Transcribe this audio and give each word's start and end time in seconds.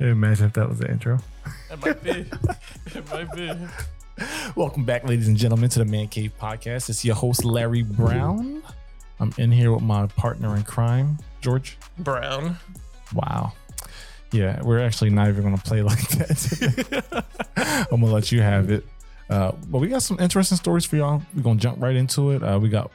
Imagine 0.00 0.46
if 0.46 0.54
that 0.54 0.66
was 0.66 0.78
the 0.78 0.90
intro. 0.90 1.18
It 1.70 1.84
might 1.84 2.02
be. 2.02 2.10
it 2.86 3.10
might 3.10 3.30
be. 3.34 3.52
Welcome 4.56 4.86
back, 4.86 5.04
ladies 5.06 5.28
and 5.28 5.36
gentlemen, 5.36 5.68
to 5.70 5.78
the 5.78 5.84
Man 5.84 6.08
Cave 6.08 6.32
Podcast. 6.40 6.88
It's 6.88 7.04
your 7.04 7.14
host, 7.14 7.44
Larry 7.44 7.82
Brown. 7.82 8.62
I'm 9.18 9.34
in 9.36 9.52
here 9.52 9.72
with 9.72 9.82
my 9.82 10.06
partner 10.06 10.56
in 10.56 10.62
crime, 10.62 11.18
George. 11.42 11.76
Brown. 11.98 12.56
Wow. 13.12 13.52
Yeah, 14.32 14.62
we're 14.62 14.80
actually 14.80 15.10
not 15.10 15.28
even 15.28 15.42
going 15.42 15.58
to 15.58 15.62
play 15.62 15.82
like 15.82 16.08
that. 16.08 17.24
I'm 17.92 18.00
going 18.00 18.06
to 18.06 18.14
let 18.14 18.32
you 18.32 18.40
have 18.40 18.70
it. 18.70 18.86
Uh, 19.28 19.52
but 19.68 19.80
we 19.80 19.88
got 19.88 20.02
some 20.02 20.18
interesting 20.18 20.56
stories 20.56 20.86
for 20.86 20.96
y'all. 20.96 21.20
We're 21.36 21.42
going 21.42 21.58
to 21.58 21.62
jump 21.62 21.82
right 21.82 21.94
into 21.94 22.30
it. 22.30 22.42
Uh, 22.42 22.58
we 22.58 22.70
got 22.70 22.90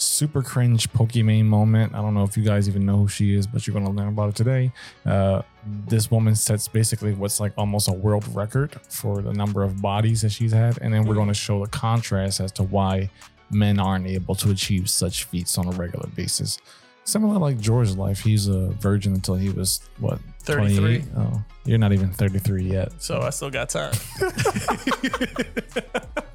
super 0.00 0.42
cringe 0.42 0.90
Pokimane 0.92 1.44
moment. 1.44 1.94
I 1.94 1.98
don't 1.98 2.14
know 2.14 2.24
if 2.24 2.36
you 2.36 2.42
guys 2.42 2.68
even 2.68 2.86
know 2.86 2.98
who 2.98 3.08
she 3.08 3.34
is, 3.34 3.46
but 3.46 3.66
you're 3.66 3.74
going 3.74 3.86
to 3.86 3.92
learn 3.92 4.08
about 4.08 4.30
it 4.30 4.36
today. 4.36 4.72
Uh, 5.04 5.42
this 5.86 6.10
woman 6.10 6.34
sets 6.34 6.68
basically 6.68 7.12
what's 7.12 7.40
like 7.40 7.52
almost 7.56 7.88
a 7.88 7.92
world 7.92 8.24
record 8.34 8.78
for 8.88 9.22
the 9.22 9.32
number 9.32 9.62
of 9.62 9.80
bodies 9.80 10.22
that 10.22 10.30
she's 10.30 10.52
had. 10.52 10.78
And 10.80 10.92
then 10.92 11.04
we're 11.04 11.14
going 11.14 11.28
to 11.28 11.34
show 11.34 11.64
the 11.64 11.70
contrast 11.70 12.40
as 12.40 12.52
to 12.52 12.62
why 12.62 13.10
men 13.50 13.78
aren't 13.78 14.06
able 14.06 14.34
to 14.36 14.50
achieve 14.50 14.88
such 14.88 15.24
feats 15.24 15.58
on 15.58 15.66
a 15.66 15.72
regular 15.72 16.08
basis. 16.08 16.58
Similar 17.04 17.38
like 17.38 17.58
George's 17.58 17.96
life, 17.96 18.20
he's 18.20 18.46
a 18.46 18.68
virgin 18.72 19.14
until 19.14 19.34
he 19.34 19.50
was 19.50 19.80
what 19.98 20.20
33. 20.40 21.04
Oh, 21.16 21.42
you're 21.64 21.78
not 21.78 21.92
even 21.92 22.12
33 22.12 22.64
yet. 22.64 22.92
So 23.02 23.20
I 23.20 23.30
still 23.30 23.50
got 23.50 23.70
time. 23.70 23.94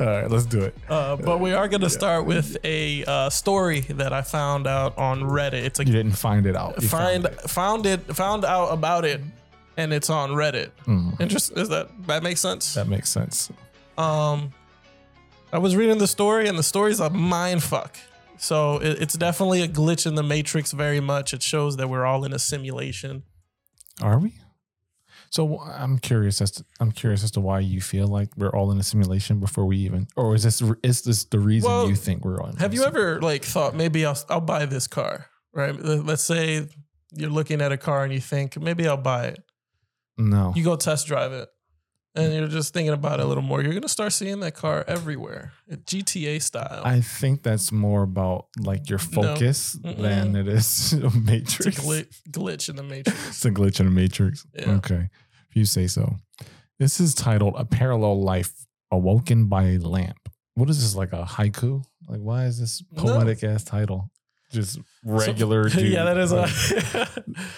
All 0.00 0.06
right, 0.06 0.30
let's 0.30 0.46
do 0.46 0.60
it. 0.62 0.74
Uh, 0.88 1.16
but 1.16 1.38
we 1.40 1.52
are 1.52 1.68
going 1.68 1.80
to 1.82 1.90
start 1.90 2.26
with 2.26 2.56
a 2.64 3.04
uh, 3.04 3.30
story 3.30 3.80
that 3.80 4.12
I 4.12 4.22
found 4.22 4.66
out 4.66 4.96
on 4.98 5.20
Reddit. 5.22 5.64
It's 5.64 5.78
a 5.78 5.84
You 5.86 5.92
didn't 5.92 6.12
find 6.16 6.46
it 6.46 6.56
out. 6.56 6.82
You 6.82 6.88
find 6.88 7.24
found 7.24 7.26
it. 7.26 7.50
found 7.50 7.86
it 7.86 8.00
found 8.16 8.44
out 8.44 8.72
about 8.72 9.04
it, 9.04 9.20
and 9.76 9.92
it's 9.92 10.10
on 10.10 10.30
Reddit. 10.30 10.70
Mm, 10.86 11.20
Interest 11.20 11.52
is 11.56 11.68
that 11.68 11.88
that 12.06 12.22
makes 12.22 12.40
sense? 12.40 12.74
that 12.74 12.88
makes 12.88 13.08
sense. 13.08 13.50
Um, 13.96 14.52
I 15.52 15.58
was 15.58 15.76
reading 15.76 15.98
the 15.98 16.08
story, 16.08 16.48
and 16.48 16.58
the 16.58 16.62
story's 16.64 16.98
a 16.98 17.10
mind 17.10 17.62
fuck. 17.62 17.96
So 18.36 18.78
it, 18.78 19.00
it's 19.00 19.14
definitely 19.14 19.62
a 19.62 19.68
glitch 19.68 20.06
in 20.06 20.16
the 20.16 20.24
matrix. 20.24 20.72
Very 20.72 21.00
much. 21.00 21.32
It 21.32 21.42
shows 21.42 21.76
that 21.76 21.88
we're 21.88 22.04
all 22.04 22.24
in 22.24 22.32
a 22.32 22.38
simulation. 22.40 23.22
Are 24.02 24.18
we? 24.18 24.34
So 25.34 25.58
I'm 25.60 25.98
curious 25.98 26.40
as 26.40 26.50
to 26.52 26.64
I'm 26.78 26.92
curious 26.92 27.24
as 27.24 27.30
to 27.32 27.40
why 27.40 27.58
you 27.58 27.80
feel 27.80 28.06
like 28.06 28.28
we're 28.36 28.54
all 28.54 28.70
in 28.70 28.78
a 28.78 28.84
simulation 28.84 29.40
before 29.40 29.64
we 29.66 29.78
even, 29.78 30.06
or 30.16 30.34
is 30.36 30.42
this 30.44 30.62
is 30.84 31.02
this 31.02 31.24
the 31.24 31.40
reason 31.40 31.68
Well, 31.70 31.88
you 31.88 31.96
think 31.96 32.24
we're 32.24 32.40
on? 32.40 32.56
Have 32.56 32.72
you 32.72 32.84
ever 32.84 33.20
like 33.20 33.44
thought 33.44 33.74
maybe 33.74 34.06
I'll 34.06 34.18
I'll 34.28 34.40
buy 34.40 34.64
this 34.66 34.86
car, 34.86 35.26
right? 35.52 35.74
Let- 35.74 36.06
Let's 36.06 36.22
say 36.22 36.68
you're 37.10 37.30
looking 37.30 37.60
at 37.62 37.72
a 37.72 37.76
car 37.76 38.04
and 38.04 38.12
you 38.12 38.20
think 38.20 38.60
maybe 38.60 38.86
I'll 38.86 38.96
buy 38.96 39.26
it. 39.34 39.42
No. 40.16 40.52
You 40.54 40.62
go 40.62 40.76
test 40.76 41.08
drive 41.08 41.32
it, 41.32 41.48
and 42.14 42.32
you're 42.32 42.46
just 42.46 42.72
thinking 42.72 42.92
about 42.94 43.18
it 43.18 43.24
a 43.24 43.28
little 43.28 43.42
more. 43.42 43.60
You're 43.60 43.74
gonna 43.74 43.88
start 43.88 44.12
seeing 44.12 44.38
that 44.40 44.54
car 44.54 44.84
everywhere, 44.86 45.52
GTA 45.68 46.40
style. 46.42 46.82
I 46.84 47.00
think 47.00 47.42
that's 47.42 47.72
more 47.72 48.02
about 48.04 48.46
like 48.60 48.88
your 48.88 49.00
focus 49.00 49.74
Mm-mm. 49.74 50.00
than 50.00 50.36
it 50.36 50.46
is 50.46 50.92
a 51.02 51.06
it's 51.06 51.14
a 51.14 51.18
matrix. 51.18 51.80
gli- 51.80 52.06
glitch 52.30 52.68
in 52.68 52.76
the 52.76 52.84
matrix. 52.84 53.18
It's 53.28 53.44
a 53.44 53.50
glitch 53.50 53.80
in 53.80 53.86
the 53.86 53.92
matrix. 53.92 54.46
Yeah. 54.54 54.70
Okay, 54.78 55.08
if 55.54 55.58
you 55.58 55.64
say 55.64 55.86
so. 55.86 56.16
This 56.80 56.98
is 56.98 57.14
titled 57.14 57.54
"A 57.56 57.64
Parallel 57.64 58.20
Life: 58.22 58.52
Awoken 58.90 59.46
by 59.46 59.64
a 59.66 59.78
Lamp." 59.78 60.18
What 60.54 60.68
is 60.68 60.82
this 60.82 60.96
like 60.96 61.12
a 61.12 61.24
haiku? 61.24 61.84
Like, 62.08 62.20
why 62.20 62.46
is 62.46 62.58
this 62.58 62.82
No. 62.92 63.04
poetic 63.04 63.44
ass 63.44 63.62
title? 63.64 64.10
Just 64.50 64.78
regular 65.04 65.68
dude. 65.68 65.92
yeah, 65.92 66.04
that 66.04 66.18
is 66.18 66.32
a. 66.32 66.48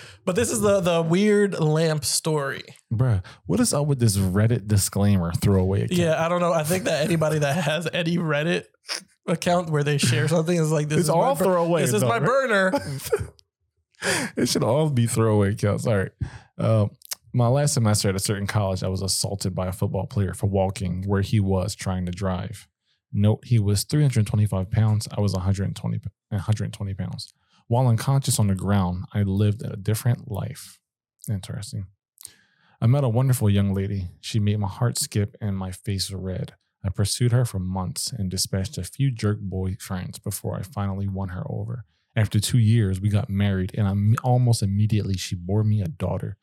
but 0.27 0.35
this 0.37 0.51
is 0.51 0.61
the 0.61 0.81
the 0.81 1.01
weird 1.03 1.59
lamp 1.59 2.05
story. 2.05 2.65
Bruh, 2.93 3.25
what 3.47 3.61
is 3.61 3.73
up 3.73 3.87
with 3.87 3.99
this 3.99 4.17
Reddit 4.19 4.67
disclaimer 4.69 5.33
throwaway 5.33 5.83
account? 5.85 5.99
Yeah, 5.99 6.25
I 6.25 6.29
don't 6.29 6.41
know. 6.41 6.53
I 6.53 6.63
think 6.65 6.85
that 6.85 7.03
anybody 7.05 7.39
that 7.39 7.65
has 7.65 7.89
any 7.93 8.19
Reddit 8.19 8.65
account 9.27 9.71
where 9.71 9.83
they 9.85 9.97
share 9.99 10.29
something 10.29 10.57
is 10.57 10.71
like 10.71 10.89
this 10.89 10.99
It's 10.99 11.05
is 11.07 11.11
all 11.11 11.35
my 11.35 11.39
bur- 11.39 11.45
throwaway, 11.45 11.81
This 11.83 11.95
is 11.95 12.03
my 12.03 12.19
right? 12.19 12.23
burner. 12.25 12.73
it 14.37 14.49
should 14.49 14.63
all 14.63 14.89
be 14.91 15.07
throwaway 15.07 15.53
accounts. 15.53 15.87
All 15.87 15.97
right. 15.99 16.13
Uh, 16.59 16.87
my 17.37 17.49
last 17.49 17.75
semester 17.75 18.09
at 18.09 18.17
a 18.17 18.19
certain 18.19 18.47
college, 18.47 18.83
I 18.83 18.89
was 18.89 19.03
assaulted 19.03 19.55
by 19.55 19.67
a 19.67 19.73
football 19.73 20.07
player 20.07 20.33
for 20.33 20.47
walking 20.47 21.05
where 21.07 21.21
he 21.21 21.39
was 21.39 21.75
trying 21.75 22.07
to 22.07 22.13
drive. 22.13 22.67
Note 23.13 23.45
he 23.45 23.59
was 23.59 23.85
325 23.85 24.71
pounds. 24.71 25.07
I 25.15 25.21
was 25.21 25.35
120, 25.35 26.01
120 26.31 26.95
pounds. 26.95 27.35
While 27.69 27.89
unconscious 27.89 28.39
on 28.39 28.47
the 28.47 28.55
ground, 28.55 29.05
I 29.13 29.23
lived 29.23 29.63
a 29.63 29.77
different 29.77 30.31
life. 30.31 30.79
Interesting. 31.29 31.89
I 32.81 32.87
met 32.87 33.05
a 33.05 33.09
wonderful 33.09 33.51
young 33.51 33.75
lady. 33.75 34.09
She 34.23 34.41
made 34.41 34.59
my 34.59 34.69
heart 34.69 34.97
skip 34.97 35.37
and 35.39 35.59
my 35.59 35.73
face 35.73 36.11
red. 36.11 36.55
I 36.83 36.89
pursued 36.89 37.33
her 37.33 37.45
for 37.45 37.59
months 37.59 38.13
and 38.13 38.31
dispatched 38.31 38.79
a 38.79 38.85
few 38.85 39.11
jerk 39.11 39.41
boyfriends 39.41 40.23
before 40.23 40.57
I 40.57 40.63
finally 40.63 41.07
won 41.07 41.31
her 41.31 41.45
over. 41.51 41.85
After 42.15 42.41
two 42.41 42.59
years, 42.59 42.99
we 42.99 43.11
got 43.11 43.29
married, 43.29 43.73
and 43.77 43.87
I'm, 43.87 44.17
almost 44.25 44.63
immediately 44.63 45.19
she 45.19 45.35
bore 45.35 45.65
me 45.65 45.83
a 45.83 45.87
daughter. 45.87 46.39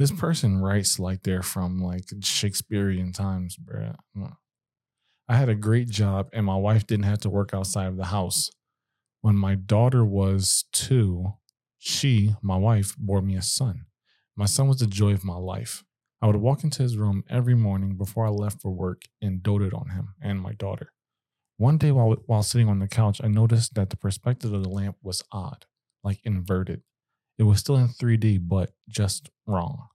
This 0.00 0.12
person 0.12 0.62
writes 0.62 0.98
like 0.98 1.24
they're 1.24 1.42
from 1.42 1.78
like 1.78 2.04
Shakespearean 2.22 3.12
times, 3.12 3.58
bruh. 3.58 3.96
I 5.28 5.36
had 5.36 5.50
a 5.50 5.54
great 5.54 5.90
job, 5.90 6.30
and 6.32 6.46
my 6.46 6.56
wife 6.56 6.86
didn't 6.86 7.04
have 7.04 7.18
to 7.18 7.28
work 7.28 7.52
outside 7.52 7.88
of 7.88 7.98
the 7.98 8.06
house. 8.06 8.50
When 9.20 9.36
my 9.36 9.56
daughter 9.56 10.02
was 10.02 10.64
two, 10.72 11.34
she, 11.76 12.34
my 12.40 12.56
wife, 12.56 12.96
bore 12.96 13.20
me 13.20 13.36
a 13.36 13.42
son. 13.42 13.84
My 14.34 14.46
son 14.46 14.68
was 14.68 14.78
the 14.78 14.86
joy 14.86 15.12
of 15.12 15.22
my 15.22 15.36
life. 15.36 15.84
I 16.22 16.28
would 16.28 16.36
walk 16.36 16.64
into 16.64 16.82
his 16.82 16.96
room 16.96 17.22
every 17.28 17.54
morning 17.54 17.98
before 17.98 18.24
I 18.24 18.30
left 18.30 18.62
for 18.62 18.70
work 18.70 19.02
and 19.20 19.42
doted 19.42 19.74
on 19.74 19.90
him 19.90 20.14
and 20.22 20.40
my 20.40 20.54
daughter. 20.54 20.94
One 21.58 21.76
day 21.76 21.92
while 21.92 22.16
while 22.24 22.42
sitting 22.42 22.70
on 22.70 22.78
the 22.78 22.88
couch, 22.88 23.20
I 23.22 23.28
noticed 23.28 23.74
that 23.74 23.90
the 23.90 23.98
perspective 23.98 24.54
of 24.54 24.62
the 24.62 24.70
lamp 24.70 24.96
was 25.02 25.22
odd, 25.30 25.66
like 26.02 26.20
inverted. 26.24 26.84
It 27.40 27.44
was 27.44 27.58
still 27.58 27.76
in 27.76 27.88
3D, 27.88 28.46
but 28.46 28.74
just 28.86 29.30
wrong. 29.46 29.88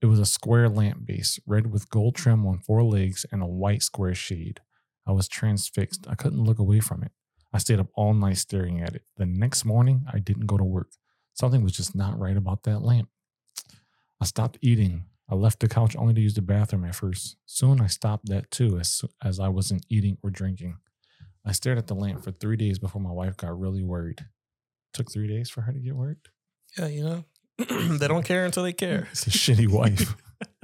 It 0.00 0.06
was 0.06 0.18
a 0.18 0.24
square 0.24 0.70
lamp 0.70 1.04
base, 1.04 1.38
red 1.46 1.70
with 1.70 1.90
gold 1.90 2.14
trim 2.14 2.46
on 2.46 2.60
four 2.60 2.82
legs 2.82 3.26
and 3.30 3.42
a 3.42 3.46
white 3.46 3.82
square 3.82 4.14
shade. 4.14 4.60
I 5.06 5.12
was 5.12 5.28
transfixed. 5.28 6.06
I 6.08 6.14
couldn't 6.14 6.42
look 6.42 6.58
away 6.58 6.80
from 6.80 7.02
it. 7.02 7.12
I 7.52 7.58
stayed 7.58 7.78
up 7.78 7.88
all 7.94 8.14
night 8.14 8.38
staring 8.38 8.80
at 8.80 8.94
it. 8.94 9.02
The 9.18 9.26
next 9.26 9.66
morning, 9.66 10.06
I 10.10 10.18
didn't 10.18 10.46
go 10.46 10.56
to 10.56 10.64
work. 10.64 10.88
Something 11.34 11.62
was 11.62 11.72
just 11.72 11.94
not 11.94 12.18
right 12.18 12.38
about 12.38 12.62
that 12.62 12.80
lamp. 12.80 13.10
I 14.18 14.24
stopped 14.24 14.56
eating. 14.62 15.04
I 15.28 15.34
left 15.34 15.60
the 15.60 15.68
couch 15.68 15.94
only 15.94 16.14
to 16.14 16.22
use 16.22 16.32
the 16.32 16.40
bathroom 16.40 16.86
at 16.86 16.94
first. 16.94 17.36
Soon 17.44 17.82
I 17.82 17.86
stopped 17.86 18.30
that 18.30 18.50
too, 18.50 18.78
as, 18.78 19.02
as 19.22 19.38
I 19.38 19.48
wasn't 19.48 19.84
eating 19.90 20.16
or 20.22 20.30
drinking. 20.30 20.78
I 21.44 21.52
stared 21.52 21.76
at 21.76 21.88
the 21.88 21.94
lamp 21.94 22.24
for 22.24 22.30
three 22.32 22.56
days 22.56 22.78
before 22.78 23.02
my 23.02 23.12
wife 23.12 23.36
got 23.36 23.60
really 23.60 23.82
worried. 23.82 24.24
Took 24.94 25.12
three 25.12 25.28
days 25.28 25.50
for 25.50 25.60
her 25.60 25.72
to 25.74 25.78
get 25.78 25.94
worried. 25.94 26.16
Yeah, 26.78 26.86
you 26.86 27.04
know, 27.04 27.24
they 27.98 28.08
don't 28.08 28.24
care 28.24 28.44
until 28.44 28.62
they 28.62 28.72
care. 28.72 29.08
It's 29.10 29.26
a 29.26 29.30
shitty 29.30 29.68
wife. 29.68 30.14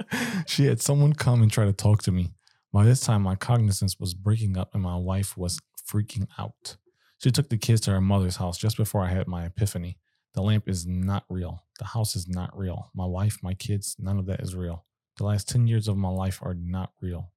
she 0.47 0.65
had 0.65 0.81
someone 0.81 1.13
come 1.13 1.41
and 1.41 1.51
try 1.51 1.65
to 1.65 1.73
talk 1.73 2.01
to 2.03 2.11
me. 2.11 2.31
By 2.71 2.85
this 2.85 2.99
time, 2.99 3.23
my 3.23 3.35
cognizance 3.35 3.99
was 3.99 4.13
breaking 4.13 4.57
up 4.57 4.73
and 4.73 4.83
my 4.83 4.95
wife 4.95 5.37
was 5.37 5.59
freaking 5.87 6.27
out. 6.37 6.77
She 7.21 7.31
took 7.31 7.49
the 7.49 7.57
kids 7.57 7.81
to 7.81 7.91
her 7.91 8.01
mother's 8.01 8.37
house 8.37 8.57
just 8.57 8.77
before 8.77 9.03
I 9.03 9.09
had 9.09 9.27
my 9.27 9.45
epiphany. 9.45 9.97
The 10.33 10.41
lamp 10.41 10.69
is 10.69 10.85
not 10.85 11.25
real. 11.29 11.63
The 11.79 11.85
house 11.85 12.15
is 12.15 12.27
not 12.27 12.55
real. 12.57 12.91
My 12.93 13.05
wife, 13.05 13.39
my 13.41 13.53
kids, 13.53 13.95
none 13.99 14.19
of 14.19 14.25
that 14.27 14.39
is 14.39 14.55
real. 14.55 14.85
The 15.17 15.25
last 15.25 15.49
10 15.49 15.67
years 15.67 15.87
of 15.87 15.97
my 15.97 16.09
life 16.09 16.39
are 16.41 16.53
not 16.53 16.91
real. 17.01 17.31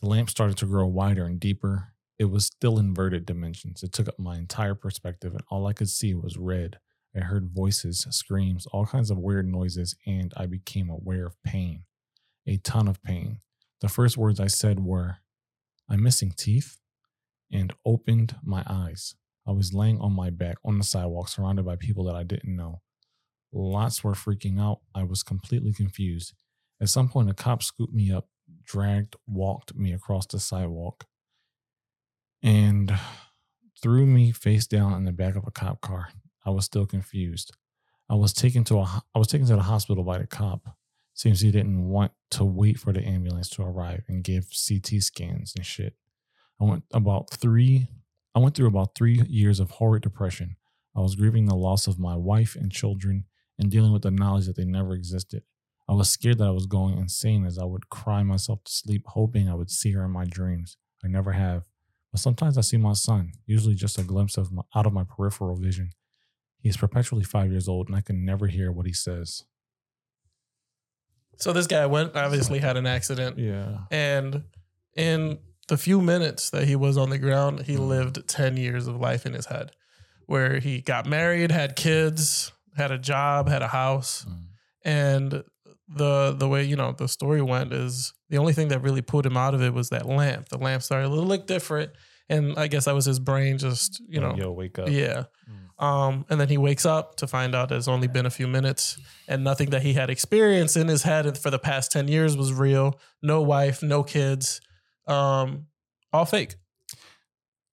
The 0.00 0.08
lamp 0.08 0.30
started 0.30 0.56
to 0.58 0.66
grow 0.66 0.86
wider 0.86 1.24
and 1.24 1.40
deeper. 1.40 1.92
It 2.18 2.26
was 2.26 2.46
still 2.46 2.78
inverted 2.78 3.26
dimensions. 3.26 3.82
It 3.82 3.92
took 3.92 4.08
up 4.08 4.18
my 4.18 4.36
entire 4.36 4.74
perspective, 4.74 5.32
and 5.32 5.42
all 5.50 5.66
I 5.66 5.72
could 5.72 5.90
see 5.90 6.14
was 6.14 6.38
red. 6.38 6.78
I 7.16 7.20
heard 7.20 7.50
voices, 7.54 8.06
screams, 8.10 8.66
all 8.66 8.86
kinds 8.86 9.10
of 9.10 9.18
weird 9.18 9.48
noises, 9.48 9.96
and 10.06 10.32
I 10.36 10.46
became 10.46 10.90
aware 10.90 11.26
of 11.26 11.42
pain. 11.42 11.84
A 12.46 12.58
ton 12.58 12.88
of 12.88 13.02
pain. 13.02 13.40
The 13.80 13.88
first 13.88 14.16
words 14.16 14.38
I 14.38 14.46
said 14.46 14.80
were, 14.80 15.18
I'm 15.88 16.02
missing 16.02 16.32
teeth, 16.36 16.78
and 17.50 17.72
opened 17.84 18.36
my 18.42 18.64
eyes. 18.66 19.14
I 19.46 19.52
was 19.52 19.72
laying 19.72 20.00
on 20.00 20.12
my 20.12 20.30
back 20.30 20.56
on 20.64 20.78
the 20.78 20.84
sidewalk, 20.84 21.28
surrounded 21.28 21.64
by 21.64 21.76
people 21.76 22.04
that 22.04 22.16
I 22.16 22.24
didn't 22.24 22.56
know. 22.56 22.82
Lots 23.52 24.02
were 24.02 24.14
freaking 24.14 24.60
out. 24.60 24.80
I 24.94 25.04
was 25.04 25.22
completely 25.22 25.72
confused. 25.72 26.34
At 26.80 26.88
some 26.88 27.08
point, 27.08 27.30
a 27.30 27.34
cop 27.34 27.62
scooped 27.62 27.94
me 27.94 28.10
up, 28.10 28.28
dragged, 28.64 29.16
walked 29.26 29.74
me 29.74 29.92
across 29.92 30.26
the 30.26 30.40
sidewalk, 30.40 31.06
and 32.42 32.92
threw 33.80 34.06
me 34.06 34.32
face 34.32 34.66
down 34.66 34.92
in 34.94 35.04
the 35.04 35.12
back 35.12 35.36
of 35.36 35.46
a 35.46 35.50
cop 35.50 35.80
car. 35.80 36.08
I 36.46 36.50
was 36.50 36.64
still 36.64 36.86
confused. 36.86 37.52
I 38.08 38.14
was 38.14 38.32
taken 38.32 38.64
to 38.64 38.78
a 38.78 39.02
I 39.14 39.18
was 39.18 39.26
taken 39.26 39.46
to 39.48 39.56
the 39.56 39.62
hospital 39.62 40.04
by 40.04 40.18
the 40.18 40.26
cop. 40.26 40.76
Seems 41.14 41.40
he 41.40 41.50
didn't 41.50 41.88
want 41.88 42.12
to 42.32 42.44
wait 42.44 42.78
for 42.78 42.92
the 42.92 43.02
ambulance 43.02 43.48
to 43.50 43.62
arrive 43.62 44.04
and 44.08 44.22
give 44.22 44.50
CT 44.50 45.02
scans 45.02 45.54
and 45.56 45.66
shit. 45.66 45.94
I 46.60 46.64
went 46.64 46.84
about 46.92 47.30
three 47.30 47.88
I 48.34 48.38
went 48.38 48.54
through 48.54 48.68
about 48.68 48.94
three 48.94 49.22
years 49.28 49.60
of 49.60 49.70
horrid 49.70 50.02
depression. 50.02 50.56
I 50.94 51.00
was 51.00 51.14
grieving 51.14 51.46
the 51.46 51.56
loss 51.56 51.86
of 51.86 51.98
my 51.98 52.14
wife 52.16 52.54
and 52.54 52.70
children 52.70 53.24
and 53.58 53.70
dealing 53.70 53.92
with 53.92 54.02
the 54.02 54.10
knowledge 54.10 54.46
that 54.46 54.56
they 54.56 54.64
never 54.64 54.94
existed. 54.94 55.42
I 55.88 55.94
was 55.94 56.10
scared 56.10 56.38
that 56.38 56.48
I 56.48 56.50
was 56.50 56.66
going 56.66 56.98
insane 56.98 57.46
as 57.46 57.58
I 57.58 57.64
would 57.64 57.88
cry 57.88 58.22
myself 58.22 58.64
to 58.64 58.72
sleep, 58.72 59.04
hoping 59.06 59.48
I 59.48 59.54
would 59.54 59.70
see 59.70 59.92
her 59.92 60.04
in 60.04 60.10
my 60.10 60.24
dreams. 60.24 60.76
I 61.02 61.08
never 61.08 61.32
have. 61.32 61.64
But 62.12 62.20
sometimes 62.20 62.58
I 62.58 62.62
see 62.62 62.76
my 62.76 62.92
son, 62.92 63.32
usually 63.46 63.74
just 63.74 63.98
a 63.98 64.02
glimpse 64.02 64.36
of 64.36 64.52
my, 64.52 64.62
out 64.74 64.86
of 64.86 64.92
my 64.92 65.04
peripheral 65.04 65.56
vision. 65.56 65.90
He 66.66 66.70
is 66.70 66.76
perpetually 66.76 67.22
five 67.22 67.52
years 67.52 67.68
old, 67.68 67.86
and 67.86 67.94
I 67.96 68.00
can 68.00 68.24
never 68.24 68.48
hear 68.48 68.72
what 68.72 68.86
he 68.86 68.92
says. 68.92 69.44
So 71.36 71.52
this 71.52 71.68
guy 71.68 71.86
went 71.86 72.16
obviously 72.16 72.58
had 72.58 72.76
an 72.76 72.88
accident, 72.88 73.38
Yeah. 73.38 73.84
and 73.92 74.42
in 74.96 75.38
the 75.68 75.76
few 75.78 76.00
minutes 76.00 76.50
that 76.50 76.64
he 76.66 76.74
was 76.74 76.96
on 76.96 77.10
the 77.10 77.18
ground, 77.18 77.66
he 77.66 77.76
Mhm. 77.76 77.86
lived 77.86 78.26
ten 78.28 78.56
years 78.56 78.88
of 78.88 78.96
life 78.96 79.24
in 79.26 79.32
his 79.32 79.46
head, 79.46 79.70
where 80.26 80.58
he 80.58 80.80
got 80.80 81.06
married, 81.06 81.52
had 81.52 81.76
kids, 81.76 82.50
had 82.76 82.90
a 82.90 82.98
job, 82.98 83.48
had 83.48 83.62
a 83.62 83.68
house, 83.68 84.26
and 84.84 85.44
the 85.88 86.32
the 86.36 86.48
way 86.48 86.64
you 86.64 86.74
know 86.74 86.90
the 86.90 87.06
story 87.06 87.42
went 87.42 87.72
is 87.72 88.12
the 88.28 88.38
only 88.38 88.52
thing 88.54 88.66
that 88.68 88.80
really 88.80 89.02
pulled 89.02 89.24
him 89.24 89.36
out 89.36 89.54
of 89.54 89.62
it 89.62 89.72
was 89.72 89.90
that 89.90 90.04
lamp. 90.06 90.48
The 90.48 90.58
lamp 90.58 90.82
started 90.82 91.10
to 91.10 91.14
look 91.14 91.46
different, 91.46 91.92
and 92.28 92.58
I 92.58 92.66
guess 92.66 92.86
that 92.86 92.94
was 92.96 93.04
his 93.04 93.20
brain 93.20 93.56
just 93.56 94.00
you 94.08 94.18
know 94.20 94.34
yo, 94.34 94.50
wake 94.50 94.80
up. 94.80 94.88
yeah. 94.88 95.26
Mm. 95.48 95.65
Um, 95.78 96.24
and 96.30 96.40
then 96.40 96.48
he 96.48 96.56
wakes 96.56 96.86
up 96.86 97.16
to 97.16 97.26
find 97.26 97.54
out 97.54 97.70
it's 97.70 97.86
only 97.86 98.08
been 98.08 98.24
a 98.24 98.30
few 98.30 98.46
minutes, 98.46 98.98
and 99.28 99.44
nothing 99.44 99.70
that 99.70 99.82
he 99.82 99.92
had 99.92 100.08
experienced 100.08 100.76
in 100.76 100.88
his 100.88 101.02
head 101.02 101.36
for 101.36 101.50
the 101.50 101.58
past 101.58 101.92
ten 101.92 102.08
years 102.08 102.36
was 102.36 102.52
real. 102.52 102.98
No 103.22 103.42
wife, 103.42 103.82
no 103.82 104.02
kids, 104.02 104.60
um, 105.06 105.66
all 106.12 106.24
fake. 106.24 106.54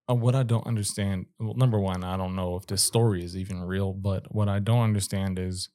Uh, 0.09 0.15
what 0.15 0.35
I 0.35 0.43
don't 0.43 0.67
understand, 0.67 1.27
well, 1.39 1.53
number 1.53 1.79
one, 1.79 2.03
I 2.03 2.17
don't 2.17 2.35
know 2.35 2.57
if 2.57 2.67
this 2.67 2.83
story 2.83 3.23
is 3.23 3.37
even 3.37 3.61
real, 3.61 3.93
but 3.93 4.35
what 4.35 4.49
I 4.49 4.59
don't 4.59 4.81
understand 4.81 5.39
is 5.39 5.69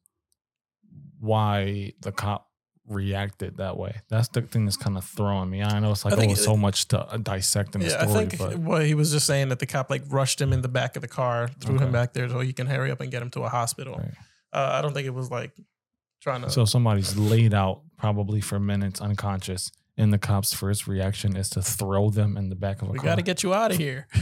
why 1.18 1.94
the 2.00 2.12
cop 2.12 2.47
reacted 2.88 3.56
that 3.58 3.76
way. 3.76 4.00
That's 4.08 4.28
the 4.28 4.42
thing 4.42 4.64
that's 4.64 4.76
kind 4.76 4.96
of 4.96 5.04
throwing 5.04 5.50
me. 5.50 5.62
I 5.62 5.78
know 5.80 5.92
it's 5.92 6.04
like, 6.04 6.14
think 6.16 6.32
oh, 6.32 6.34
so 6.34 6.56
much 6.56 6.88
to 6.88 7.00
uh, 7.00 7.16
dissect 7.18 7.74
in 7.74 7.82
the 7.82 7.88
Yeah, 7.88 8.02
I 8.02 8.06
think 8.06 8.38
but 8.38 8.58
well, 8.58 8.80
he 8.80 8.94
was 8.94 9.10
just 9.10 9.26
saying 9.26 9.48
that 9.50 9.58
the 9.58 9.66
cop 9.66 9.90
like 9.90 10.02
rushed 10.08 10.40
him 10.40 10.52
in 10.52 10.62
the 10.62 10.68
back 10.68 10.96
of 10.96 11.02
the 11.02 11.08
car, 11.08 11.48
threw 11.60 11.78
him 11.78 11.92
back 11.92 12.12
there 12.12 12.28
so 12.28 12.40
he 12.40 12.52
can 12.52 12.66
hurry 12.66 12.90
up 12.90 13.00
and 13.00 13.10
get 13.10 13.22
him 13.22 13.30
to 13.30 13.42
a 13.42 13.48
hospital. 13.48 13.94
Right. 13.96 14.14
Uh, 14.52 14.70
I 14.74 14.82
don't 14.82 14.94
think 14.94 15.06
it 15.06 15.14
was 15.14 15.30
like 15.30 15.52
trying 16.20 16.42
to. 16.42 16.50
so 16.50 16.64
somebody's 16.64 17.16
laid 17.16 17.54
out 17.54 17.82
probably 17.96 18.40
for 18.40 18.58
minutes 18.58 19.00
unconscious, 19.00 19.70
and 19.96 20.12
the 20.12 20.18
cop's 20.18 20.52
first 20.52 20.86
reaction 20.86 21.36
is 21.36 21.50
to 21.50 21.62
throw 21.62 22.10
them 22.10 22.36
in 22.36 22.48
the 22.48 22.56
back 22.56 22.82
of 22.82 22.88
a 22.88 22.92
we 22.92 22.98
car. 22.98 23.04
We 23.04 23.10
got 23.10 23.16
to 23.16 23.22
get 23.22 23.42
you 23.42 23.54
out 23.54 23.70
of 23.70 23.76
here. 23.76 24.06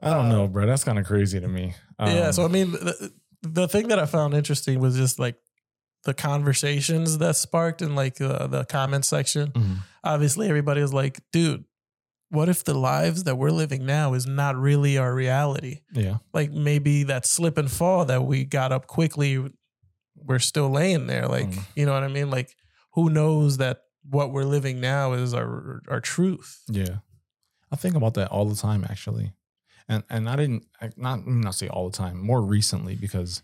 I 0.00 0.10
don't 0.10 0.28
know, 0.28 0.46
bro. 0.46 0.66
That's 0.66 0.84
kind 0.84 0.98
of 0.98 1.06
crazy 1.06 1.40
to 1.40 1.48
me. 1.48 1.74
yeah. 1.98 2.26
Um, 2.26 2.32
So 2.32 2.44
I 2.44 2.48
mean, 2.48 2.70
the, 2.70 3.12
the 3.42 3.68
thing 3.68 3.88
that 3.88 3.98
I 3.98 4.06
found 4.06 4.34
interesting 4.34 4.80
was 4.80 4.96
just 4.96 5.18
like 5.18 5.36
the 6.04 6.14
conversations 6.14 7.18
that 7.18 7.36
sparked 7.36 7.82
in 7.82 7.94
like 7.94 8.20
uh, 8.20 8.46
the 8.46 8.64
comment 8.64 9.04
section. 9.04 9.50
mhm. 9.52 9.76
Obviously, 10.04 10.48
everybody 10.48 10.80
was 10.80 10.92
like, 10.94 11.20
"Dude, 11.32 11.64
what 12.30 12.48
if 12.48 12.64
the 12.64 12.74
lives 12.74 13.24
that 13.24 13.36
we're 13.36 13.50
living 13.50 13.84
now 13.84 14.14
is 14.14 14.26
not 14.26 14.56
really 14.56 14.96
our 14.98 15.14
reality? 15.14 15.80
yeah, 15.92 16.18
Like 16.32 16.52
maybe 16.52 17.02
that 17.04 17.26
slip 17.26 17.58
and 17.58 17.70
fall 17.70 18.04
that 18.06 18.24
we 18.24 18.44
got 18.44 18.70
up 18.72 18.86
quickly, 18.86 19.44
we're 20.14 20.38
still 20.38 20.70
laying 20.70 21.06
there. 21.08 21.26
Like 21.26 21.48
Mm. 21.50 21.62
you 21.76 21.86
know 21.86 21.92
what 21.94 22.04
I 22.04 22.08
mean? 22.08 22.30
Like 22.30 22.54
who 22.94 23.10
knows 23.10 23.56
that 23.58 23.82
what 24.08 24.32
we're 24.32 24.44
living 24.44 24.80
now 24.80 25.12
is 25.12 25.34
our 25.34 25.82
our 25.88 26.00
truth? 26.00 26.62
Yeah, 26.68 26.98
I 27.72 27.76
think 27.76 27.94
about 27.96 28.14
that 28.14 28.28
all 28.30 28.46
the 28.46 28.56
time 28.56 28.84
actually, 28.88 29.32
and 29.88 30.04
and 30.08 30.28
I 30.28 30.36
didn't 30.36 30.64
I- 30.80 30.92
not 30.96 31.26
not 31.26 31.54
say 31.54 31.68
all 31.68 31.90
the 31.90 31.96
time, 31.96 32.18
more 32.24 32.40
recently 32.42 32.94
because, 32.94 33.42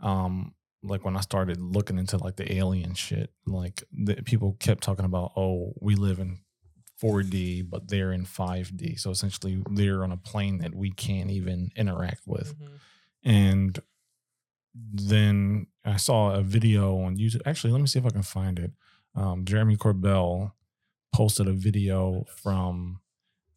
um, 0.00 0.54
like 0.82 1.04
when 1.04 1.16
I 1.16 1.20
started 1.20 1.60
looking 1.60 1.98
into 1.98 2.16
like 2.16 2.36
the 2.36 2.52
alien 2.54 2.94
shit, 2.94 3.30
like 3.46 3.82
the, 3.92 4.16
people 4.16 4.56
kept 4.58 4.82
talking 4.82 5.04
about, 5.04 5.32
oh, 5.36 5.72
we 5.80 5.94
live 5.94 6.18
in 6.18 6.38
4D, 7.02 7.68
but 7.68 7.88
they're 7.88 8.12
in 8.12 8.24
5D, 8.24 8.98
so 8.98 9.10
essentially 9.10 9.62
they're 9.70 10.04
on 10.04 10.12
a 10.12 10.16
plane 10.16 10.58
that 10.58 10.74
we 10.74 10.90
can't 10.90 11.30
even 11.30 11.70
interact 11.76 12.22
with, 12.26 12.54
and 13.24 13.78
then 14.74 15.66
I 15.84 15.96
saw 15.96 16.32
a 16.32 16.42
video 16.42 16.98
on 16.98 17.16
YouTube. 17.16 17.42
Actually, 17.44 17.72
let 17.72 17.80
me 17.80 17.86
see 17.86 17.98
if 17.98 18.06
I 18.06 18.10
can 18.10 18.22
find 18.22 18.58
it. 18.58 18.72
Um, 19.14 19.44
Jeremy 19.44 19.76
Corbell 19.76 20.52
posted 21.12 21.46
a 21.46 21.52
video 21.52 22.24
from 22.36 23.00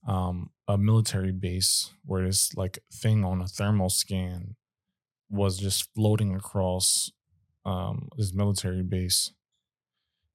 um, 0.07 0.49
a 0.67 0.77
military 0.77 1.31
base 1.31 1.91
where 2.03 2.25
this 2.25 2.53
like 2.55 2.79
thing 2.91 3.23
on 3.23 3.41
a 3.41 3.47
thermal 3.47 3.89
scan 3.89 4.55
was 5.29 5.57
just 5.57 5.93
floating 5.95 6.35
across 6.35 7.11
um, 7.65 8.09
this 8.17 8.33
military 8.33 8.83
base. 8.83 9.31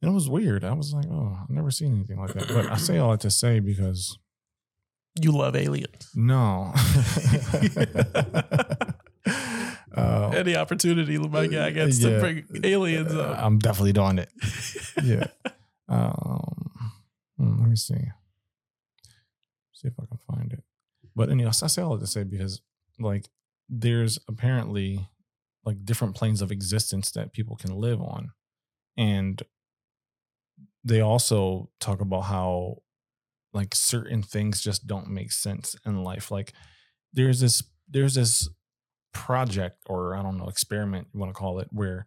And 0.03 0.11
it 0.11 0.15
was 0.15 0.29
weird. 0.31 0.65
I 0.65 0.73
was 0.73 0.93
like, 0.95 1.07
oh, 1.11 1.39
I've 1.43 1.51
never 1.51 1.71
seen 1.71 1.95
anything 1.95 2.19
like 2.19 2.33
that. 2.33 2.49
But 2.49 2.71
I 2.71 2.77
say 2.77 2.99
all 2.99 3.11
that 3.13 3.21
to 3.21 3.31
say 3.31 3.61
because 3.61 4.19
You 5.21 5.33
love 5.33 5.55
aliens. 5.57 6.09
no. 6.15 6.73
uh, 9.97 10.31
Any 10.35 10.57
opportunity 10.57 11.19
my 11.19 11.47
guy 11.47 11.71
gets 11.71 11.99
Yeah. 11.99 12.11
to 12.11 12.21
bring 12.21 12.45
aliens 12.65 13.13
Uh, 13.15 13.21
up. 13.23 13.39
I'm 13.45 13.59
definitely 13.59 13.93
doing 13.93 14.19
it. 14.19 14.31
yeah. 15.03 15.27
Um, 15.93 16.71
hmm, 17.37 17.59
let 17.63 17.69
me 17.69 17.75
see. 17.75 17.97
See 19.73 19.89
if 19.89 19.95
I 20.01 20.07
can 20.07 20.19
find 20.33 20.53
it. 20.53 20.63
But 21.17 21.31
anyway, 21.31 21.49
I 21.49 21.51
say 21.67 21.83
all 21.83 21.95
that 21.97 22.01
to 22.05 22.07
say 22.07 22.23
because 22.23 22.61
like 23.01 23.29
there's 23.69 24.17
apparently 24.29 25.09
like 25.65 25.85
different 25.85 26.15
planes 26.17 26.41
of 26.43 26.51
existence 26.51 27.11
that 27.13 27.33
people 27.33 27.57
can 27.57 27.75
live 27.75 28.01
on. 28.01 28.31
And 28.97 29.43
they 30.85 31.01
also 31.01 31.71
talk 31.81 32.01
about 32.01 32.23
how 32.23 32.77
like 33.53 33.75
certain 33.75 34.23
things 34.23 34.61
just 34.61 34.87
don't 34.87 35.09
make 35.09 35.33
sense 35.33 35.77
in 35.85 36.03
life. 36.03 36.31
Like 36.31 36.53
there's 37.13 37.41
this 37.41 37.63
there's 37.89 38.15
this 38.15 38.49
project 39.13 39.83
or 39.87 40.15
I 40.17 40.23
don't 40.23 40.39
know, 40.39 40.49
experiment 40.49 41.09
you 41.13 41.21
want 41.21 41.31
to 41.35 41.39
call 41.39 41.59
it, 41.59 41.69
where 41.71 42.07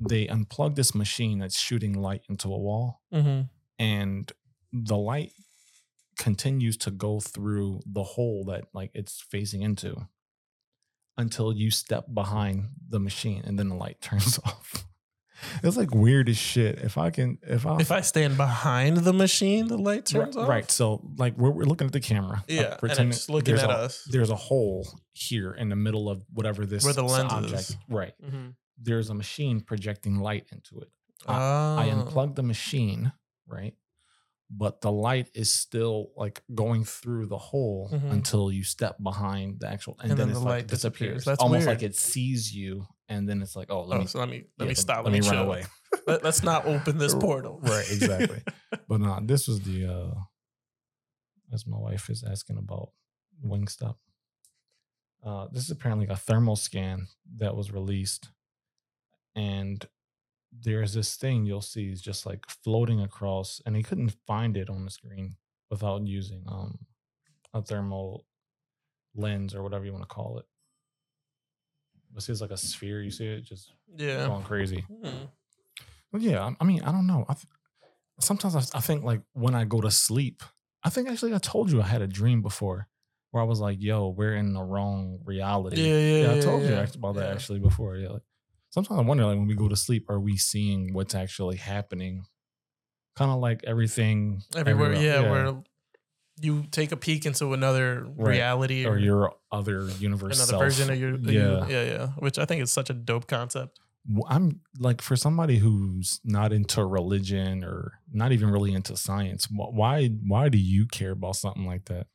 they 0.00 0.26
unplug 0.26 0.74
this 0.76 0.94
machine 0.94 1.38
that's 1.38 1.58
shooting 1.58 1.92
light 1.92 2.22
into 2.28 2.48
a 2.48 2.58
wall 2.58 3.00
Mm-hmm. 3.12 3.42
and 3.78 4.32
the 4.72 4.96
light 4.96 5.32
continues 6.18 6.76
to 6.76 6.90
go 6.90 7.20
through 7.20 7.80
the 7.86 8.02
hole 8.02 8.44
that 8.46 8.64
like 8.74 8.90
it's 8.94 9.20
facing 9.30 9.62
into 9.62 10.08
until 11.18 11.52
you 11.52 11.70
step 11.70 12.06
behind 12.14 12.68
the 12.88 12.98
machine 13.00 13.42
and 13.44 13.58
then 13.58 13.68
the 13.68 13.74
light 13.74 14.00
turns 14.00 14.38
off. 14.44 14.86
It's 15.62 15.76
like 15.76 15.94
weird 15.94 16.28
as 16.28 16.36
shit. 16.36 16.78
If 16.80 16.98
I 16.98 17.10
can, 17.10 17.38
if 17.42 17.64
I, 17.66 17.76
If 17.78 17.92
I 17.92 18.00
stand 18.00 18.36
behind 18.36 18.96
the 18.98 19.12
machine, 19.12 19.68
the 19.68 19.76
light 19.78 20.06
turns 20.06 20.34
right, 20.34 20.42
off. 20.42 20.48
right. 20.48 20.70
So 20.70 21.00
like 21.16 21.36
we're, 21.36 21.50
we're 21.50 21.64
looking 21.64 21.86
at 21.86 21.92
the 21.92 22.00
camera. 22.00 22.42
Yeah, 22.48 22.62
and 22.70 22.78
pretending 22.78 23.10
it's 23.10 23.28
looking 23.28 23.54
at 23.56 23.64
a- 23.70 23.84
us. 23.84 24.02
There's 24.10 24.30
a 24.30 24.34
hole 24.36 24.86
here 25.12 25.52
in 25.52 25.68
the 25.68 25.76
middle 25.76 26.08
of 26.08 26.24
whatever 26.32 26.66
this 26.66 26.82
Where 26.84 26.92
the 26.94 27.04
lens 27.04 27.32
object. 27.32 27.54
is. 27.60 27.76
Right. 27.88 28.14
Mm-hmm. 28.24 28.48
There's 28.80 29.10
a 29.10 29.14
machine 29.14 29.60
projecting 29.60 30.16
light 30.18 30.46
into 30.50 30.80
it. 30.80 30.88
I 31.26 31.90
Oh. 31.90 32.04
unplug 32.04 32.34
the 32.34 32.42
machine, 32.42 33.12
right? 33.46 33.74
But 34.50 34.80
the 34.80 34.90
light 34.90 35.28
is 35.34 35.50
still 35.52 36.10
like 36.16 36.42
going 36.54 36.84
through 36.84 37.26
the 37.26 37.36
hole 37.36 37.90
Mhm. 37.92 38.10
until 38.12 38.50
you 38.50 38.64
step 38.64 38.96
behind 39.02 39.60
the 39.60 39.68
actual, 39.68 39.96
and, 40.00 40.10
And 40.12 40.18
then, 40.18 40.28
then 40.28 40.30
it's 40.30 40.38
the 40.38 40.44
like 40.44 40.50
light 40.62 40.66
disappears. 40.68 40.98
disappears. 40.98 41.24
That's 41.26 41.42
almost 41.42 41.66
weird. 41.66 41.76
like 41.76 41.82
it 41.82 41.94
sees 41.96 42.54
you, 42.54 42.86
and 43.10 43.28
then 43.28 43.42
it's 43.42 43.54
like, 43.54 43.70
oh, 43.70 43.82
let 43.84 43.96
Oh, 43.96 44.00
me 44.00 44.06
so 44.06 44.18
let 44.20 44.28
me 44.30 44.44
let 44.58 44.64
yeah, 44.64 44.68
me 44.70 44.74
stop. 44.74 45.04
Let 45.04 45.12
me 45.12 45.20
run 45.20 45.30
chill. 45.30 45.42
away. 45.44 45.64
Let, 46.06 46.24
us 46.24 46.42
not 46.42 46.64
open 46.64 46.96
this 46.96 47.14
portal. 47.14 47.60
Right, 47.60 47.86
exactly. 47.90 48.42
but 48.88 49.00
no, 49.00 49.20
this 49.22 49.46
was 49.48 49.60
the 49.60 49.84
uh 49.86 50.14
as 51.52 51.66
my 51.66 51.76
wife 51.78 52.08
is 52.08 52.24
asking 52.24 52.56
about 52.56 52.92
Wingstop. 53.44 53.96
Uh 55.22 55.48
this 55.52 55.64
is 55.64 55.70
apparently 55.70 56.06
a 56.06 56.16
thermal 56.16 56.56
scan 56.56 57.08
that 57.36 57.54
was 57.54 57.70
released. 57.70 58.28
And 59.34 59.84
there's 60.52 60.94
this 60.94 61.16
thing 61.16 61.44
you'll 61.44 61.60
see 61.60 61.90
is 61.90 62.00
just 62.00 62.26
like 62.26 62.44
floating 62.48 63.00
across, 63.00 63.60
and 63.66 63.76
he 63.76 63.82
couldn't 63.82 64.14
find 64.26 64.56
it 64.56 64.70
on 64.70 64.84
the 64.84 64.90
screen 64.90 65.36
without 65.70 66.06
using 66.06 66.44
um 66.48 66.78
a 67.54 67.62
thermal 67.62 68.24
lens 69.14 69.54
or 69.54 69.62
whatever 69.62 69.84
you 69.84 69.92
want 69.92 70.02
to 70.02 70.14
call 70.14 70.38
it. 70.38 70.46
But 72.12 72.22
see, 72.22 72.32
it's 72.32 72.40
like 72.40 72.50
a 72.50 72.56
sphere. 72.56 73.02
You 73.02 73.10
see 73.10 73.26
it 73.26 73.42
just 73.42 73.72
yeah. 73.96 74.26
going 74.26 74.42
crazy. 74.44 74.84
Mhm. 74.90 75.28
Well, 76.12 76.22
yeah, 76.22 76.50
I- 76.58 76.64
mean, 76.64 76.82
I 76.82 76.90
don't 76.92 77.06
know. 77.06 77.24
I 77.28 77.34
th- 77.34 77.46
sometimes 78.20 78.56
I, 78.56 78.78
I 78.78 78.80
think 78.80 79.04
like 79.04 79.20
when 79.34 79.54
I 79.54 79.64
go 79.64 79.80
to 79.80 79.90
sleep, 79.90 80.42
I 80.82 80.90
think 80.90 81.08
actually 81.08 81.34
I 81.34 81.38
told 81.38 81.70
you 81.70 81.82
I 81.82 81.86
had 81.86 82.02
a 82.02 82.06
dream 82.06 82.40
before 82.40 82.88
where 83.30 83.42
I 83.42 83.46
was 83.46 83.60
like, 83.60 83.80
"Yo, 83.80 84.08
we're 84.08 84.36
in 84.36 84.54
the 84.54 84.62
wrong 84.62 85.20
reality." 85.24 85.82
Yeah, 85.82 85.98
yeah, 85.98 86.22
yeah 86.22 86.30
I 86.32 86.34
yeah, 86.36 86.40
told 86.40 86.62
you 86.62 86.70
yeah. 86.70 86.86
about 86.94 87.14
that 87.16 87.28
Yeah. 87.28 87.34
actually 87.34 87.58
before. 87.58 87.96
Yeah, 87.96 88.08
like, 88.10 88.22
sometimes 88.70 88.98
I 89.00 89.02
wonder, 89.02 89.24
like 89.26 89.38
when 89.38 89.46
we 89.48 89.54
go 89.54 89.68
to 89.68 89.76
sleep, 89.76 90.08
are 90.10 90.20
we 90.20 90.36
seeing 90.36 90.92
what's 90.92 91.14
actually 91.14 91.56
happening? 91.56 92.24
Kind 93.16 93.30
of 93.30 93.38
like 93.40 93.62
everything 93.64 94.42
Everywhere, 94.56 94.94
yeah, 94.94 95.20
Where 95.30 95.62
you 96.40 96.64
take 96.70 96.92
a 96.92 96.96
peek 96.96 97.26
into 97.26 97.52
another 97.52 98.04
Right. 98.04 98.30
reality 98.34 98.86
or 98.86 98.96
your 98.96 99.34
other 99.50 99.88
universe 99.98 100.36
another 100.36 100.50
self. 100.50 100.62
version 100.62 100.90
of 100.90 100.98
your 100.98 101.16
Yeah. 101.16 101.66
yeah 101.66 101.82
yeah 101.82 102.06
which 102.18 102.38
I 102.38 102.44
think 102.44 102.62
is 102.62 102.70
such 102.70 102.90
a 102.90 102.94
dope 102.94 103.26
concept. 103.26 103.80
I'm 104.28 104.60
like 104.78 105.02
for 105.02 105.16
somebody 105.16 105.58
who's 105.58 106.20
not 106.24 106.52
into 106.52 106.84
religion 106.84 107.62
or 107.64 108.00
not 108.12 108.32
even 108.32 108.50
really 108.50 108.72
into 108.72 108.96
science. 108.96 109.48
Why 109.50 110.08
why 110.08 110.48
do 110.48 110.58
you 110.58 110.86
care 110.86 111.10
about 111.12 111.36
something 111.36 111.66
like 111.66 111.84
that? 111.86 112.06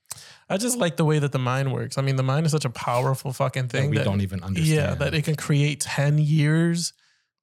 I 0.50 0.58
just 0.58 0.78
like 0.78 0.98
the 0.98 1.06
way 1.06 1.20
that 1.20 1.32
the 1.32 1.40
mind 1.40 1.74
works. 1.74 1.98
I 1.98 2.02
mean, 2.02 2.16
the 2.16 2.24
mind 2.24 2.46
is 2.46 2.52
such 2.52 2.66
a 2.66 2.70
powerful 2.70 3.32
fucking 3.34 3.68
thing 3.68 3.84
That 3.86 3.90
we 3.92 3.98
that 3.98 4.04
don't 4.06 4.22
even 4.22 4.44
understand. 4.44 4.76
yeah 4.76 4.96
that 4.96 5.14
it 5.14 5.24
can 5.24 5.36
create 5.36 5.80
10 5.82 6.18
years 6.20 6.94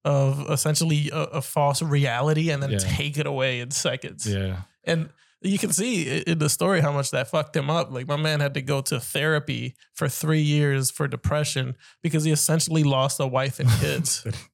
of 0.05 0.49
essentially 0.51 1.11
a, 1.13 1.19
a 1.25 1.43
false 1.43 1.83
reality 1.83 2.51
and 2.51 2.63
then 2.63 2.71
Yeah. 2.71 2.79
take 2.79 3.19
it 3.19 3.27
away 3.27 3.61
in 3.61 3.71
seconds. 3.71 4.27
yeah. 4.27 4.63
And 4.85 5.11
you 5.43 5.59
can 5.59 5.73
see 5.73 6.21
in 6.21 6.39
the 6.39 6.49
story 6.49 6.81
how 6.81 6.93
much 6.93 7.11
that 7.13 7.29
fucked 7.29 7.57
him 7.57 7.71
up. 7.71 7.91
Like 7.91 8.07
my 8.07 8.17
man 8.17 8.41
had 8.41 8.55
to 8.55 8.63
go 8.63 8.81
to 8.83 9.01
therapy 9.01 9.75
for 9.95 10.09
three 10.09 10.43
years 10.43 10.91
for 10.91 11.09
depression 11.09 11.77
because 12.03 12.25
he 12.25 12.33
essentially 12.33 12.85
lost 12.85 13.21
a 13.21 13.27
wife 13.27 13.59
and 13.61 13.69
kids 13.81 14.27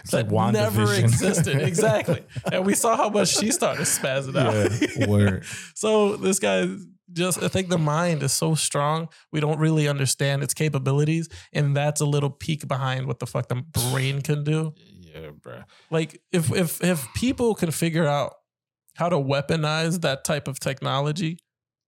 It's 0.00 0.10
that 0.10 0.30
like 0.30 0.52
never 0.52 0.86
WandaVision. 0.86 1.02
existed. 1.04 1.62
Exactly. 1.70 2.24
and 2.50 2.66
we 2.66 2.74
saw 2.74 2.96
how 2.96 3.08
much 3.08 3.28
she 3.28 3.50
started 3.52 3.82
spazzing 3.82 4.34
yeah. 4.34 5.02
out. 5.02 5.08
Word. 5.08 5.44
so 5.74 6.16
this 6.16 6.38
guy 6.38 6.68
just 7.12 7.42
I 7.42 7.48
think 7.48 7.68
the 7.68 7.78
mind 7.78 8.22
is 8.22 8.32
so 8.32 8.54
strong, 8.54 9.08
we 9.32 9.40
don't 9.40 9.58
really 9.58 9.88
understand 9.88 10.42
its 10.42 10.54
capabilities. 10.54 11.28
And 11.52 11.76
that's 11.76 12.00
a 12.00 12.06
little 12.06 12.30
peek 12.30 12.66
behind 12.66 13.06
what 13.06 13.18
the 13.18 13.26
fuck 13.26 13.48
the 13.48 13.62
brain 13.90 14.22
can 14.22 14.44
do. 14.44 14.74
Yeah, 15.14 15.30
bro. 15.40 15.62
like 15.90 16.20
if 16.30 16.52
if 16.52 16.82
if 16.84 17.06
people 17.14 17.54
can 17.54 17.72
figure 17.72 18.06
out 18.06 18.34
how 18.94 19.08
to 19.08 19.16
weaponize 19.16 20.00
that 20.02 20.24
type 20.24 20.48
of 20.48 20.58
technology 20.60 21.38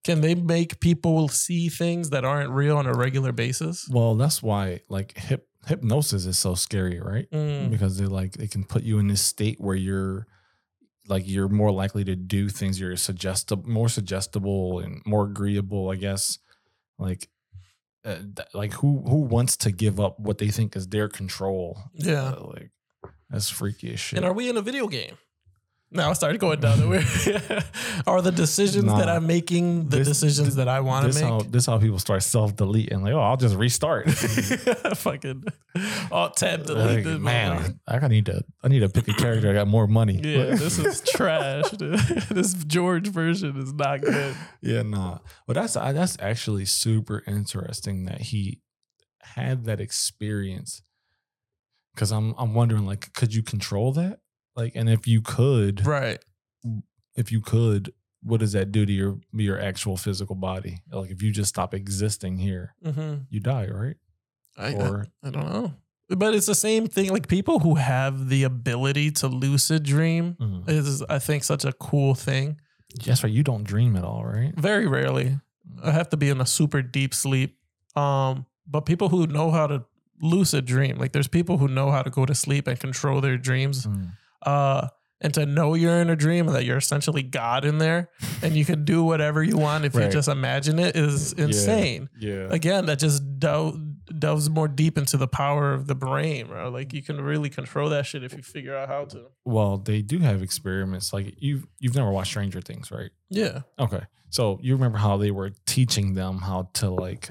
can 0.05 0.21
they 0.21 0.35
make 0.35 0.81
people 0.81 1.29
see 1.29 1.69
things 1.69 2.11
that 2.11 2.25
aren't 2.25 2.51
real 2.51 2.77
on 2.77 2.87
a 2.87 2.93
regular 2.93 3.31
basis 3.33 3.89
Well, 3.89 4.17
that's 4.17 4.43
why 4.43 4.81
like 4.89 5.17
hip, 5.17 5.47
hypnosis 5.67 6.27
is 6.27 6.39
so 6.39 6.55
scary, 6.57 7.01
right? 7.01 7.31
Mm, 7.31 7.71
Because 7.71 7.99
they 7.99 8.07
like 8.07 8.33
they 8.33 8.49
can 8.49 8.65
put 8.65 8.83
you 8.83 8.99
in 8.99 9.07
this 9.09 9.23
state 9.23 9.59
where 9.61 9.77
you're 9.77 10.27
like 11.09 11.23
you're 11.29 11.49
more 11.49 11.71
likely 11.71 12.03
to 12.05 12.17
do 12.17 12.49
things 12.49 12.81
you're 12.81 12.97
suggestible, 12.97 13.69
more 13.71 13.89
suggestible 13.89 14.81
and 14.81 15.03
more 15.07 15.25
agreeable, 15.27 15.91
I 15.91 15.97
guess. 15.97 16.39
Like, 16.99 17.29
uh, 18.05 18.17
th- 18.37 18.49
like 18.55 18.73
who 18.75 19.03
who 19.07 19.17
wants 19.23 19.57
to 19.59 19.71
give 19.73 20.01
up 20.01 20.19
what 20.19 20.39
they 20.39 20.49
think 20.49 20.75
is 20.77 20.89
their 20.89 21.09
control? 21.09 21.79
yeah 21.95 22.31
Uh, 22.33 22.47
like 22.55 22.71
that's 23.31 23.51
freaky 23.51 23.93
as 23.95 24.01
shit. 24.01 24.17
and 24.19 24.27
are 24.27 24.33
we 24.33 24.49
in 24.49 24.57
a 24.57 24.63
video 24.63 24.87
game 24.89 25.17
now 25.93 26.11
I 26.11 26.13
started 26.15 26.41
going 26.41 26.61
down 26.61 26.81
the 26.81 26.89
way. 26.89 27.05
Are 28.07 28.23
the 28.23 28.33
decisions 28.33 28.87
that 28.87 29.09
I'm 29.09 29.27
making 29.27 29.89
the 29.89 29.99
This- 29.99 30.09
decisions 30.09 30.57
that 30.57 30.69
I 30.69 30.81
want 30.81 31.07
this 31.07 31.19
to 31.21 31.27
how 31.27 31.39
make? 31.39 31.51
this 31.53 31.63
is 31.65 31.67
how 31.67 31.79
people 31.79 31.99
start 31.99 32.23
self 32.23 32.57
deleting. 32.57 33.03
Like, 33.03 33.13
oh, 33.13 33.21
I'll 33.21 33.37
just 33.37 33.55
restart. 33.57 34.11
Fucking 34.11 35.45
alt 36.11 36.37
tab 36.37 36.67
delete 36.67 37.07
Like, 37.07 37.21
man, 37.21 37.79
I 37.87 37.95
gotta 37.99 38.09
need 38.09 38.27
to 38.27 38.43
I 38.63 38.69
need 38.69 38.81
to 38.81 38.89
pick 38.89 39.09
a 39.09 39.15
character. 39.15 39.51
I 39.51 39.55
got 39.55 39.69
more 39.69 39.87
money. 39.87 40.21
Yeah, 40.23 40.55
this 40.57 40.79
is 40.79 41.01
trash. 41.03 41.71
this 42.31 42.55
George 42.65 43.09
version 43.09 43.57
is 43.59 43.73
not 43.73 44.01
good. 44.01 44.35
Yeah, 44.61 44.83
nah. 44.83 45.19
But 45.47 45.55
that's 45.55 45.77
I- 45.77 45.93
that's 45.93 46.17
actually 46.21 46.65
super 46.65 47.23
interesting 47.27 48.05
that 48.07 48.21
he 48.23 48.61
had 49.23 49.65
that 49.67 49.81
experience. 49.81 50.83
Cause 51.95 52.11
I'm 52.11 52.35
I'm 52.39 52.55
wondering 52.55 52.87
like, 52.87 53.13
could 53.13 53.35
you 53.35 53.43
control 53.43 53.93
that? 53.93 54.21
Like, 54.57 54.73
and 54.77 54.89
if 54.91 55.07
you 55.07 55.21
could, 55.23 55.87
Right. 55.87 56.19
if 57.17 57.33
you 57.33 57.41
could, 57.41 57.93
what 58.23 58.41
does 58.41 58.53
that 58.53 58.71
do 58.73 58.87
to 58.87 58.93
your 58.93 59.19
your 59.33 59.59
actual 59.61 59.97
physical 59.97 60.37
body? 60.37 60.83
Like, 60.91 61.11
if 61.11 61.23
you 61.23 61.31
just 61.33 61.49
stop 61.49 61.75
existing 61.75 62.39
here, 62.39 62.75
Mm-hmm. 62.85 63.23
you 63.31 63.41
die, 63.41 63.69
right? 63.69 63.97
I, 64.57 64.75
Or 64.75 65.07
I 65.23 65.31
don't 65.31 65.47
know. 65.51 65.75
But 66.09 66.35
it's 66.35 66.47
the 66.47 66.55
same 66.55 66.89
thing. 66.89 67.09
Like 67.11 67.27
people 67.27 67.61
who 67.61 67.77
have 67.77 68.29
the 68.29 68.43
ability 68.43 69.11
to 69.13 69.29
lucid 69.29 69.83
dream 69.83 70.37
Mhm. 70.39 70.69
is, 70.69 71.03
I 71.09 71.19
think, 71.19 71.43
such 71.45 71.65
a 71.65 71.73
cool 71.73 72.15
thing. 72.15 72.61
that's 73.07 73.25
right. 73.25 73.33
You 73.33 73.43
don't 73.43 73.65
dream 73.65 73.97
at 73.97 74.05
all, 74.05 74.23
right? 74.23 74.53
Very 74.55 74.87
rarely. 74.87 75.39
I 75.83 75.93
have 75.93 76.11
to 76.11 76.19
be 76.19 76.29
in 76.29 76.43
a 76.43 76.47
super 76.47 76.83
deep 76.83 77.15
sleep. 77.15 77.57
Um, 77.97 78.45
but 78.67 78.83
people 78.85 79.09
who 79.09 79.27
know 79.27 79.51
how 79.51 79.67
to 79.67 79.85
lucid 80.21 80.67
dream, 80.67 80.99
like 80.99 81.13
there's 81.13 81.29
people 81.29 81.57
who 81.57 81.67
know 81.69 81.91
how 81.91 82.03
to 82.03 82.11
go 82.11 82.27
to 82.27 82.35
sleep 82.35 82.67
and 82.67 82.79
control 82.79 83.23
their 83.23 83.39
dreams. 83.39 83.87
Mm. 83.87 84.11
Uh, 84.45 84.89
and 85.25 85.33
to 85.35 85.47
know 85.47 85.75
you're 85.75 86.01
in 86.01 86.11
a 86.11 86.17
dream 86.17 86.49
and 86.49 86.57
that 86.57 86.65
you're 86.65 86.79
essentially 86.79 87.23
God 87.23 87.65
in 87.65 87.79
there 87.79 88.11
and 88.43 88.57
you 88.57 88.65
can 88.65 88.85
do 88.85 89.05
whatever 89.05 89.41
you 89.41 89.57
want 89.57 89.85
if 89.85 89.95
you 89.95 90.09
just 90.09 90.27
imagine 90.27 90.81
it 90.81 90.97
is 90.97 91.33
insane. 91.35 92.09
Yeah. 92.19 92.49
Again, 92.51 92.87
that 92.87 92.99
just 92.99 93.39
del- 93.39 93.81
delves 94.19 94.51
more 94.51 94.67
deep 94.67 94.99
into 94.99 95.17
the 95.17 95.29
power 95.29 95.73
of 95.75 95.87
the 95.87 95.95
brain, 95.95 96.49
bro. 96.49 96.71
Like 96.71 96.93
you 96.93 97.03
can 97.05 97.21
really 97.21 97.51
control 97.51 97.89
that 97.91 98.05
shit 98.05 98.25
if 98.25 98.33
you 98.37 98.43
figure 98.43 98.75
out 98.77 98.89
how 98.89 99.05
to. 99.05 99.27
well, 99.45 99.79
they 99.79 100.03
do 100.03 100.19
have 100.19 100.43
experiments. 100.43 101.13
Like 101.13 101.37
you've 101.39 101.69
you've 101.79 101.95
never 101.95 102.11
watched 102.11 102.31
Stranger 102.31 102.61
Things, 102.61 102.91
right? 102.91 103.13
Yeah. 103.31 103.61
Okay. 103.79 104.03
So 104.31 104.59
you 104.61 104.75
remember 104.75 104.99
how 104.99 105.19
they 105.19 105.31
were 105.31 105.51
teaching 105.67 106.15
them 106.15 106.39
how 106.39 106.71
to 106.75 106.91
like, 106.91 107.31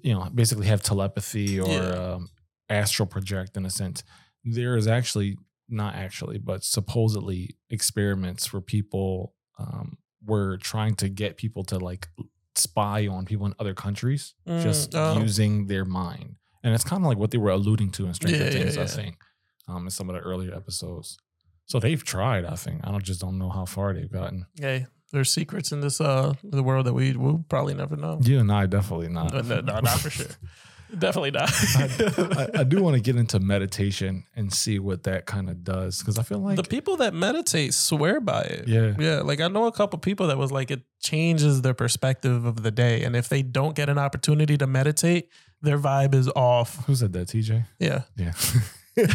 you 0.00 0.14
know, 0.14 0.26
basically 0.34 0.68
have 0.68 0.82
telepathy 0.82 1.60
or 1.60 1.68
Yeah. 1.68 2.14
um, 2.14 2.30
astral 2.70 3.04
project 3.06 3.58
in 3.58 3.66
a 3.66 3.70
sense. 3.70 4.04
There 4.42 4.78
is 4.78 4.86
actually 4.86 5.36
not 5.70 5.94
actually, 5.94 6.38
but 6.38 6.64
supposedly 6.64 7.56
experiments 7.70 8.52
where 8.52 8.60
people 8.62 9.34
um, 9.58 9.98
were 10.24 10.56
trying 10.58 10.94
to 10.96 11.08
get 11.08 11.36
people 11.36 11.64
to 11.64 11.78
like 11.78 12.08
spy 12.54 13.06
on 13.06 13.24
people 13.24 13.46
in 13.46 13.54
other 13.58 13.74
countries 13.74 14.34
Mm, 14.46 14.62
just 14.62 14.94
oh. 14.94 15.18
using 15.20 15.66
their 15.66 15.84
mind, 15.84 16.36
and 16.62 16.74
it's 16.74 16.84
kind 16.84 17.02
of 17.02 17.08
like 17.08 17.18
what 17.18 17.30
they 17.30 17.38
were 17.38 17.50
alluding 17.50 17.90
to 17.92 18.06
in 18.06 18.14
Stranger 18.14 18.38
Yeah, 18.38 18.44
yeah, 18.50 18.70
Things. 18.70 18.78
I 18.78 18.86
think 18.86 19.16
um, 19.68 19.84
in 19.86 19.90
some 19.90 20.10
of 20.10 20.14
the 20.16 20.20
earlier 20.20 20.54
episodes. 20.54 21.16
So 21.66 21.78
they've 21.78 22.02
tried. 22.02 22.44
I 22.44 22.56
think 22.56 22.80
I 22.84 22.90
don't 22.90 23.04
just 23.04 23.20
don't 23.20 23.38
know 23.38 23.48
how 23.50 23.64
far 23.64 23.94
they've 23.94 24.10
gotten. 24.10 24.46
Hey, 24.58 24.86
there's 25.12 25.30
secrets 25.30 25.70
in 25.72 25.80
this 25.80 26.00
uh 26.00 26.34
the 26.42 26.62
world 26.64 26.86
that 26.86 26.94
we 26.94 27.12
will 27.16 27.44
probably 27.48 27.74
never 27.74 27.96
know. 27.96 28.18
You 28.22 28.40
and 28.40 28.50
I 28.50 28.66
definitely 28.66 29.08
not. 29.08 29.32
No, 29.32 29.40
no, 29.40 29.60
no, 29.60 29.80
not 29.80 30.00
for 30.00 30.10
sure. 30.10 30.26
Definitely 30.98 31.30
not. 31.32 31.50
I, 31.76 32.48
I 32.60 32.64
do 32.64 32.82
want 32.82 32.96
to 32.96 33.00
get 33.02 33.16
into 33.16 33.38
meditation 33.40 34.24
and 34.36 34.52
see 34.52 34.78
what 34.78 35.04
that 35.04 35.26
kind 35.26 35.48
of 35.48 35.62
does 35.64 35.98
because 36.00 36.18
I 36.18 36.22
feel 36.22 36.38
like 36.40 36.56
the 36.56 36.62
people 36.62 36.96
that 36.98 37.14
meditate 37.14 37.74
swear 37.74 38.20
by 38.20 38.42
it. 38.42 38.68
yeah, 38.68 38.94
Yeah, 38.98 39.20
like 39.20 39.40
I 39.40 39.48
know 39.48 39.66
a 39.66 39.72
couple 39.72 39.98
people 39.98 40.26
that 40.28 40.38
was 40.38 40.50
like 40.52 40.70
it 40.70 40.82
changes 41.00 41.62
their 41.62 41.74
perspective 41.74 42.44
of 42.44 42.62
the 42.62 42.70
day, 42.70 43.02
and 43.04 43.14
if 43.16 43.28
they 43.28 43.42
don't 43.42 43.74
get 43.74 43.88
an 43.88 43.98
opportunity 43.98 44.56
to 44.58 44.66
meditate, 44.66 45.28
their 45.62 45.78
vibe 45.78 46.14
is 46.14 46.28
off. 46.36 46.84
who 46.86 46.94
said 46.94 47.12
that? 47.12 47.28
TJ. 47.28 47.64
Yeah, 47.78 48.02
Yeah. 48.16 48.32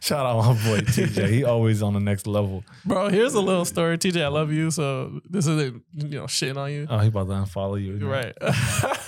Shout 0.00 0.24
out 0.26 0.38
my 0.38 0.52
boy 0.64 0.78
TJ. 0.80 1.28
He 1.28 1.44
always 1.44 1.82
on 1.82 1.92
the 1.92 2.00
next 2.00 2.26
level. 2.26 2.64
bro. 2.86 3.08
Here's 3.08 3.34
a 3.34 3.40
little 3.40 3.64
story, 3.64 3.98
TJ. 3.98 4.22
I 4.22 4.28
love 4.28 4.52
you, 4.52 4.70
so 4.70 5.20
this 5.28 5.46
isn't 5.46 5.82
you 5.92 6.08
know 6.18 6.24
shitting 6.24 6.56
on 6.56 6.70
you. 6.70 6.86
Oh, 6.88 6.98
he 6.98 7.08
about 7.08 7.26
to 7.28 7.32
unfollow 7.34 7.82
you. 7.82 7.96
You're 7.96 8.08
right. 8.08 8.32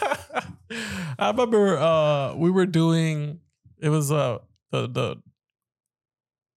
I 1.19 1.29
remember 1.31 1.77
uh 1.79 2.35
we 2.35 2.51
were 2.51 2.67
doing 2.67 3.41
it 3.79 3.89
was 3.89 4.11
uh 4.13 4.39
the 4.71 4.89
the 4.89 5.17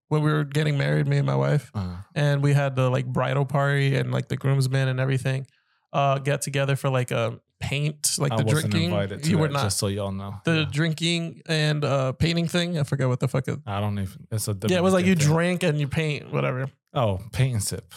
when 0.07 0.23
we 0.23 0.31
were 0.31 0.43
getting 0.43 0.75
married, 0.77 1.05
me 1.07 1.17
and 1.17 1.27
my 1.27 1.35
wife, 1.35 1.69
Uh, 1.75 1.97
and 2.15 2.41
we 2.41 2.53
had 2.53 2.75
the 2.75 2.89
like 2.89 3.05
bridal 3.05 3.45
party 3.45 3.95
and 3.95 4.11
like 4.11 4.27
the 4.27 4.37
groomsmen 4.37 4.87
and 4.87 4.99
everything 4.99 5.45
uh 5.93 6.17
get 6.19 6.41
together 6.41 6.75
for 6.75 6.89
like 6.89 7.11
a 7.11 7.39
paint 7.59 8.15
like 8.17 8.31
I 8.31 8.37
the 8.37 8.43
drinking 8.45 8.91
you 8.91 8.97
that, 9.07 9.37
were 9.37 9.49
not 9.49 9.63
just 9.63 9.77
so 9.79 9.87
y'all 9.87 10.11
know. 10.13 10.35
the 10.45 10.59
Yeah. 10.59 10.65
drinking 10.71 11.41
and 11.45 11.83
uh 11.83 12.13
painting 12.13 12.47
thing 12.47 12.79
i 12.79 12.83
forget 12.83 13.07
what 13.09 13.19
the 13.19 13.27
fuck 13.27 13.47
it 13.49 13.59
I 13.67 13.81
don't 13.81 13.99
even. 13.99 14.27
It's 14.31 14.47
a 14.47 14.55
yeah 14.67 14.77
it 14.77 14.83
was 14.83 14.93
like 14.93 15.05
you 15.05 15.15
thing. 15.15 15.27
drink 15.27 15.63
and 15.63 15.77
you 15.79 15.87
paint 15.87 16.31
whatever 16.31 16.67
Oh, 16.93 17.19
paint 17.33 17.53
and 17.55 17.63
sip. 17.63 17.93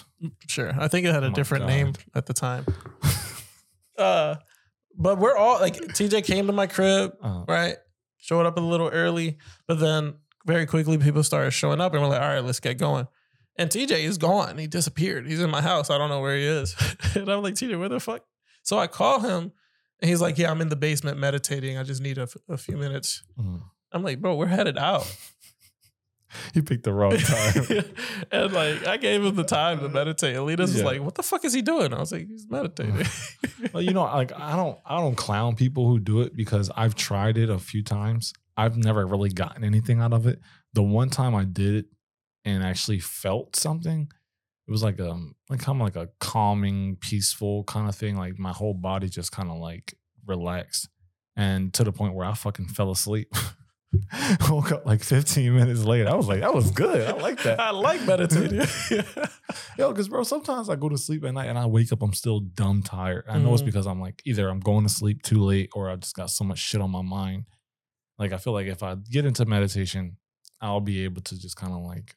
sure 0.48 0.72
i 0.78 0.88
think 0.88 1.06
it 1.06 1.12
had 1.14 1.22
Oh 1.22 1.26
a 1.26 1.30
my 1.30 1.34
different 1.34 1.62
God. 1.62 1.68
name 1.70 1.92
at 2.14 2.26
the 2.26 2.32
time 2.34 2.66
uh 3.98 4.36
but 4.96 5.18
we're 5.18 5.36
all 5.36 5.60
like 5.60 5.74
tj 5.76 6.24
came 6.24 6.46
to 6.46 6.52
my 6.52 6.66
crib 6.66 7.12
Uh, 7.22 7.44
right? 7.48 7.76
Showed 8.18 8.46
up 8.46 8.56
a 8.56 8.60
little 8.60 8.88
early, 8.88 9.38
but 9.66 9.80
then 9.80 10.14
very 10.46 10.64
quickly 10.66 10.96
people 10.98 11.22
started 11.24 11.50
showing 11.50 11.80
up, 11.80 11.92
and 11.92 12.02
we're 12.02 12.08
like, 12.08 12.20
all 12.22 12.28
right, 12.28 12.44
let's 12.44 12.60
get 12.60 12.78
going. 12.78 13.06
And 13.58 13.68
TJ 13.70 14.04
is 14.04 14.16
gone. 14.18 14.58
He 14.58 14.66
disappeared. 14.66 15.26
He's 15.26 15.40
in 15.40 15.50
my 15.50 15.60
house. 15.60 15.90
I 15.90 15.98
don't 15.98 16.08
know 16.08 16.20
where 16.20 16.36
he 16.36 16.44
is. 16.44 16.74
and 17.16 17.28
I'm 17.28 17.42
like, 17.42 17.54
TJ, 17.54 17.78
where 17.78 17.88
the 17.88 18.00
fuck? 18.00 18.24
So 18.62 18.78
I 18.78 18.86
call 18.86 19.20
him, 19.20 19.52
and 20.00 20.08
he's 20.08 20.20
like, 20.20 20.38
yeah, 20.38 20.50
I'm 20.50 20.60
in 20.60 20.68
the 20.68 20.76
basement 20.76 21.18
meditating. 21.18 21.76
I 21.78 21.82
just 21.82 22.00
need 22.00 22.16
a, 22.18 22.22
f- 22.22 22.36
a 22.48 22.56
few 22.56 22.76
minutes. 22.76 23.22
mm. 23.38 23.60
I'm 23.92 24.02
like, 24.02 24.20
bro, 24.20 24.36
we're 24.36 24.46
headed 24.46 24.78
out. 24.78 25.04
He 26.54 26.62
picked 26.62 26.84
the 26.84 26.92
wrong 26.92 27.16
time. 27.16 27.84
and 28.32 28.52
like, 28.52 28.86
I 28.86 28.96
gave 28.96 29.24
him 29.24 29.34
the 29.36 29.44
time 29.44 29.80
to 29.80 29.88
meditate. 29.88 30.36
And 30.36 30.46
Lita's 30.46 30.70
Yeah. 30.74 30.82
was 30.84 30.92
like, 30.92 31.02
what 31.02 31.14
the 31.14 31.22
fuck 31.22 31.44
is 31.44 31.52
he 31.52 31.62
doing? 31.62 31.92
I 31.92 31.98
was 31.98 32.12
like, 32.12 32.26
he's 32.28 32.46
meditating. 32.48 33.06
well, 33.72 33.82
you 33.82 33.92
know, 33.92 34.04
like 34.04 34.32
I 34.38 34.56
don't, 34.56 34.78
I 34.84 34.98
don't 34.98 35.14
clown 35.16 35.56
people 35.56 35.86
who 35.88 35.98
do 35.98 36.20
it 36.22 36.34
because 36.36 36.70
I've 36.76 36.94
tried 36.94 37.38
it 37.38 37.50
a 37.50 37.58
few 37.58 37.82
times. 37.82 38.32
I've 38.56 38.76
never 38.76 39.06
really 39.06 39.30
gotten 39.30 39.64
anything 39.64 40.00
out 40.00 40.12
of 40.12 40.26
it. 40.26 40.40
The 40.74 40.82
one 40.82 41.10
time 41.10 41.34
I 41.34 41.44
did 41.44 41.74
it 41.74 41.86
and 42.44 42.62
actually 42.62 42.98
felt 43.00 43.56
something 43.56 44.08
it 44.68 44.70
was 44.70 44.82
like 44.82 45.00
um 45.00 45.34
like 45.50 45.60
kind 45.60 45.80
of 45.80 45.84
like 45.84 45.96
a 45.96 46.08
calming, 46.20 46.96
peaceful 46.96 47.64
kind 47.64 47.88
of 47.88 47.94
thing. 47.96 48.16
Like 48.16 48.38
my 48.38 48.52
whole 48.52 48.74
body 48.74 49.08
just 49.08 49.32
kind 49.32 49.50
of 49.50 49.56
like 49.58 49.94
relaxed, 50.26 50.88
and 51.36 51.74
to 51.74 51.84
the 51.84 51.92
point 51.92 52.14
where 52.14 52.26
I 52.26 52.34
fucking 52.34 52.68
fell 52.68 52.90
asleep. 52.90 53.34
Woke 54.50 54.72
up 54.72 54.86
like 54.86 55.02
15 55.02 55.54
minutes 55.54 55.84
later. 55.84 56.08
I 56.08 56.14
was 56.14 56.26
like, 56.28 56.40
that 56.40 56.54
was 56.54 56.70
good. 56.70 57.08
I 57.08 57.12
like 57.20 57.42
that. 57.42 57.60
I 57.60 57.70
like 57.70 58.02
meditating. 58.06 58.66
Yo, 59.78 59.90
because 59.90 60.08
bro, 60.08 60.22
sometimes 60.22 60.68
I 60.70 60.76
go 60.76 60.88
to 60.88 60.96
sleep 60.98 61.24
at 61.24 61.34
night 61.34 61.46
and 61.48 61.58
I 61.58 61.66
wake 61.66 61.92
up, 61.92 62.02
I'm 62.02 62.14
still 62.14 62.40
dumb 62.40 62.82
tired. 62.82 63.24
I 63.28 63.38
know 63.38 63.52
it's 63.52 63.62
Mhm. 63.62 63.66
because 63.66 63.86
I'm 63.86 64.00
like 64.00 64.22
either 64.24 64.48
I'm 64.48 64.60
going 64.60 64.84
to 64.84 64.92
sleep 64.92 65.22
too 65.22 65.42
late 65.42 65.70
or 65.74 65.90
I 65.90 65.96
just 65.96 66.14
got 66.16 66.30
so 66.30 66.44
much 66.44 66.58
shit 66.58 66.80
on 66.80 66.90
my 66.90 67.02
mind. 67.02 67.44
Like 68.18 68.32
I 68.32 68.38
feel 68.38 68.52
like 68.54 68.66
if 68.66 68.82
I 68.82 68.94
get 68.94 69.24
into 69.26 69.44
meditation, 69.44 70.16
I'll 70.60 70.80
be 70.80 71.04
able 71.04 71.22
to 71.22 71.38
just 71.38 71.56
kind 71.56 71.72
of 71.72 71.80
like 71.82 72.14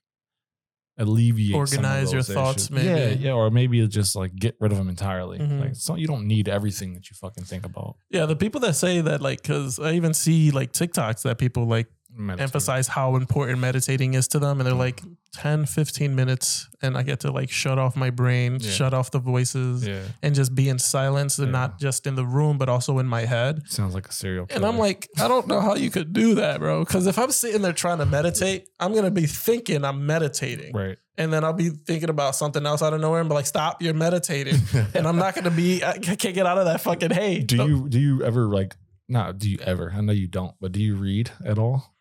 alleviate, 0.98 1.52
some 1.52 1.62
of 1.62 1.70
Organize 1.92 2.14
your 2.14 2.22
those 2.22 2.34
thoughts, 2.34 2.72
maybe 2.72 2.88
Yeah, 2.88 3.08
yeah, 3.10 3.32
or 3.34 3.50
maybe 3.52 3.86
just 3.88 4.16
like 4.16 4.36
get 4.36 4.56
rid 4.60 4.72
of 4.72 4.78
them 4.78 4.90
entirely. 4.90 5.40
Mhm. 5.40 5.60
Like 5.60 5.76
so, 5.76 5.96
you 5.96 6.08
don't 6.08 6.26
need 6.28 6.48
everything 6.48 6.94
that 6.94 7.10
you 7.10 7.16
fucking 7.16 7.44
think 7.44 7.66
about. 7.66 7.98
yeah, 8.10 8.26
the 8.26 8.36
people 8.36 8.62
that 8.62 8.76
say 8.76 9.02
that, 9.02 9.22
like, 9.22 9.42
because 9.42 9.80
I 9.80 9.94
even 9.94 10.14
see 10.14 10.52
like 10.52 10.72
TikToks 10.72 11.24
that 11.24 11.38
people 11.38 11.66
like 11.66 11.88
Meditate. 12.18 12.44
emphasize 12.44 12.88
how 12.88 13.16
important 13.16 13.60
meditating 13.60 14.14
is 14.14 14.28
to 14.30 14.40
them 14.40 14.60
and 14.60 14.68
they're 14.68 14.74
like 14.74 15.02
Mm-hmm. 15.02 15.12
10 15.42 15.66
15 15.66 16.16
minutes 16.16 16.70
and 16.82 16.98
i 16.98 17.04
get 17.04 17.20
to 17.20 17.30
like 17.30 17.52
shut 17.52 17.78
off 17.78 17.98
my 17.98 18.10
brain 18.10 18.58
Yeah. 18.62 18.70
shut 18.72 18.94
off 18.94 19.12
the 19.12 19.20
voices 19.20 19.86
Yeah, 19.86 20.04
and 20.24 20.34
just 20.34 20.56
be 20.56 20.70
in 20.70 20.80
silence 20.80 21.40
and 21.40 21.48
Yeah. 21.50 21.52
not 21.60 21.78
just 21.78 22.08
in 22.08 22.16
the 22.16 22.26
room 22.26 22.58
but 22.58 22.70
also 22.70 23.00
in 23.00 23.06
my 23.06 23.26
head 23.26 23.64
sounds 23.68 23.94
like 23.94 24.08
a 24.08 24.14
serial. 24.14 24.48
and 24.50 24.66
i'm 24.66 24.78
like 24.78 25.10
i 25.20 25.28
don't 25.28 25.46
know 25.48 25.60
how 25.60 25.76
you 25.76 25.90
could 25.92 26.14
do 26.14 26.36
that 26.36 26.62
bro 26.62 26.86
because 26.86 27.06
if 27.06 27.20
i'm 27.20 27.32
sitting 27.32 27.62
there 27.62 27.74
trying 27.74 27.98
to 27.98 28.06
meditate 28.06 28.70
i'm 28.80 28.94
gonna 28.96 29.12
be 29.12 29.26
thinking 29.26 29.84
i'm 29.84 30.06
meditating 30.06 30.74
right. 30.74 30.98
and 31.18 31.34
then 31.34 31.44
i'll 31.44 31.52
be 31.52 31.68
thinking 31.70 32.10
about 32.10 32.34
something 32.34 32.66
else 32.66 32.82
out 32.82 32.94
of 32.94 33.02
nowhere 33.02 33.20
and 33.20 33.28
be 33.28 33.36
like 33.36 33.46
stop 33.46 33.82
you're 33.82 33.94
meditating 33.94 34.56
and 34.94 35.06
i'm 35.06 35.18
not 35.18 35.36
gonna 35.36 35.52
be 35.52 35.84
i 35.84 35.98
can't 35.98 36.34
get 36.34 36.46
out 36.46 36.58
of 36.58 36.64
that 36.64 36.80
fucking 36.80 37.12
hey 37.12 37.40
do 37.40 37.58
you 37.58 37.90
do 37.90 38.00
you 38.00 38.24
ever 38.24 38.46
like? 38.48 38.78
Not 39.08 39.38
do 39.38 39.48
you 39.50 39.60
ever? 39.62 39.94
I 39.96 40.02
know 40.02 40.14
you 40.14 40.28
don't, 40.28 40.56
but 40.60 40.72
do 40.72 40.82
you 40.82 40.96
read 40.96 41.30
at 41.46 41.60
all? 41.60 41.94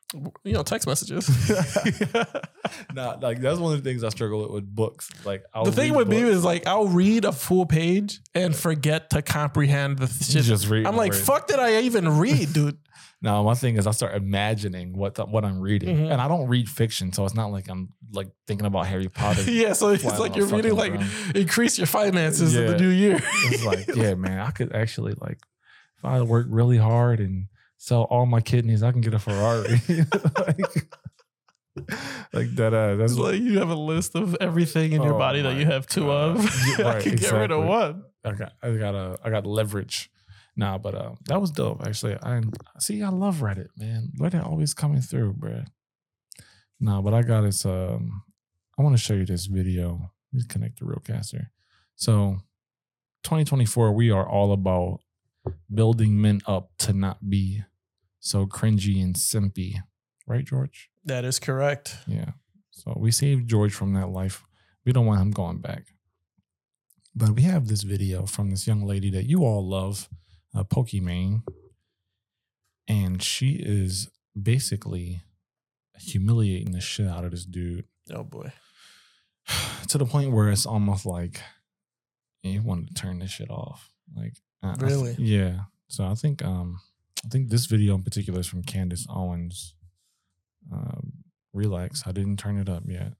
You 0.44 0.52
know 0.52 0.62
text 0.62 0.86
messages 0.86 1.28
Nah, 2.94 3.16
like 3.20 3.40
that's 3.40 3.58
one 3.58 3.74
of 3.74 3.82
the 3.82 3.88
things 3.88 4.04
I 4.04 4.08
struggle 4.08 4.42
with 4.42 4.50
with 4.50 4.74
books. 4.74 5.10
Like 5.24 5.44
I'll 5.52 5.64
the 5.64 5.72
thing 5.72 5.94
with 5.94 6.08
me 6.08 6.18
is 6.22 6.44
like 6.44 6.66
I'll 6.66 6.86
read 6.88 7.24
a 7.24 7.32
full 7.32 7.66
page 7.66 8.20
and 8.34 8.54
forget 8.54 9.10
to 9.10 9.22
comprehend 9.22 9.98
the 9.98 10.06
you 10.06 10.24
shit. 10.24 10.44
just 10.44 10.68
read. 10.68 10.86
I'm 10.86 10.96
like, 10.96 11.12
words. 11.12 11.24
fuck 11.24 11.46
did 11.48 11.58
I 11.58 11.80
even 11.82 12.18
read, 12.18 12.52
dude? 12.52 12.78
No, 13.22 13.42
my 13.42 13.54
thing 13.54 13.76
is 13.78 13.86
I 13.86 13.92
start 13.92 14.14
imagining 14.16 14.98
what 14.98 15.14
the, 15.14 15.24
what 15.24 15.46
I'm 15.46 15.58
reading, 15.58 15.96
Mhm. 15.96 16.12
and 16.12 16.20
I 16.20 16.28
don't 16.28 16.46
read 16.46 16.68
fiction, 16.68 17.10
so 17.14 17.24
it's 17.24 17.34
not 17.34 17.46
like 17.46 17.68
I'm 17.70 17.88
like 18.12 18.28
thinking 18.46 18.66
about 18.66 18.86
Harry 18.86 19.08
Potter. 19.08 19.42
yeah, 19.50 19.72
so 19.72 19.88
it's 19.88 20.04
like 20.04 20.36
you're 20.36 20.44
reading 20.46 20.74
like 20.76 20.92
drum. 20.92 21.08
increase 21.34 21.78
your 21.78 21.86
finances 21.86 22.54
in 22.54 22.66
the 22.66 22.76
new 22.78 22.90
year. 22.90 23.18
It's 23.46 23.64
like, 23.64 23.86
yeah, 23.96 24.12
man, 24.14 24.40
I 24.40 24.50
could 24.50 24.74
actually 24.74 25.14
like 25.22 25.38
if 25.96 26.04
I 26.04 26.20
work 26.20 26.48
really 26.50 26.76
hard 26.76 27.18
and 27.20 27.46
sell 27.76 28.02
all 28.04 28.26
my 28.26 28.40
kidneys, 28.40 28.82
I 28.82 28.92
can 28.92 29.00
get 29.00 29.14
a 29.14 29.18
Ferrari. 29.18 29.80
like, 30.46 30.86
like 32.32 32.54
that. 32.56 32.72
Uh, 32.74 32.96
that's 32.96 33.12
It's 33.12 33.20
like 33.20 33.40
you 33.40 33.58
have 33.58 33.70
a 33.70 33.74
list 33.74 34.14
of 34.14 34.36
everything 34.40 34.92
in 34.92 35.02
your 35.02 35.14
Oh 35.14 35.18
body 35.18 35.42
that 35.42 35.56
you 35.56 35.66
have 35.66 35.86
two 35.86 36.06
God. 36.06 36.36
of. 36.36 36.44
Yeah, 36.44 36.74
I 36.86 36.94
right, 36.94 37.02
can 37.02 37.16
get 37.16 37.32
rid 37.32 37.50
of 37.50 37.64
one. 37.64 38.04
I 38.24 38.32
got 38.32 38.52
I 38.62 38.70
got 38.76 38.94
a 38.94 39.16
I 39.24 39.30
got 39.30 39.46
leverage. 39.46 40.10
Nah, 40.56 40.78
but 40.78 40.94
uh, 40.94 41.14
that 41.26 41.40
was 41.40 41.50
dope. 41.50 41.84
Actually, 41.84 42.16
I 42.22 42.40
see. 42.78 43.02
I 43.02 43.08
love 43.08 43.38
Reddit, 43.38 43.68
man. 43.76 44.12
Reddit 44.20 44.46
always 44.46 44.72
coming 44.72 45.00
through, 45.00 45.32
bruh. 45.34 45.66
Nah, 46.78 47.02
but 47.02 47.12
I 47.12 47.22
got 47.22 47.40
this. 47.42 47.66
Um, 47.66 48.22
I 48.78 48.82
want 48.82 48.96
to 48.96 49.02
show 49.02 49.14
you 49.14 49.26
this 49.26 49.46
video. 49.46 50.12
Let 50.32 50.38
me 50.38 50.42
connect 50.48 50.78
the 50.78 50.84
real 50.86 51.02
caster. 51.04 51.50
So, 51.96 52.38
2024, 53.24 53.92
we 53.92 54.10
are 54.10 54.28
all 54.28 54.52
about 54.52 55.00
building 55.72 56.20
men 56.20 56.40
up 56.46 56.70
to 56.78 56.92
not 56.92 57.28
be 57.28 57.62
so 58.20 58.46
cringy 58.46 59.02
and 59.02 59.14
simpy, 59.14 59.76
right, 60.26 60.44
George? 60.44 60.90
That 61.04 61.24
is 61.24 61.38
correct. 61.38 61.96
Yeah. 62.06 62.32
So 62.70 62.94
we 62.96 63.10
saved 63.10 63.48
George 63.48 63.74
from 63.74 63.92
that 63.94 64.08
life. 64.08 64.44
We 64.84 64.92
don't 64.92 65.06
want 65.06 65.20
him 65.20 65.30
going 65.30 65.58
back. 65.58 65.84
But 67.14 67.30
we 67.30 67.42
have 67.42 67.68
this 67.68 67.82
video 67.82 68.26
from 68.26 68.50
this 68.50 68.66
young 68.66 68.82
lady 68.82 69.10
that 69.10 69.28
you 69.28 69.44
all 69.44 69.66
love, 69.66 70.08
uh, 70.54 70.64
Pokimane. 70.64 71.42
And 72.88 73.22
she 73.22 73.52
is 73.52 74.08
basically 74.40 75.22
humiliating 75.96 76.72
the 76.72 76.80
shit 76.80 77.06
out 77.06 77.24
of 77.24 77.30
this 77.30 77.44
dude 77.44 77.84
Oh 78.12 78.24
boy. 78.24 78.52
to 79.88 79.98
the 79.98 80.04
point 80.04 80.32
where 80.32 80.50
it's 80.50 80.66
almost 80.66 81.06
like 81.06 81.40
you 82.42 82.62
wanted 82.62 82.88
to 82.88 82.94
turn 82.94 83.18
this 83.18 83.30
shit 83.30 83.50
off. 83.50 83.92
Like, 84.14 84.34
I- 84.64 84.70
I 84.70 84.74
th- 84.74 84.82
Really? 84.90 85.14
yeah. 85.18 85.64
So 85.88 86.04
I 86.06 86.14
think, 86.14 86.42
um, 86.44 86.80
I 87.24 87.28
think 87.28 87.50
this 87.50 87.66
video 87.66 87.94
in 87.94 88.02
particular 88.02 88.40
is 88.40 88.46
from 88.46 88.62
Candace 88.62 89.06
Owens. 89.08 89.74
Um, 90.72 91.24
relax. 91.52 92.06
I 92.06 92.12
didn't 92.12 92.38
turn 92.38 92.58
it 92.58 92.68
up 92.68 92.82
yet. 92.86 93.12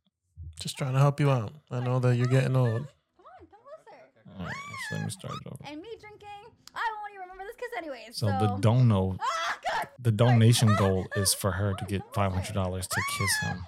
Just 0.61 0.77
trying 0.79 0.95
to 0.95 0.99
help 0.99 1.21
you 1.21 1.31
out. 1.31 1.53
I 1.71 1.81
know 1.81 1.99
that 2.01 2.17
you're 2.17 2.27
getting 2.27 2.57
old. 2.57 2.69
Come 2.73 3.27
on, 3.27 3.47
come 3.51 3.61
closer. 3.85 4.39
All 4.39 4.47
right, 4.47 4.55
actually, 4.55 4.99
let 4.99 5.05
me 5.05 5.11
start 5.11 5.35
it 5.35 5.47
over. 5.47 5.59
And 5.71 5.81
me 5.81 5.89
drinking, 6.01 6.29
I 6.75 6.95
won't 7.01 7.13
even 7.15 7.23
remember 7.23 7.45
this 7.45 7.57
kiss 7.57 7.71
anyways. 7.77 8.17
So 8.17 8.27
So, 8.29 8.47
the 8.47 8.61
dono, 8.61 9.17
Ah, 9.21 9.59
God. 9.73 9.89
the 9.99 10.13
donation 10.13 10.75
goal 10.77 11.07
is 11.17 11.35
for 11.35 11.53
her 11.53 11.75
to 11.75 11.85
get 11.87 12.03
five 12.15 12.33
hundred 12.33 12.55
dollars 12.55 12.87
to 12.87 13.01
kiss 13.19 13.37
him. 13.43 13.57
Sorry, 13.59 13.65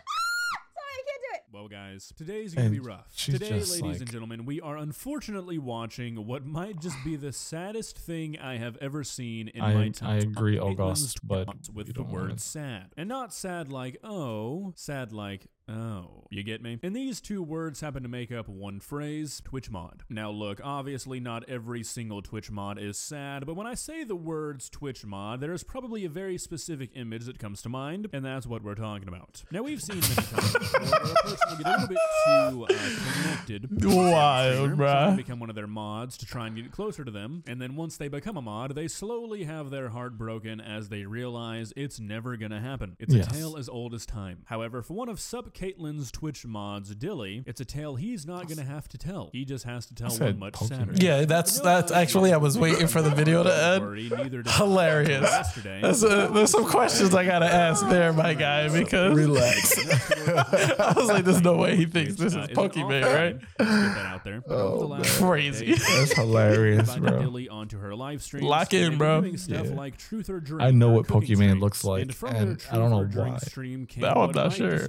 I 0.92 1.02
can't 1.06 1.22
do 1.22 1.34
it. 1.34 1.42
Well, 1.56 1.68
guys, 1.68 2.12
today's 2.18 2.52
gonna 2.52 2.68
be 2.68 2.80
rough. 2.80 3.16
Today, 3.16 3.48
ladies 3.48 3.80
like- 3.80 4.00
and 4.00 4.10
gentlemen, 4.10 4.44
we 4.44 4.60
are 4.60 4.76
unfortunately 4.76 5.56
watching 5.56 6.26
what 6.26 6.44
might 6.44 6.82
just 6.82 7.02
be 7.02 7.16
the 7.16 7.32
saddest 7.32 7.98
thing 7.98 8.38
I 8.38 8.58
have 8.58 8.76
ever 8.76 9.02
seen 9.02 9.48
in 9.48 9.62
I- 9.62 9.72
my 9.72 9.88
time. 9.88 10.10
I 10.10 10.16
agree, 10.16 10.58
oh 10.58 10.68
August, 10.72 11.26
but 11.26 11.48
with 11.72 11.94
the 11.94 12.02
word 12.02 12.40
sad, 12.42 12.92
and 12.98 13.08
not 13.08 13.32
sad 13.32 13.72
like 13.72 13.96
oh, 14.04 14.74
sad 14.76 15.12
like 15.12 15.46
oh. 15.68 16.24
You 16.29 16.42
get 16.42 16.61
me? 16.61 16.79
And 16.83 16.94
these 16.94 17.20
two 17.20 17.40
words 17.42 17.81
happen 17.81 18.02
to 18.02 18.09
make 18.09 18.33
up 18.33 18.48
one 18.48 18.81
phrase: 18.81 19.40
Twitch 19.44 19.70
mod. 19.70 20.02
Now, 20.11 20.31
look, 20.31 20.61
obviously, 20.62 21.20
not 21.20 21.48
every 21.48 21.85
single 21.85 22.20
Twitch 22.20 22.50
mod 22.50 22.79
is 22.81 22.98
sad, 22.98 23.46
but 23.46 23.55
when 23.55 23.66
I 23.66 23.74
say 23.74 24.02
the 24.02 24.16
words 24.16 24.68
Twitch 24.68 25.05
mod, 25.07 25.40
there 25.40 25.52
is 25.52 25.62
probably 25.62 26.05
a 26.05 26.09
very 26.09 26.37
specific 26.37 26.90
image 26.94 27.26
that 27.26 27.38
comes 27.38 27.62
to 27.62 27.68
mind, 27.68 28.09
and 28.12 28.24
that's 28.24 28.44
what 28.46 28.62
we're 28.64 28.74
talking 28.74 29.07
about. 29.07 29.44
Now, 29.52 29.62
we've 29.62 29.81
seen 29.81 30.00
many 30.00 30.14
times 30.14 30.52
before 30.52 30.81
where 30.81 31.12
a 31.12 31.14
person 31.22 31.38
will 31.48 31.57
get 31.59 31.66
a 31.66 31.70
little 31.70 31.88
bit 31.88 31.98
too 32.26 32.64
uh, 32.64 33.12
connected. 33.22 33.85
Wild, 33.85 34.70
bruh. 34.72 35.16
become 35.16 35.38
one 35.38 35.48
of 35.48 35.57
their 35.57 35.66
mods 35.68 36.16
to 36.18 36.26
try 36.26 36.48
and 36.48 36.57
get 36.57 36.72
closer 36.72 37.05
to 37.05 37.11
them, 37.12 37.44
and 37.46 37.62
then 37.62 37.76
once 37.76 37.96
they 37.96 38.09
become 38.09 38.37
a 38.37 38.42
mod, 38.42 38.74
they 38.74 38.88
slowly 38.88 39.44
have 39.44 39.70
their 39.70 39.90
heart 39.90 40.18
broken 40.18 40.61
as 40.61 40.88
they 40.88 41.05
realize 41.05 41.72
it's 41.76 42.00
never 42.00 42.37
gonna 42.37 42.61
happen. 42.61 42.96
It's 42.98 43.14
Yes. 43.14 43.29
a 43.29 43.31
tale 43.31 43.57
as 43.57 43.68
old 43.68 43.94
as 43.94 44.05
time. 44.05 44.42
However, 44.46 44.83
for 44.83 44.94
one 44.94 45.09
of 45.09 45.20
Sup 45.20 45.55
Caitlin's 45.56 46.10
Twitch 46.12 46.44
mods, 46.44 46.94
Dilly, 46.94 47.42
it's 47.46 47.60
a 47.60 47.64
tale 47.64 47.96
he's 47.96 48.26
not 48.26 48.46
gonna 48.48 48.62
have 48.64 48.88
to 48.88 48.98
tell. 48.98 49.30
He 49.32 49.44
just 49.44 49.64
has 49.64 49.86
to 49.86 49.94
tell 49.94 50.10
one 50.10 50.38
much 50.38 50.52
Pokimane. 50.54 50.68
sadder. 50.68 50.92
Yeah, 50.96 51.24
that's 51.24 51.60
that's 51.60 51.90
actually 51.90 52.32
I 52.32 52.36
was 52.36 52.58
waiting 52.58 52.86
for 52.88 53.00
the 53.00 53.10
video 53.10 53.42
to 53.42 53.54
end. 53.54 53.82
worry, 53.84 54.08
neither 54.10 54.42
did 54.42 54.46
Hilarious. 54.52 55.22
Yesterday, 55.22 55.80
That's 55.82 56.02
uh 56.04 56.28
there's 56.28 56.50
some 56.50 56.66
questions 56.66 57.14
I 57.14 57.24
gotta 57.24 57.46
ask 57.46 57.86
there, 57.88 58.12
my 58.12 58.34
guy, 58.34 58.68
because 58.68 59.16
Relax. 59.16 59.78
I 60.28 60.92
was 60.96 61.08
like, 61.08 61.24
there's 61.24 61.42
no 61.42 61.56
way 61.56 61.76
he 61.76 61.86
thinks 61.86 62.16
this 62.16 62.34
Uh, 62.34 62.40
is 62.40 62.48
Pokimane, 62.48 63.04
right? 63.04 63.38
get 63.40 63.48
that 63.58 64.06
out 64.06 64.24
there. 64.24 64.42
But 64.46 64.54
over 64.58 64.96
the 64.96 64.96
Oh. 64.96 65.26
Crazy. 65.26 65.74
That's 65.74 66.12
hilarious, 66.14 66.94
bro. 66.96 67.18
Dilly 67.20 67.48
onto 67.48 67.78
her 67.78 67.94
live 67.94 68.22
stream. 68.22 68.44
Lock 68.44 68.72
in, 68.74 68.98
bro. 68.98 69.34
Stuff 69.36 69.66
Yeah. 69.66 69.72
like 69.74 69.96
truth 69.98 70.28
or 70.30 70.40
drink. 70.40 70.62
I 70.62 70.70
know 70.70 70.90
or 70.90 70.94
what 70.96 71.06
Pokimane 71.06 71.34
streams. 71.36 71.60
looks 71.62 71.84
like, 71.84 72.02
and, 72.02 72.14
from 72.14 72.34
and 72.36 72.64
I 72.70 72.76
don't 72.76 72.90
know 72.90 73.04
why. 73.22 73.36
Stream 73.38 73.86
came 73.86 74.02
That 74.02 74.16
I'm 74.16 74.26
what 74.26 74.34
not 74.34 74.46
might 74.46 74.52
sure. 74.56 74.88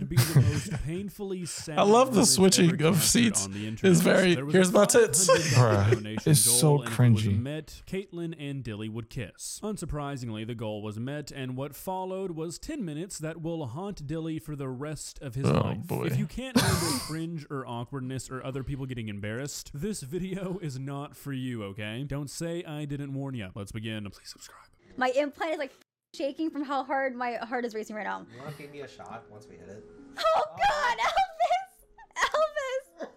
Just 0.59 0.65
be 0.65 0.71
the 0.71 0.77
most 0.77 0.85
painfully 0.85 1.45
sad 1.45 1.79
I 1.79 1.83
love 1.83 2.13
the 2.13 2.25
switching 2.25 2.81
of 2.83 3.03
seats. 3.03 3.45
on 3.45 3.77
It's 3.83 4.01
very- 4.01 4.35
here's 4.51 4.71
my 4.71 4.85
tits. 4.85 5.27
$500 5.29 5.53
Bruh, 5.55 5.91
donation 5.91 6.31
it's 6.31 6.39
so 6.41 6.61
goal, 6.77 6.83
it 6.83 6.89
cringy. 6.89 7.39
met, 7.41 7.81
Caitlyn 7.87 8.35
and 8.39 8.63
Dilly 8.63 8.89
would 8.89 9.09
kiss. 9.09 9.59
Unsurprisingly, 9.63 10.45
the 10.45 10.55
goal 10.55 10.81
was 10.81 10.99
met, 10.99 11.31
and 11.31 11.55
what 11.55 11.75
followed 11.75 12.31
was 12.31 12.57
10 12.59 12.83
minutes 12.83 13.17
that 13.19 13.41
will 13.41 13.65
haunt 13.67 14.05
Dilly 14.07 14.39
for 14.39 14.55
the 14.55 14.69
rest 14.69 15.19
of 15.21 15.35
his 15.35 15.45
Oh, 15.45 15.51
life. 15.53 15.87
boy. 15.87 16.05
If 16.05 16.17
you 16.17 16.25
can't 16.27 16.59
handle 16.59 16.99
cringe 17.07 17.45
or 17.49 17.65
awkwardness 17.67 18.29
or 18.29 18.43
other 18.43 18.63
people 18.63 18.85
getting 18.85 19.07
embarrassed, 19.07 19.71
this 19.73 20.01
video 20.01 20.59
is 20.61 20.79
not 20.79 21.15
for 21.15 21.33
you, 21.33 21.63
okay? 21.63 22.03
Don't 22.07 22.29
say 22.29 22.63
I 22.63 22.85
didn't 22.85 23.13
warn 23.13 23.35
you. 23.35 23.49
Let's 23.55 23.71
begin. 23.71 24.03
Please 24.09 24.29
subscribe. 24.29 24.67
My 24.97 25.09
implant 25.09 25.53
is 25.53 25.57
like 25.59 25.71
shaking 26.15 26.49
from 26.49 26.63
how 26.63 26.83
hard 26.83 27.15
my 27.15 27.33
heart 27.33 27.65
is 27.65 27.75
racing 27.75 27.95
right 27.95 28.05
now. 28.05 28.25
You 28.33 28.41
want 28.41 28.55
to 28.57 28.61
give 28.63 28.71
me 28.71 28.81
a 28.81 28.87
shot 28.87 29.25
once 29.29 29.45
we 29.49 29.55
hit 29.57 29.67
it? 29.69 29.83
Oh 30.19 30.43
God, 30.69 30.97
Elvis! 30.99 31.69
Elvis! 32.17 33.07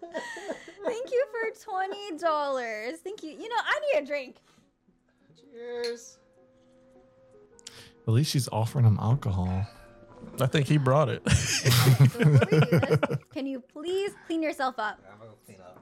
Thank 0.84 1.10
you 1.10 1.26
for 1.30 1.50
twenty 1.62 2.16
dollars. 2.18 2.98
Thank 3.04 3.22
you. 3.22 3.30
You 3.30 3.48
know, 3.48 3.56
I 3.58 3.80
need 3.80 4.02
a 4.02 4.06
drink. 4.06 4.36
Cheers. 5.40 6.18
At 8.06 8.14
least 8.14 8.30
she's 8.30 8.48
offering 8.48 8.84
him 8.84 8.98
alcohol. 9.00 9.66
I 10.40 10.46
think 10.46 10.66
he 10.66 10.78
brought 10.78 11.08
it. 11.08 11.28
So 11.30 11.70
before 11.98 12.26
we 12.50 12.60
do 12.60 12.78
this, 12.80 13.18
can 13.32 13.46
you 13.46 13.60
please 13.60 14.12
clean 14.26 14.42
yourself 14.42 14.78
up? 14.78 15.00
I'm 15.10 15.18
gonna 15.18 15.30
clean 15.46 15.60
up. 15.60 15.78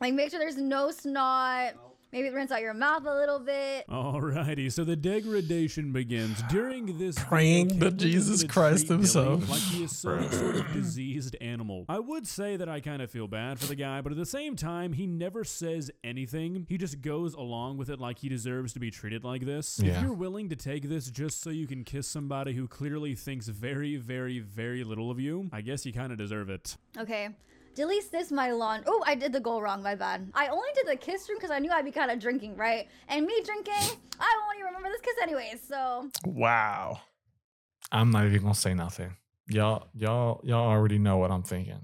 Like 0.00 0.14
make 0.14 0.30
sure 0.30 0.38
there's 0.38 0.56
no 0.56 0.90
snot. 0.90 1.74
Maybe 2.14 2.30
rinse 2.30 2.52
out 2.52 2.60
your 2.60 2.74
mouth 2.74 3.04
a 3.06 3.12
little 3.12 3.40
bit. 3.40 3.88
Alrighty, 3.88 4.70
so 4.70 4.84
the 4.84 4.94
degradation 4.94 5.90
begins 5.90 6.40
during 6.48 6.96
this 6.96 7.18
Praying 7.18 7.80
to 7.80 7.90
Jesus 7.90 8.42
would 8.42 8.52
Christ 8.52 8.86
himself. 8.86 9.48
Like 9.50 9.58
he 9.58 9.82
is 9.82 9.98
some 9.98 10.30
sort 10.30 10.54
of 10.54 10.72
diseased 10.72 11.34
animal. 11.40 11.86
I 11.88 11.98
would 11.98 12.28
say 12.28 12.56
that 12.56 12.68
I 12.68 12.78
kind 12.78 13.02
of 13.02 13.10
feel 13.10 13.26
bad 13.26 13.58
for 13.58 13.66
the 13.66 13.74
guy, 13.74 14.00
but 14.00 14.12
at 14.12 14.18
the 14.18 14.26
same 14.26 14.54
time, 14.54 14.92
he 14.92 15.08
never 15.08 15.42
says 15.42 15.90
anything. 16.04 16.66
He 16.68 16.78
just 16.78 17.00
goes 17.00 17.34
along 17.34 17.78
with 17.78 17.90
it 17.90 17.98
like 17.98 18.20
he 18.20 18.28
deserves 18.28 18.72
to 18.74 18.78
be 18.78 18.92
treated 18.92 19.24
like 19.24 19.44
this. 19.44 19.80
If 19.80 20.00
you're 20.00 20.12
willing 20.12 20.48
to 20.50 20.56
take 20.56 20.88
this 20.88 21.10
just 21.10 21.42
so 21.42 21.50
you 21.50 21.66
can 21.66 21.82
kiss 21.82 22.06
somebody 22.06 22.52
who 22.52 22.68
clearly 22.68 23.16
thinks 23.16 23.48
very, 23.48 23.96
very, 23.96 24.38
very 24.38 24.84
little 24.84 25.10
of 25.10 25.18
you, 25.18 25.50
I 25.52 25.62
guess 25.62 25.84
you 25.84 25.92
kind 25.92 26.12
of 26.12 26.18
deserve 26.18 26.48
it. 26.48 26.76
Okay. 26.96 27.30
Delete 27.74 28.12
this 28.12 28.30
my 28.30 28.52
lawn. 28.52 28.84
Oh, 28.86 29.02
I 29.04 29.16
did 29.16 29.32
the 29.32 29.40
goal 29.40 29.60
wrong. 29.60 29.82
My 29.82 29.96
bad. 29.96 30.30
I 30.34 30.46
only 30.46 30.68
did 30.74 30.86
the 30.86 30.96
kiss 30.96 31.28
room 31.28 31.38
because 31.38 31.50
I 31.50 31.58
knew 31.58 31.70
I'd 31.70 31.84
be 31.84 31.90
kind 31.90 32.10
of 32.10 32.20
drinking, 32.20 32.56
right? 32.56 32.88
And 33.08 33.26
me 33.26 33.42
drinking, 33.44 33.98
I 34.20 34.40
won't 34.44 34.58
even 34.58 34.66
remember 34.66 34.88
this 34.90 35.00
kiss 35.00 35.14
anyways. 35.22 35.60
So 35.66 36.08
wow. 36.24 37.00
I'm 37.90 38.10
not 38.10 38.26
even 38.26 38.42
gonna 38.42 38.54
say 38.54 38.74
nothing. 38.74 39.16
Y'all, 39.48 39.88
y'all, 39.94 40.40
y'all 40.44 40.68
already 40.68 40.98
know 40.98 41.18
what 41.18 41.30
I'm 41.30 41.42
thinking. 41.42 41.80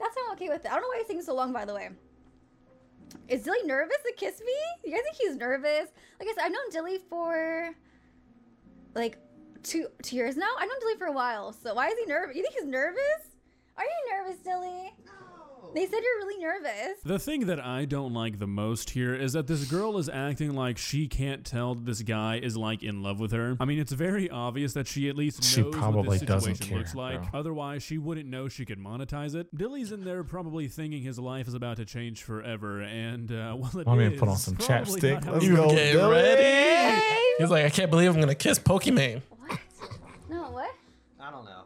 that's 0.00 0.16
why 0.16 0.24
I'm 0.26 0.32
okay 0.34 0.48
with 0.48 0.64
it. 0.64 0.70
I 0.70 0.74
don't 0.74 0.82
know 0.82 0.88
why 0.88 0.98
he's 0.98 1.06
taking 1.06 1.22
so 1.22 1.34
long, 1.34 1.52
by 1.52 1.64
the 1.64 1.74
way. 1.74 1.90
Is 3.28 3.42
Dilly 3.42 3.62
nervous 3.64 3.98
to 4.06 4.12
kiss 4.16 4.40
me? 4.40 4.52
You 4.84 4.92
guys 4.92 5.02
think 5.02 5.16
he's 5.16 5.36
nervous? 5.36 5.88
Like 6.18 6.28
I 6.28 6.34
said, 6.34 6.44
I've 6.44 6.52
known 6.52 6.70
Dilly 6.70 6.98
for 7.08 7.74
like 8.94 9.18
two 9.62 9.86
two 10.02 10.16
years 10.16 10.36
now. 10.36 10.50
I've 10.58 10.68
known 10.68 10.80
Dilly 10.80 10.96
for 10.96 11.06
a 11.06 11.12
while. 11.12 11.52
So 11.52 11.74
why 11.74 11.88
is 11.88 11.98
he 11.98 12.06
nervous? 12.06 12.36
You 12.36 12.42
think 12.42 12.54
he's 12.54 12.66
nervous? 12.66 13.27
Are 13.78 13.84
you 13.84 14.16
nervous, 14.24 14.38
Dilly? 14.42 14.92
No. 15.06 15.12
They 15.74 15.84
said 15.84 16.00
you're 16.02 16.26
really 16.26 16.42
nervous. 16.42 16.98
The 17.04 17.18
thing 17.18 17.46
that 17.46 17.60
I 17.60 17.84
don't 17.84 18.14
like 18.14 18.38
the 18.38 18.46
most 18.46 18.88
here 18.90 19.14
is 19.14 19.34
that 19.34 19.46
this 19.46 19.64
girl 19.70 19.98
is 19.98 20.08
acting 20.08 20.54
like 20.54 20.78
she 20.78 21.06
can't 21.08 21.44
tell 21.44 21.74
that 21.74 21.84
this 21.84 22.00
guy 22.00 22.40
is 22.42 22.56
like 22.56 22.82
in 22.82 23.02
love 23.02 23.20
with 23.20 23.32
her. 23.32 23.54
I 23.60 23.66
mean, 23.66 23.78
it's 23.78 23.92
very 23.92 24.30
obvious 24.30 24.72
that 24.72 24.86
she 24.88 25.10
at 25.10 25.16
least 25.16 25.44
She 25.44 25.60
knows 25.60 25.72
what 25.74 25.78
probably 25.78 26.18
this 26.18 26.26
doesn't 26.26 26.54
situation 26.56 26.78
looks 26.78 26.94
like. 26.94 27.30
bro. 27.30 27.40
Otherwise, 27.40 27.82
she 27.82 27.98
wouldn't 27.98 28.26
know 28.28 28.48
she 28.48 28.64
could 28.64 28.78
monetize 28.78 29.34
it. 29.34 29.54
Dilly's 29.54 29.92
in 29.92 30.04
there 30.04 30.24
probably 30.24 30.68
thinking 30.68 31.02
his 31.02 31.18
life 31.18 31.46
is 31.46 31.54
about 31.54 31.76
to 31.76 31.84
change 31.84 32.22
forever, 32.22 32.80
and 32.80 33.30
uh, 33.30 33.54
well, 33.58 33.70
it 33.78 33.86
Want 33.86 34.00
me 34.00 34.08
to 34.10 34.16
put 34.16 34.28
on 34.30 34.38
some 34.38 34.56
chapstick? 34.56 35.24
Let's 35.30 35.44
You 35.44 35.54
go, 35.56 35.70
get 35.70 35.94
Dylan. 35.96 36.10
ready. 36.10 37.04
He's 37.38 37.50
like, 37.50 37.66
I 37.66 37.70
can't 37.70 37.90
believe 37.90 38.12
I'm 38.14 38.20
gonna 38.20 38.34
kiss 38.34 38.58
Pokimane. 38.58 39.20
What? 39.38 39.58
No, 40.30 40.50
what? 40.50 40.74
I 41.20 41.30
don't 41.30 41.44
know. 41.44 41.64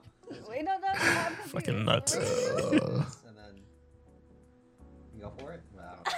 Wait, 0.63 0.65
no, 0.65 0.79
no, 0.79 0.93
no 0.93 1.11
I'm 1.21 1.35
confused. 1.35 1.51
Fucking 1.53 1.85
nuts. 1.85 2.15
and 2.15 3.37
then 3.37 3.55
you 5.15 5.21
go 5.21 5.33
for 5.39 5.53
it. 5.53 5.61
But 5.75 5.85
I 5.85 5.95
don't 5.95 6.05
know. 6.07 6.13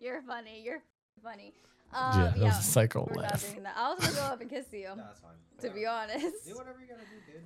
You're 0.00 0.22
funny. 0.22 0.62
You're 0.64 0.82
funny. 1.22 1.52
Yeah, 1.92 1.98
Um, 1.98 2.20
that 2.22 2.36
yeah, 2.38 2.44
was 2.44 2.58
a 2.58 2.62
psycho 2.62 3.00
we're 3.10 3.22
not 3.22 3.32
laugh. 3.32 3.50
doing 3.50 3.62
that. 3.64 3.74
I 3.76 3.92
was 3.94 3.98
gonna 4.04 4.14
go 4.16 4.22
up 4.34 4.40
and 4.40 4.48
kiss 4.50 4.66
you, 4.72 4.84
No, 4.96 4.96
that's 4.96 5.20
fine. 5.20 5.32
to 5.60 5.70
be 5.70 5.86
honest. 5.86 6.46
Do 6.46 6.54
whatever 6.54 6.78
you 6.80 6.86
gotta 6.86 7.00
do, 7.02 7.32
dude. 7.32 7.42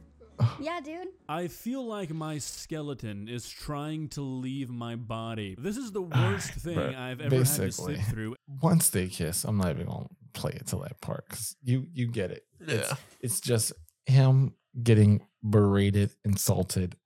Yeah, 0.60 0.80
dude. 0.84 1.08
I 1.28 1.48
feel 1.48 1.86
like 1.86 2.10
my 2.10 2.38
skeleton 2.38 3.26
is 3.28 3.48
trying 3.48 4.08
to 4.10 4.20
leave 4.20 4.68
my 4.68 4.96
body. 4.96 5.54
This 5.58 5.76
is 5.78 5.92
the 5.92 6.02
worst 6.02 6.50
thing 6.50 6.74
But 6.76 6.94
I've 6.94 7.20
ever 7.20 7.36
had 7.36 7.46
to 7.46 7.62
basically- 7.62 7.96
sit 7.96 8.04
through. 8.06 8.36
Once 8.60 8.90
they 8.90 9.08
kiss, 9.08 9.44
I'm 9.44 9.56
not 9.56 9.70
even 9.70 9.86
gonna 9.86 10.06
play 10.34 10.52
it 10.52 10.66
to 10.68 10.76
that 10.80 11.00
part 11.00 11.24
because 11.28 11.56
you 11.62 11.86
you 11.94 12.06
get 12.08 12.30
it. 12.30 12.42
It's, 12.60 12.90
Yeah. 12.90 12.96
it's 13.20 13.40
just 13.40 13.72
him 14.06 14.54
getting 14.82 15.22
berated, 15.48 16.10
insulted. 16.24 16.96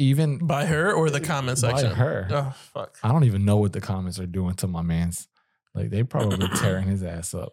Even 0.00 0.38
By 0.38 0.64
her 0.66 0.92
or 0.92 1.10
the 1.10 1.20
comment 1.20 1.60
By 1.60 1.70
section? 1.72 1.92
her. 1.96 2.28
Oh 2.30 2.54
fuck. 2.72 2.98
I 3.02 3.10
don't 3.10 3.24
even 3.24 3.44
know 3.44 3.56
what 3.56 3.72
the 3.72 3.80
comments 3.80 4.18
are 4.20 4.26
doing 4.26 4.54
to 4.54 4.68
my 4.68 4.82
man's. 4.82 5.26
Like 5.74 5.90
they 5.90 6.04
probably 6.04 6.48
tearing 6.56 6.86
his 6.88 7.02
ass 7.02 7.34
up. 7.34 7.52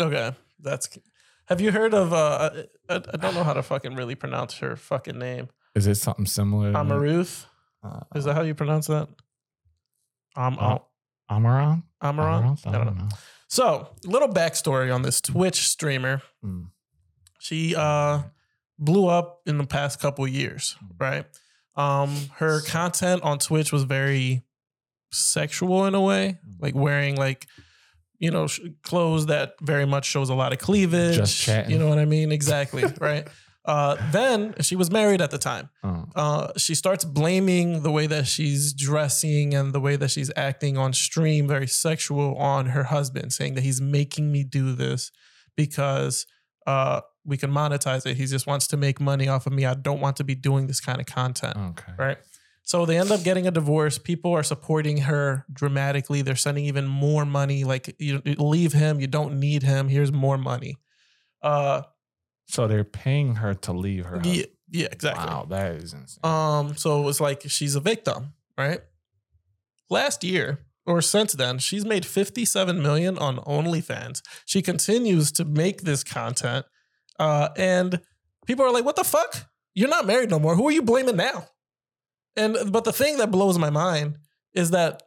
Okay, 0.00 0.32
that's. 0.58 0.88
Have 1.48 1.60
you 1.60 1.70
heard 1.70 1.92
of? 1.92 2.12
uh 2.14 2.50
I, 2.88 2.94
I 2.94 2.98
don't 2.98 3.34
know 3.34 3.44
how 3.44 3.52
to 3.52 3.62
fucking 3.62 3.94
really 3.94 4.14
pronounce 4.14 4.56
her 4.58 4.74
fucking 4.76 5.18
name. 5.18 5.48
Is 5.74 5.86
it 5.86 5.96
something 5.96 6.24
similar? 6.26 6.74
Amaruth. 6.74 7.46
Uh, 7.82 8.00
Is 8.14 8.24
that 8.24 8.34
how 8.34 8.40
you 8.42 8.54
pronounce 8.54 8.86
that? 8.86 9.08
Um, 10.36 10.56
Uh, 10.58 10.78
Amaran? 11.30 11.82
Amouranth. 12.02 12.66
I 12.66 12.72
don't 12.84 12.96
know. 12.96 13.08
So, 13.48 13.88
little 14.04 14.28
backstory 14.28 14.94
on 14.94 15.02
this 15.02 15.20
Twitch 15.20 15.68
streamer. 15.68 16.22
Mm. 16.42 16.68
She 17.38 17.74
uh 17.76 18.22
blew 18.78 19.06
up 19.06 19.40
in 19.46 19.58
the 19.58 19.66
past 19.66 20.00
couple 20.00 20.26
years, 20.26 20.76
right? 20.98 21.24
Um, 21.76 22.14
her 22.36 22.60
content 22.62 23.22
on 23.22 23.38
Twitch 23.38 23.72
was 23.72 23.82
very 23.84 24.42
sexual 25.10 25.86
in 25.86 25.94
a 25.94 26.00
way, 26.00 26.38
like 26.58 26.74
wearing 26.74 27.16
like 27.16 27.46
you 28.18 28.30
know 28.30 28.46
sh- 28.46 28.60
clothes 28.82 29.26
that 29.26 29.54
very 29.60 29.86
much 29.86 30.06
shows 30.06 30.28
a 30.28 30.34
lot 30.34 30.52
of 30.52 30.58
cleavage. 30.58 31.16
Just 31.16 31.40
chatting. 31.40 31.72
You 31.72 31.78
know 31.78 31.88
what 31.88 31.98
I 31.98 32.04
mean? 32.04 32.32
Exactly, 32.32 32.84
right? 33.00 33.26
Uh, 33.64 33.96
then 34.10 34.54
she 34.60 34.76
was 34.76 34.90
married 34.90 35.22
at 35.22 35.30
the 35.30 35.38
time 35.38 35.70
Oh, 35.82 36.04
uh, 36.14 36.52
she 36.58 36.74
starts 36.74 37.02
blaming 37.02 37.82
the 37.82 37.90
way 37.90 38.06
that 38.06 38.26
she's 38.26 38.74
dressing 38.74 39.54
and 39.54 39.72
the 39.72 39.80
way 39.80 39.96
that 39.96 40.10
she's 40.10 40.30
acting 40.36 40.76
on 40.76 40.92
stream, 40.92 41.48
very 41.48 41.66
sexual, 41.66 42.36
on 42.36 42.66
her 42.66 42.84
husband, 42.84 43.32
saying 43.32 43.54
that 43.54 43.62
he's 43.62 43.80
making 43.80 44.30
me 44.30 44.44
do 44.44 44.74
this 44.74 45.10
because 45.56 46.26
uh, 46.66 47.00
we 47.24 47.36
can 47.36 47.50
monetize 47.50 48.06
it. 48.06 48.16
He 48.16 48.26
just 48.26 48.46
wants 48.46 48.66
to 48.68 48.76
make 48.76 49.00
money 49.00 49.28
off 49.28 49.46
of 49.46 49.52
me. 49.52 49.64
I 49.64 49.74
don't 49.74 50.00
want 50.00 50.16
to 50.16 50.24
be 50.24 50.34
doing 50.34 50.66
this 50.66 50.80
kind 50.80 51.00
of 51.00 51.06
content, 51.06 51.56
okay. 51.56 51.92
right? 51.98 52.18
So 52.62 52.86
they 52.86 52.98
end 52.98 53.10
up 53.10 53.22
getting 53.22 53.46
a 53.46 53.50
divorce. 53.50 53.98
People 53.98 54.32
are 54.32 54.42
supporting 54.42 54.98
her 54.98 55.44
dramatically. 55.52 56.22
They're 56.22 56.36
sending 56.36 56.64
even 56.64 56.86
more 56.86 57.26
money. 57.26 57.64
Like, 57.64 57.94
you 57.98 58.22
leave 58.24 58.72
him. 58.72 59.00
You 59.00 59.06
don't 59.06 59.38
need 59.38 59.62
him. 59.62 59.88
Here's 59.88 60.12
more 60.12 60.38
money. 60.38 60.78
Uh, 61.42 61.82
So 62.46 62.66
they're 62.66 62.84
paying 62.84 63.36
her 63.36 63.54
to 63.54 63.72
leave 63.72 64.06
her. 64.06 64.20
yeah, 64.24 64.44
yeah, 64.70 64.88
exactly. 64.90 65.26
Wow, 65.26 65.46
that 65.50 65.72
is 65.76 65.92
insane. 65.92 66.20
Um, 66.24 66.76
so 66.76 67.00
it 67.00 67.04
was 67.04 67.20
like 67.20 67.42
she's 67.48 67.74
a 67.74 67.80
victim, 67.80 68.32
right? 68.56 68.80
Last 69.90 70.24
year 70.24 70.60
or 70.86 71.00
since 71.00 71.32
then, 71.32 71.58
she's 71.58 71.84
made 71.84 72.04
57 72.04 72.82
million 72.82 73.18
on 73.18 73.38
OnlyFans. 73.38 74.22
She 74.44 74.62
continues 74.62 75.32
to 75.32 75.44
make 75.44 75.82
this 75.82 76.04
content. 76.04 76.66
Uh, 77.18 77.48
and 77.56 78.00
people 78.46 78.64
are 78.64 78.72
like, 78.72 78.84
what 78.84 78.96
the 78.96 79.04
fuck? 79.04 79.48
You're 79.74 79.88
not 79.88 80.06
married 80.06 80.30
no 80.30 80.38
more. 80.38 80.54
Who 80.54 80.68
are 80.68 80.72
you 80.72 80.82
blaming 80.82 81.16
now? 81.16 81.46
And 82.36 82.56
but 82.70 82.84
the 82.84 82.92
thing 82.92 83.18
that 83.18 83.30
blows 83.30 83.58
my 83.58 83.70
mind 83.70 84.18
is 84.52 84.70
that 84.70 85.02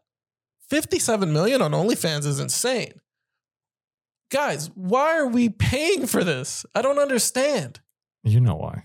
57 0.70 1.32
million 1.32 1.62
on 1.62 1.72
OnlyFans 1.72 2.26
is 2.26 2.40
insane. 2.40 2.94
Guys, 4.30 4.70
why 4.76 5.18
are 5.18 5.28
we 5.28 5.50
paying 5.50 6.06
for 6.06 6.24
this? 6.24 6.66
I 6.76 6.82
don't 6.82 7.00
understand. 7.00 7.80
you 8.24 8.40
know 8.42 8.56
why? 8.56 8.84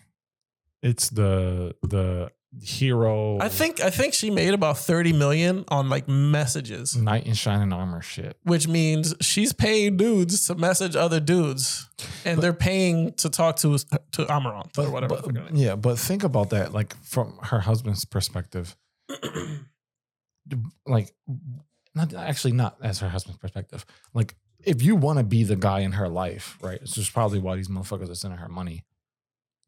It's 0.82 1.10
the 1.10 1.74
the 1.82 2.30
hero. 2.60 3.38
I 3.40 3.48
think 3.48 3.80
I 3.80 3.90
think 3.90 4.14
she 4.14 4.30
made 4.30 4.54
about 4.54 4.78
30 4.78 5.12
million 5.12 5.64
on 5.68 5.88
like 5.88 6.08
messages, 6.08 6.96
knight 6.96 7.26
in 7.26 7.34
shining 7.34 7.72
armor 7.72 8.02
shit. 8.02 8.36
which 8.42 8.68
means 8.68 9.14
she's 9.20 9.52
paying 9.52 9.96
dudes 9.96 10.46
to 10.46 10.54
message 10.54 10.94
other 10.96 11.20
dudes 11.20 11.88
and 12.24 12.40
they're 12.40 12.52
paying 12.52 13.12
to 13.14 13.30
talk 13.30 13.56
to 13.56 13.78
to 13.78 14.24
Amouranth 14.26 14.78
or 14.78 14.90
whatever. 14.90 15.14
But, 15.14 15.24
the 15.24 15.32
fuck 15.32 15.36
her 15.36 15.50
name 15.50 15.56
yeah, 15.56 15.76
but 15.76 15.98
think 15.98 16.24
about 16.24 16.50
that, 16.50 16.72
like 16.72 16.96
from 17.04 17.38
her 17.44 17.60
husband's 17.60 18.04
perspective. 18.04 18.76
like, 20.86 21.12
not 21.94 22.14
actually 22.14 22.52
not 22.52 22.76
as 22.82 22.98
her 23.00 23.08
husband's 23.08 23.38
perspective. 23.38 23.84
Like, 24.14 24.34
if 24.64 24.82
you 24.82 24.96
want 24.96 25.18
to 25.18 25.24
be 25.24 25.44
the 25.44 25.56
guy 25.56 25.80
in 25.80 25.92
her 25.92 26.08
life, 26.08 26.58
right? 26.62 26.80
It's 26.80 26.94
just 26.94 27.12
probably 27.12 27.38
why 27.38 27.56
these 27.56 27.68
motherfuckers 27.68 28.10
are 28.10 28.14
sending 28.14 28.38
her 28.38 28.48
money. 28.48 28.84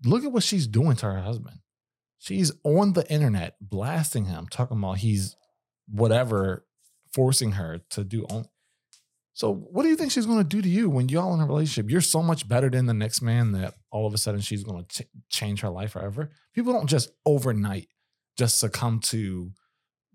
Look 0.05 0.25
at 0.25 0.33
what 0.33 0.42
she's 0.42 0.66
doing 0.66 0.97
to 0.97 1.07
her 1.07 1.20
husband. 1.20 1.59
She's 2.18 2.53
on 2.64 2.94
the 2.94 3.11
internet 3.12 3.57
blasting 3.61 4.27
him, 4.27 4.46
talking 4.50 4.79
about 4.79 4.98
he's 4.98 5.37
whatever, 5.88 6.64
forcing 7.12 7.53
her 7.53 7.81
to 7.90 8.05
do 8.05 8.24
on. 8.31 8.46
So, 9.35 9.53
what 9.53 9.83
do 9.83 9.88
you 9.88 9.96
think 9.96 10.12
she's 10.12 10.27
going 10.27 10.38
to 10.38 10.44
do 10.44 10.62
to 10.62 10.68
you 10.68 10.88
when 10.88 11.09
y'all 11.09 11.35
in 11.35 11.40
a 11.40 11.46
relationship? 11.46 11.90
You're 11.90 12.00
so 12.00 12.22
much 12.22 12.48
better 12.48 12.70
than 12.70 12.87
the 12.87 12.94
next 12.94 13.20
man 13.20 13.53
that 13.53 13.74
all 13.90 14.07
of 14.07 14.14
a 14.14 14.18
sudden 14.18 14.40
she's 14.40 14.62
going 14.62 14.85
to 14.85 15.03
ch- 15.03 15.09
change 15.29 15.61
her 15.62 15.70
life 15.70 15.92
forever. 15.92 16.31
People 16.55 16.72
don't 16.72 16.88
just 16.88 17.11
overnight 17.27 17.88
just 18.37 18.59
succumb 18.61 19.00
to 19.00 19.50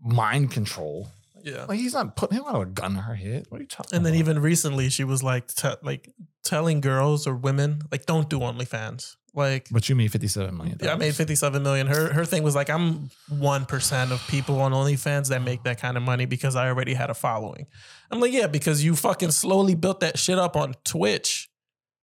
mind 0.02 0.52
control. 0.52 1.10
Yeah. 1.44 1.66
Like 1.66 1.80
he's 1.80 1.94
not 1.94 2.16
putting 2.16 2.38
him 2.38 2.46
out 2.48 2.62
a 2.62 2.66
gun 2.66 2.96
to 2.96 3.02
her 3.02 3.16
head. 3.16 3.48
What 3.50 3.60
are 3.60 3.64
you 3.64 3.68
talking? 3.68 3.96
And 3.96 4.06
then 4.06 4.14
about? 4.14 4.20
even 4.20 4.40
recently, 4.40 4.90
she 4.90 5.04
was 5.04 5.22
like, 5.22 5.48
te- 5.48 5.76
like 5.84 6.10
telling 6.44 6.80
girls 6.80 7.28
or 7.28 7.36
women, 7.36 7.82
like, 7.92 8.06
don't 8.06 8.30
do 8.30 8.40
OnlyFans. 8.40 9.16
Like, 9.34 9.68
but 9.72 9.88
you 9.90 9.96
made 9.96 10.12
fifty 10.12 10.28
seven 10.28 10.58
million. 10.58 10.78
yeah, 10.82 10.94
I 10.94 10.96
made 10.96 11.16
57 11.16 11.62
million. 11.62 11.88
Her 11.88 12.12
her 12.14 12.26
thing 12.26 12.44
was 12.44 12.56
like, 12.56 12.70
I'm 12.70 13.10
1% 13.32 14.12
of 14.12 14.28
people 14.28 14.60
on 14.62 14.72
OnlyFans 14.72 15.30
that 15.30 15.42
make 15.44 15.64
that 15.64 15.80
kind 15.80 15.98
of 15.98 16.04
money 16.04 16.26
because 16.26 16.56
I 16.56 16.68
already 16.68 16.94
had 16.94 17.10
a 17.10 17.14
following. 17.14 17.68
I'm 18.12 18.20
like, 18.20 18.34
yeah, 18.34 18.48
because 18.48 18.84
you 18.84 18.96
fucking 18.96 19.32
slowly 19.32 19.76
built 19.76 20.00
that 20.00 20.18
shit 20.18 20.40
up 20.40 20.56
on 20.56 20.74
Twitch. 20.84 21.50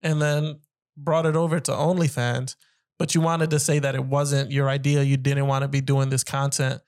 And 0.03 0.23
then 0.23 0.61
brought 0.97 1.27
it 1.27 1.35
over 1.37 1.59
to 1.59 1.73
OnlyFans, 1.73 2.55
but 2.99 3.15
you 3.15 3.21
wanted 3.21 3.51
to 3.51 3.59
say 3.59 3.81
that 3.81 3.95
it 3.95 4.05
wasn't 4.05 4.53
your 4.53 4.69
idea. 4.69 5.03
You 5.03 5.17
didn't 5.17 5.47
want 5.47 5.63
to 5.63 5.69
be 5.69 5.81
doing 5.81 6.11
this 6.11 6.23
content. 6.23 6.81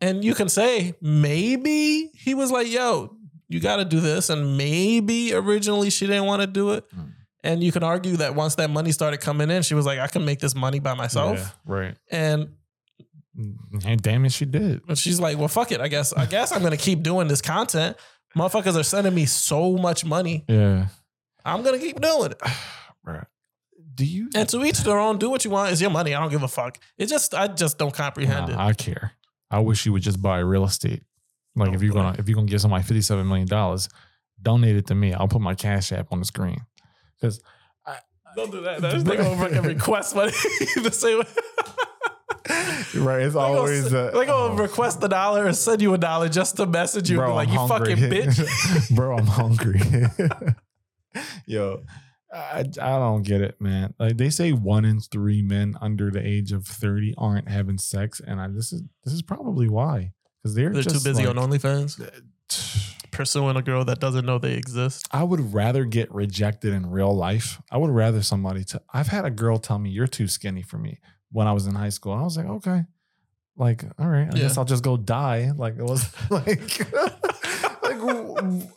And 0.00 0.24
you 0.24 0.34
can 0.34 0.48
say 0.48 0.94
maybe 1.00 2.10
he 2.14 2.34
was 2.34 2.50
like, 2.50 2.68
yo, 2.68 3.16
you 3.48 3.60
got 3.60 3.76
to 3.76 3.84
do 3.84 4.00
this. 4.00 4.30
And 4.30 4.56
maybe 4.56 5.32
originally 5.32 5.90
she 5.90 6.06
didn't 6.06 6.24
want 6.26 6.40
to 6.42 6.46
do 6.48 6.72
it. 6.72 6.90
Mm. 6.90 7.12
And 7.44 7.62
you 7.62 7.72
can 7.72 7.82
argue 7.82 8.16
that 8.18 8.34
once 8.34 8.54
that 8.56 8.70
money 8.70 8.92
started 8.92 9.18
coming 9.20 9.50
in, 9.50 9.62
she 9.62 9.74
was 9.74 9.84
like, 9.84 9.98
I 9.98 10.06
can 10.06 10.24
make 10.24 10.38
this 10.38 10.54
money 10.54 10.78
by 10.78 10.94
myself. 10.94 11.38
Yeah, 11.38 11.48
right. 11.66 11.96
And 12.10 12.50
mm, 13.38 13.84
And 13.84 14.00
damn 14.00 14.24
it, 14.24 14.32
she 14.32 14.44
did. 14.44 14.86
but 14.86 14.96
she's 14.98 15.18
like, 15.20 15.38
well, 15.38 15.48
fuck 15.48 15.72
it. 15.72 15.80
I 15.80 15.88
guess 15.88 16.12
I 16.12 16.26
guess 16.26 16.52
I'm 16.52 16.62
gonna 16.62 16.76
keep 16.76 17.02
doing 17.02 17.26
this 17.28 17.42
content. 17.42 17.96
Motherfuckers 18.36 18.76
are 18.78 18.84
sending 18.84 19.14
me 19.14 19.26
so 19.26 19.76
much 19.76 20.04
money. 20.04 20.44
Yeah. 20.48 20.86
I'm 21.44 21.62
gonna 21.62 21.78
keep 21.78 22.00
doing 22.00 22.30
it. 22.32 22.40
Right. 23.04 23.26
Do 23.94 24.04
you? 24.04 24.30
And 24.36 24.48
to 24.50 24.64
each 24.64 24.78
their 24.84 24.98
own. 25.00 25.18
Do 25.18 25.28
what 25.28 25.44
you 25.44 25.50
want. 25.50 25.72
It's 25.72 25.80
your 25.80 25.90
money. 25.90 26.14
I 26.14 26.20
don't 26.20 26.30
give 26.30 26.44
a 26.44 26.48
fuck. 26.48 26.78
It 26.96 27.06
just 27.06 27.34
I 27.34 27.48
just 27.48 27.76
don't 27.78 27.92
comprehend 27.92 28.46
Nah, 28.46 28.52
it. 28.54 28.58
I 28.58 28.72
care. 28.74 29.12
I 29.50 29.58
wish 29.58 29.84
you 29.84 29.92
would 29.92 30.02
just 30.02 30.22
buy 30.22 30.38
real 30.38 30.64
estate. 30.64 31.02
Like 31.56 31.74
if 31.74 31.82
you're 31.82 31.92
gonna 31.92 32.14
if 32.16 32.28
you're 32.28 32.36
gonna 32.36 32.46
give 32.46 32.60
somebody 32.60 32.84
fifty 32.84 33.02
seven 33.02 33.26
million 33.26 33.48
dollars, 33.48 33.88
donate 34.40 34.76
it 34.76 34.86
to 34.86 34.94
me. 34.94 35.12
I'll 35.12 35.26
put 35.26 35.40
my 35.42 35.56
cash 35.56 35.90
app 35.90 36.12
on 36.12 36.20
the 36.20 36.24
screen. 36.24 36.58
Because 37.22 37.40
Don't 38.36 38.50
do 38.50 38.60
that. 38.62 38.80
That's 38.80 39.04
they 39.04 39.16
gonna 39.16 39.62
request 39.62 40.14
money 40.16 40.32
the 40.82 40.90
same 40.90 41.18
way. 41.18 41.24
right, 43.04 43.22
it's 43.22 43.34
They 43.34 43.40
gonna 43.40 43.58
always 43.58 43.86
s- 43.86 43.92
uh, 43.92 44.10
they 44.12 44.26
gonna 44.26 44.54
oh, 44.54 44.56
request 44.56 45.02
a 45.04 45.08
dollar 45.08 45.46
and 45.46 45.56
send 45.56 45.80
you 45.80 45.94
a 45.94 45.98
dollar 45.98 46.28
just 46.28 46.56
to 46.56 46.66
message 46.66 47.08
you 47.10 47.20
and 47.20 47.30
be 47.30 47.34
like, 47.34 47.48
I'm 47.48 47.54
you 47.54 47.60
hungry. 47.60 47.94
fucking 47.94 48.10
bitch. 48.10 48.94
bro, 48.96 49.16
I'm 49.16 49.26
hungry. 49.26 49.80
Yo, 51.46 51.82
I, 52.32 52.60
I 52.60 52.98
don't 52.98 53.22
get 53.22 53.42
it, 53.42 53.60
man. 53.60 53.94
Like 53.98 54.16
they 54.16 54.30
say 54.30 54.52
one 54.52 54.84
in 54.84 55.00
three 55.00 55.42
men 55.42 55.76
under 55.80 56.10
the 56.10 56.26
age 56.26 56.52
of 56.52 56.66
30 56.66 57.14
aren't 57.18 57.48
having 57.48 57.76
sex. 57.78 58.20
And 58.26 58.40
I 58.40 58.48
this 58.48 58.72
is 58.72 58.82
this 59.04 59.12
is 59.14 59.22
probably 59.22 59.68
why. 59.68 60.12
Because 60.42 60.56
they're, 60.56 60.70
They're 60.70 60.82
too 60.82 60.90
just 60.90 61.04
busy 61.04 61.26
like, 61.26 61.36
on 61.36 61.50
OnlyFans 61.50 62.00
pursuing 63.12 63.56
a 63.56 63.62
girl 63.62 63.84
that 63.84 64.00
doesn't 64.00 64.26
know 64.26 64.38
they 64.38 64.54
exist. 64.54 65.06
I 65.12 65.22
would 65.22 65.54
rather 65.54 65.84
get 65.84 66.12
rejected 66.12 66.72
in 66.72 66.90
real 66.90 67.14
life. 67.14 67.60
I 67.70 67.76
would 67.76 67.90
rather 67.90 68.22
somebody 68.22 68.64
to 68.64 68.82
I've 68.92 69.08
had 69.08 69.24
a 69.24 69.30
girl 69.30 69.58
tell 69.58 69.78
me 69.78 69.90
you're 69.90 70.08
too 70.08 70.26
skinny 70.26 70.62
for 70.62 70.78
me 70.78 70.98
when 71.30 71.46
I 71.46 71.52
was 71.52 71.66
in 71.66 71.74
high 71.76 71.90
school. 71.90 72.12
And 72.14 72.22
I 72.22 72.24
was 72.24 72.36
like, 72.36 72.46
okay. 72.46 72.82
Like, 73.56 73.84
all 73.98 74.08
right, 74.08 74.22
I 74.32 74.36
Yeah. 74.36 74.42
guess 74.42 74.58
I'll 74.58 74.64
just 74.64 74.82
go 74.82 74.96
die. 74.96 75.52
Like 75.56 75.76
it 75.78 75.84
was 75.84 76.10
like 76.30 76.92
like 77.82 77.98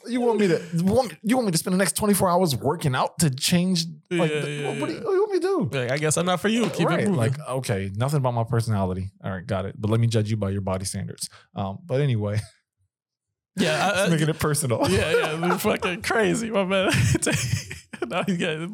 you 0.08 0.20
want 0.22 0.40
me 0.40 0.48
to 0.50 0.62
want, 0.84 1.14
you 1.24 1.36
want 1.38 1.46
me 1.48 1.52
to 1.52 1.58
spend 1.58 1.74
the 1.74 1.78
next 1.78 1.96
24 1.96 2.30
hours 2.30 2.56
working 2.56 2.94
out 2.96 3.18
to 3.20 3.30
change 3.30 3.86
like 4.12 4.32
Yeah, 4.32 4.40
the- 4.42 4.52
yeah, 4.52 4.70
what, 4.72 4.80
what 4.82 4.88
do 4.90 4.94
you, 4.96 5.00
what 5.02 5.10
do 5.12 5.16
you 5.16 5.22
want 5.22 5.32
me 5.34 5.40
to 5.40 5.48
do? 5.72 5.80
Like, 5.80 5.92
I 5.92 5.98
guess 5.98 6.18
I'm 6.18 6.26
not 6.26 6.40
for 6.42 6.50
you. 6.50 6.70
Keep 6.70 6.88
right. 6.90 7.00
it 7.00 7.06
moving. 7.08 7.16
Like, 7.20 7.40
okay, 7.48 7.92
nothing 7.96 8.18
about 8.18 8.34
my 8.34 8.44
personality. 8.44 9.12
All 9.24 9.32
right, 9.32 9.46
got 9.46 9.66
it. 9.66 9.76
But 9.80 9.90
let 9.90 10.00
me 10.00 10.08
judge 10.08 10.30
you 10.30 10.38
by 10.38 10.50
your 10.50 10.62
body 10.62 10.86
standards. 10.86 11.30
Um, 11.56 11.80
but 11.86 12.02
anyway, 12.02 12.40
yeah, 13.58 13.92
I, 13.94 14.06
I, 14.06 14.10
making 14.10 14.30
it 14.30 14.40
personal. 14.40 14.82
yeah, 14.90 15.12
yeah, 15.12 15.36
they're 15.36 15.58
fucking 15.58 16.02
crazy, 16.02 16.50
my 16.50 16.66
man. 16.66 16.90
now 18.08 18.24
he's 18.24 18.38
getting 18.38 18.74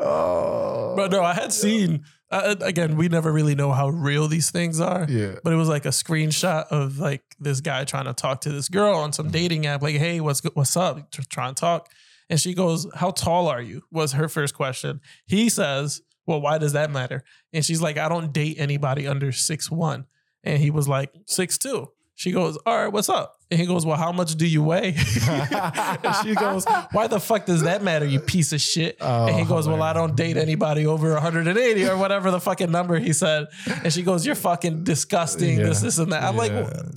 oh, 0.00 0.94
But 0.96 1.10
no, 1.10 1.22
I 1.22 1.34
had 1.34 1.52
seen 1.52 2.04
uh, 2.30 2.56
again. 2.60 2.96
We 2.96 3.08
never 3.08 3.32
really 3.32 3.54
know 3.54 3.72
how 3.72 3.88
real 3.88 4.28
these 4.28 4.50
things 4.50 4.80
are. 4.80 5.06
yeah. 5.08 5.36
But 5.44 5.52
it 5.52 5.56
was 5.56 5.68
like 5.68 5.84
a 5.84 5.90
screenshot 5.90 6.66
of 6.68 6.98
like 6.98 7.22
this 7.38 7.60
guy 7.60 7.84
trying 7.84 8.06
to 8.06 8.14
talk 8.14 8.40
to 8.42 8.50
this 8.52 8.68
girl 8.68 8.96
on 8.96 9.12
some 9.12 9.30
dating 9.30 9.66
app. 9.66 9.82
Like, 9.82 9.96
hey, 9.96 10.20
what's 10.20 10.42
what's 10.54 10.76
up? 10.76 11.10
Tr- 11.10 11.22
Trying 11.28 11.54
to 11.54 11.60
talk, 11.60 11.90
and 12.30 12.40
she 12.40 12.54
goes, 12.54 12.86
"How 12.94 13.10
tall 13.10 13.48
are 13.48 13.62
you?" 13.62 13.82
Was 13.90 14.12
her 14.12 14.28
first 14.28 14.54
question. 14.54 15.00
He 15.26 15.48
says, 15.48 16.02
"Well, 16.26 16.40
why 16.40 16.58
does 16.58 16.72
that 16.72 16.90
matter?" 16.90 17.22
And 17.52 17.64
she's 17.64 17.82
like, 17.82 17.98
"I 17.98 18.08
don't 18.08 18.32
date 18.32 18.56
anybody 18.58 19.06
under 19.06 19.30
six 19.32 19.70
one." 19.70 20.06
And 20.42 20.62
he 20.62 20.70
was 20.70 20.88
like, 20.88 21.12
six 21.26 21.58
two. 21.58 21.90
She 22.14 22.32
goes, 22.32 22.56
"All 22.66 22.76
right, 22.76 22.92
what's 22.92 23.08
up?" 23.08 23.35
And 23.48 23.60
he 23.60 23.66
goes, 23.66 23.86
"Well, 23.86 23.96
how 23.96 24.10
much 24.10 24.34
do 24.34 24.46
you 24.46 24.62
weigh?" 24.62 24.96
and 25.28 26.16
she 26.22 26.34
goes, 26.34 26.64
"Why 26.90 27.06
the 27.06 27.20
fuck 27.20 27.46
does 27.46 27.62
that 27.62 27.82
matter, 27.82 28.04
you 28.04 28.18
piece 28.18 28.52
of 28.52 28.60
shit?" 28.60 28.96
Oh, 29.00 29.26
and 29.26 29.36
he 29.36 29.44
goes, 29.44 29.68
"Well, 29.68 29.82
I 29.82 29.92
don't 29.92 30.16
date 30.16 30.36
anybody 30.36 30.84
over 30.86 31.12
180 31.12 31.86
or 31.88 31.96
whatever 31.96 32.30
the 32.32 32.40
fucking 32.40 32.72
number 32.72 32.98
he 32.98 33.12
said." 33.12 33.46
And 33.84 33.92
she 33.92 34.02
goes, 34.02 34.26
"You're 34.26 34.34
fucking 34.34 34.82
disgusting. 34.82 35.58
This, 35.58 35.78
Yeah. 35.80 35.84
this, 35.84 35.98
and 35.98 36.12
that." 36.12 36.24
I'm 36.24 36.36
like, 36.36 36.50
Yeah. 36.50 36.62
"Well, 36.62 36.92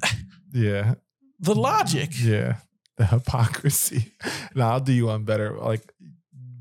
yeah. 0.54 0.94
the 1.40 1.54
logic. 1.56 2.10
Yeah. 2.20 2.56
The 2.98 3.06
hypocrisy. 3.06 4.12
now 4.56 4.72
I'll 4.72 4.80
do 4.80 4.92
you 4.92 5.06
one 5.06 5.24
better. 5.26 5.56
Like 5.58 5.84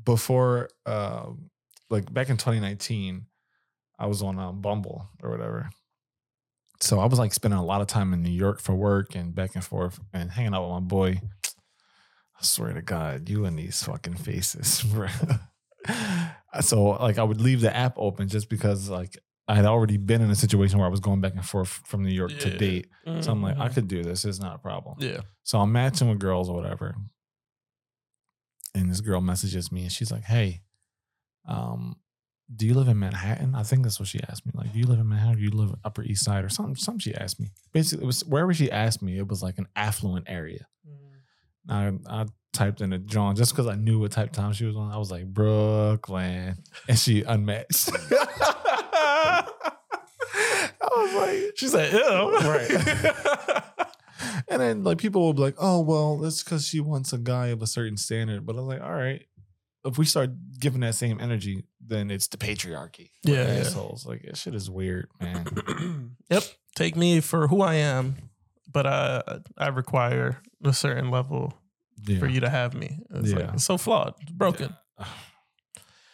before 0.05 0.69
um 0.85 1.49
like 1.89 2.13
back 2.13 2.29
in 2.29 2.37
2019, 2.37 3.25
I 3.97 4.05
was 4.05 4.21
on 4.21 4.37
um, 4.39 4.61
Bumble 4.61 5.09
or 5.23 5.31
whatever. 5.31 5.69
So 6.81 6.99
I 6.99 7.05
was 7.05 7.19
like 7.19 7.33
spending 7.33 7.59
a 7.59 7.65
lot 7.65 7.81
of 7.81 7.87
time 7.87 8.13
in 8.13 8.23
New 8.23 8.29
York 8.31 8.61
for 8.61 8.73
work 8.73 9.15
and 9.15 9.35
back 9.35 9.55
and 9.55 9.63
forth 9.63 9.99
and 10.13 10.31
hanging 10.31 10.53
out 10.53 10.63
with 10.63 10.71
my 10.81 10.87
boy. 10.87 11.21
I 11.45 12.41
swear 12.43 12.71
to 12.73 12.81
God, 12.81 13.27
you 13.27 13.43
and 13.45 13.59
these 13.59 13.83
fucking 13.83 14.15
faces, 14.15 14.81
bro. 14.93 15.07
so 16.61 16.83
like 16.91 17.17
I 17.17 17.23
would 17.23 17.41
leave 17.41 17.61
the 17.61 17.75
app 17.75 17.95
open 17.97 18.29
just 18.29 18.49
because 18.49 18.89
like 18.89 19.17
I 19.47 19.55
had 19.55 19.65
already 19.65 19.97
been 19.97 20.21
in 20.21 20.29
a 20.29 20.35
situation 20.35 20.77
where 20.79 20.87
I 20.87 20.91
was 20.91 20.99
going 21.01 21.21
back 21.21 21.33
and 21.33 21.45
forth 21.45 21.81
from 21.85 22.03
New 22.03 22.13
York 22.13 22.37
to 22.39 22.49
Yeah. 22.49 22.57
date. 22.57 22.87
So 23.21 23.31
I'm 23.31 23.41
like, 23.41 23.57
I 23.57 23.67
Mhm. 23.67 23.73
could 23.73 23.87
do 23.87 24.03
this. 24.03 24.23
It's 24.23 24.39
not 24.39 24.55
a 24.55 24.59
problem. 24.59 24.97
yeah. 24.99 25.21
So 25.43 25.59
I'm 25.59 25.71
matching 25.71 26.07
with 26.07 26.19
girls 26.19 26.47
or 26.49 26.55
whatever. 26.55 26.95
And 28.75 28.89
this 28.89 29.01
girl 29.01 29.19
messages 29.19 29.71
me 29.71 29.81
and 29.83 29.91
she's 29.91 30.11
like, 30.11 30.23
Hey, 30.23 30.61
um, 31.45 31.97
do 32.55 32.65
you 32.65 32.73
live 32.73 32.87
in 32.87 32.97
Manhattan? 32.97 33.53
I 33.53 33.63
think 33.63 33.83
that's 33.83 33.99
what 33.99 34.07
she 34.07 34.19
asked 34.27 34.45
me. 34.45 34.51
Like, 34.55 34.73
do 34.73 34.79
you 34.79 34.85
live 34.85 34.99
in 34.99 35.07
Manhattan? 35.07 35.33
Or 35.33 35.37
do 35.37 35.43
you 35.43 35.51
live 35.51 35.75
Upper 35.83 36.03
East 36.03 36.25
Side 36.25 36.43
or 36.43 36.49
something? 36.49 36.75
Something 36.75 36.99
she 36.99 37.13
asked 37.13 37.39
me. 37.39 37.51
Basically, 37.73 38.03
it 38.03 38.07
was 38.07 38.25
wherever 38.25 38.53
she 38.53 38.71
asked 38.71 39.01
me, 39.01 39.17
it 39.17 39.27
was 39.27 39.43
like 39.43 39.59
an 39.59 39.67
affluent 39.75 40.25
area. 40.27 40.65
Mm. 41.69 42.01
I, 42.09 42.21
I 42.21 42.25
typed 42.53 42.81
in 42.81 42.91
a 42.91 42.97
John 42.97 43.35
just 43.35 43.51
because 43.51 43.67
I 43.67 43.75
knew 43.75 43.99
what 43.99 44.11
type 44.11 44.29
of 44.29 44.33
time 44.33 44.53
she 44.53 44.65
was 44.65 44.75
on. 44.75 44.91
I 44.91 44.97
was 44.97 45.11
like, 45.11 45.27
Brooklyn. 45.27 46.55
And 46.87 46.97
she 46.97 47.21
unmatched. 47.21 47.91
I 48.11 49.45
was 50.81 51.13
like, 51.13 51.57
She 51.57 51.67
said, 51.67 51.93
"Ew." 51.93 52.37
Right. 52.39 53.75
And 54.49 54.61
then 54.61 54.83
like 54.83 54.97
people 54.97 55.21
will 55.21 55.33
be 55.33 55.41
like, 55.41 55.55
oh 55.59 55.81
well, 55.81 56.17
that's 56.17 56.43
because 56.43 56.67
she 56.67 56.79
wants 56.79 57.13
a 57.13 57.17
guy 57.17 57.47
of 57.47 57.61
a 57.61 57.67
certain 57.67 57.97
standard. 57.97 58.45
But 58.45 58.57
I'm 58.57 58.67
like, 58.67 58.81
all 58.81 58.93
right, 58.93 59.23
if 59.85 59.97
we 59.97 60.05
start 60.05 60.31
giving 60.59 60.81
that 60.81 60.95
same 60.95 61.19
energy, 61.21 61.63
then 61.85 62.11
it's 62.11 62.27
the 62.27 62.37
patriarchy. 62.37 63.11
We're 63.25 63.35
Yeah, 63.35 63.53
yeah. 63.53 63.59
assholes. 63.61 64.05
Like 64.05 64.23
that 64.23 64.37
shit 64.37 64.53
is 64.55 64.69
weird, 64.69 65.07
man. 65.21 66.15
yep. 66.29 66.43
Take 66.75 66.95
me 66.95 67.19
for 67.21 67.47
who 67.47 67.61
I 67.61 67.75
am, 67.75 68.15
but 68.71 68.85
I 68.85 69.21
I 69.57 69.67
require 69.69 70.41
a 70.63 70.73
certain 70.73 71.09
level 71.11 71.53
Yeah. 72.05 72.19
for 72.19 72.27
you 72.27 72.39
to 72.41 72.49
have 72.49 72.73
me. 72.73 72.99
It's, 73.15 73.31
like, 73.31 73.39
Yeah. 73.43 73.53
it's 73.53 73.63
so 73.63 73.77
flawed. 73.77 74.13
It's 74.21 74.31
broken. 74.31 74.75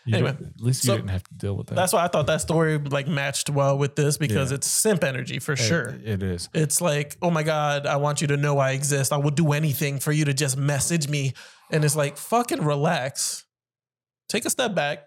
You 0.08 0.14
Anyway, 0.18 0.34
didn't- 0.34 0.54
at 0.60 0.62
least 0.62 0.84
you 0.84 0.90
so 0.90 0.98
didn't 0.98 1.10
have 1.10 1.24
to 1.24 1.34
deal 1.34 1.58
with 1.58 1.66
that. 1.66 1.74
That's 1.76 1.92
why 1.92 2.04
I 2.04 2.08
thought 2.08 2.28
that 2.28 2.40
story 2.40 2.78
like 2.78 3.08
matched 3.08 3.50
well 3.50 3.76
with 3.76 3.96
this 3.96 4.20
because 4.20 4.52
Yeah. 4.52 4.58
it's 4.58 4.68
simp 4.68 5.04
energy 5.04 5.40
for 5.40 5.54
It- 5.54 5.58
sure. 5.58 6.00
it 6.04 6.22
is. 6.22 6.48
It's 6.54 6.80
like, 6.80 7.18
oh 7.24 7.32
my 7.32 7.42
God, 7.42 7.88
I 7.88 7.96
want 7.96 8.22
you 8.22 8.28
to 8.28 8.38
know 8.38 8.60
I 8.60 8.74
exist. 8.74 9.12
I 9.12 9.18
will 9.18 9.32
do 9.32 9.52
anything 9.52 9.98
for 10.00 10.12
you 10.12 10.24
to 10.26 10.34
just 10.36 10.58
message 10.58 11.08
me. 11.08 11.34
And 11.72 11.84
it's 11.84 11.96
like, 11.96 12.18
fucking 12.18 12.64
relax. 12.64 13.45
Take 14.30 14.46
a 14.46 14.50
step 14.50 14.74
back. 14.76 15.04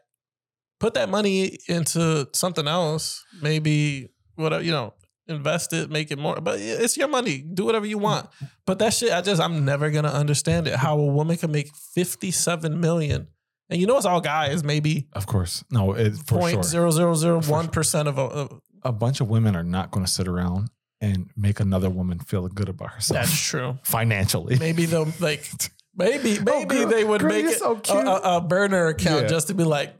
Put 0.81 0.95
that 0.95 1.09
money 1.09 1.59
into 1.69 2.29
something 2.33 2.69
else. 2.69 3.25
Maybe 3.43 4.11
whatever, 4.37 4.63
you 4.63 4.71
know, 4.71 4.95
invest 5.27 5.73
it, 5.73 5.91
make 5.91 6.11
it 6.11 6.19
more. 6.19 6.37
But 6.41 6.61
it's 6.61 6.97
your 6.97 7.09
money. 7.09 7.39
Do 7.53 7.65
whatever 7.65 7.85
you 7.87 7.99
want. 7.99 8.29
But 8.65 8.79
that 8.79 8.95
shit, 8.95 9.13
I 9.13 9.21
just 9.21 9.41
I'm 9.43 9.65
never 9.65 9.91
gonna 9.91 10.09
understand 10.09 10.69
it. 10.69 10.77
How 10.77 10.99
a 10.99 11.07
woman 11.07 11.37
can 11.37 11.51
make 11.51 11.71
57 11.95 12.81
million. 12.81 13.29
And 13.71 13.79
you 13.81 13.87
know 13.87 13.97
it's 13.99 14.07
all 14.07 14.21
guys, 14.23 14.65
maybe 14.65 15.09
Of 15.13 15.27
course, 15.27 15.63
no, 15.71 15.93
it, 15.93 16.15
for 16.27 16.39
point 16.39 16.55
sure. 16.55 16.63
zero 16.63 16.91
zero 16.91 17.15
zero 17.15 17.43
one 17.43 17.69
percent 17.69 18.09
of 18.09 18.17
a, 18.17 18.23
of- 18.23 18.61
A 18.83 18.93
bunch 18.93 19.21
of 19.21 19.29
women 19.29 19.55
are 19.57 19.63
not 19.65 19.91
going 19.91 20.07
to 20.07 20.11
sit 20.11 20.27
around 20.27 20.71
and 21.03 21.29
make 21.37 21.61
another 21.61 21.91
woman 21.91 22.19
feel 22.19 22.49
good 22.49 22.69
about 22.71 22.93
herself 22.93 23.21
that's 23.21 23.39
true. 23.39 23.79
financially. 23.85 24.57
maybe 24.59 24.87
they'll 24.87 25.13
like 25.21 25.47
maybe 25.99 26.39
maybe 26.41 26.77
Oh, 26.79 26.87
they 26.89 27.05
would 27.05 27.21
girl, 27.21 27.31
make 27.31 27.47
it 27.47 27.59
so 27.59 27.73
a, 27.73 27.81
cute. 27.81 28.07
a, 28.07 28.37
a 28.37 28.41
burner 28.41 28.87
account 28.87 29.23
Yeah. 29.23 29.29
just 29.29 29.49
to 29.49 29.55
be 29.55 29.65
like 29.65 29.95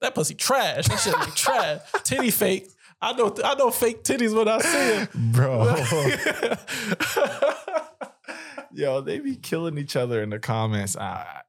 that 0.00 0.14
pussy 0.14 0.34
trash. 0.34 0.86
That 0.86 0.98
shit 0.98 1.12
like 1.12 1.34
trash. 1.34 1.80
Titty 2.04 2.30
fake. 2.30 2.68
I 3.00 3.12
know 3.12 3.34
I 3.44 3.54
know 3.54 3.70
fake 3.70 4.02
titties 4.04 4.34
when 4.36 4.48
I 4.48 4.58
see 4.60 5.06
Bro. 5.14 5.76
Yo, 8.74 9.00
they 9.02 9.18
be 9.20 9.36
killing 9.36 9.76
each 9.76 9.96
other 9.96 10.22
in 10.22 10.30
the 10.30 10.38
comments. 10.38 10.96
I, 10.96 11.42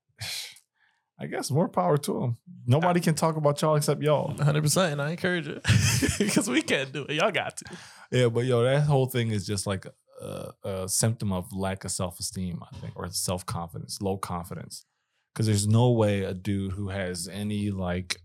I 1.20 1.28
guess 1.28 1.50
more 1.52 1.70
power 1.70 1.98
to 1.98 2.20
them. 2.20 2.38
Nobody 2.66 3.00
can 3.00 3.16
talk 3.16 3.38
about 3.38 3.62
y'all 3.62 3.76
except 3.76 4.02
y'all. 4.02 4.34
100% 4.34 4.92
and 4.92 5.02
I 5.02 5.12
encourage 5.12 5.48
it 5.48 5.64
because 6.20 6.50
we 6.50 6.62
can't 6.62 6.92
do 6.92 7.06
it. 7.08 7.16
Y'all 7.16 7.32
got 7.32 7.58
to. 7.58 7.66
Yeah, 8.12 8.28
but 8.28 8.44
yo, 8.46 8.64
that 8.64 8.82
whole 8.82 9.06
thing 9.06 9.32
is 9.32 9.46
just 9.48 9.66
like 9.66 9.86
a, 10.24 10.54
a 10.64 10.90
symptom 10.90 11.32
of 11.32 11.52
lack 11.54 11.84
of 11.84 11.92
self 11.92 12.20
esteem, 12.20 12.62
I 12.64 12.78
think, 12.78 12.94
or 12.96 13.10
self 13.12 13.46
confidence, 13.46 14.02
low 14.02 14.18
confidence. 14.18 14.86
Because 15.34 15.48
there's 15.48 15.68
no 15.68 15.92
way 15.92 16.24
a 16.24 16.34
dude 16.34 16.74
who 16.74 16.90
has 16.90 17.28
any 17.28 17.72
like 17.72 18.18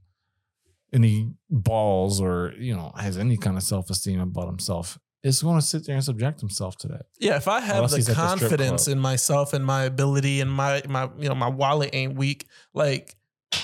any 0.92 1.32
balls 1.50 2.20
or 2.20 2.54
you 2.58 2.74
know 2.74 2.92
has 2.96 3.18
any 3.18 3.36
kind 3.36 3.56
of 3.56 3.62
self 3.62 3.90
esteem 3.90 4.20
about 4.20 4.46
himself 4.46 4.98
is 5.22 5.42
going 5.42 5.58
to 5.58 5.62
sit 5.62 5.84
there 5.86 5.94
and 5.94 6.04
subject 6.04 6.40
himself 6.40 6.76
to 6.78 6.88
that. 6.88 7.06
Yeah, 7.18 7.36
if 7.36 7.48
I 7.48 7.60
have 7.60 7.76
Unless 7.76 7.92
the 7.92 7.98
at 7.98 8.06
the 8.06 8.14
confidence 8.14 8.88
in 8.88 8.98
myself 8.98 9.52
and 9.52 9.64
my 9.64 9.84
ability 9.84 10.40
and 10.40 10.50
my 10.50 10.82
my 10.88 11.10
you 11.18 11.28
know 11.28 11.34
my 11.34 11.48
wallet 11.48 11.90
ain't 11.92 12.14
weak, 12.14 12.46
like, 12.72 13.16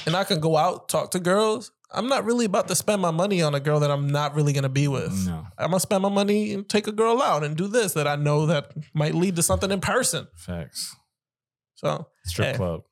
and 0.07 0.17
I 0.17 0.25
can 0.25 0.41
go 0.41 0.57
out 0.57 0.89
talk 0.89 1.13
to 1.13 1.21
girls. 1.21 1.71
I'm 1.93 2.09
not 2.09 2.25
really 2.25 2.45
about 2.47 2.69
to 2.69 2.75
spend 2.75 3.01
my 3.03 3.11
money 3.13 3.41
on 3.43 3.55
a 3.55 3.61
girl 3.61 3.81
that 3.81 3.91
I'm 3.91 4.09
not 4.09 4.35
really 4.35 4.53
gonna 4.53 4.69
be 4.69 4.89
with. 4.89 5.27
No 5.27 5.47
I'm 5.59 5.71
gonna 5.71 5.81
spend 5.81 6.03
my 6.03 6.09
money 6.09 6.53
and 6.53 6.69
take 6.69 6.87
a 6.87 6.93
girl 6.93 7.23
out 7.23 7.45
and 7.45 7.57
do 7.57 7.67
this 7.69 7.93
that 7.95 8.07
I 8.09 8.17
know 8.17 8.47
that 8.47 8.73
might 8.95 9.15
lead 9.15 9.37
to 9.37 9.43
something 9.43 9.71
in 9.71 9.81
person. 9.81 10.27
facts. 10.37 10.95
So 11.77 12.09
Strip 12.25 12.49
Hey. 12.53 12.57
club. 12.57 12.83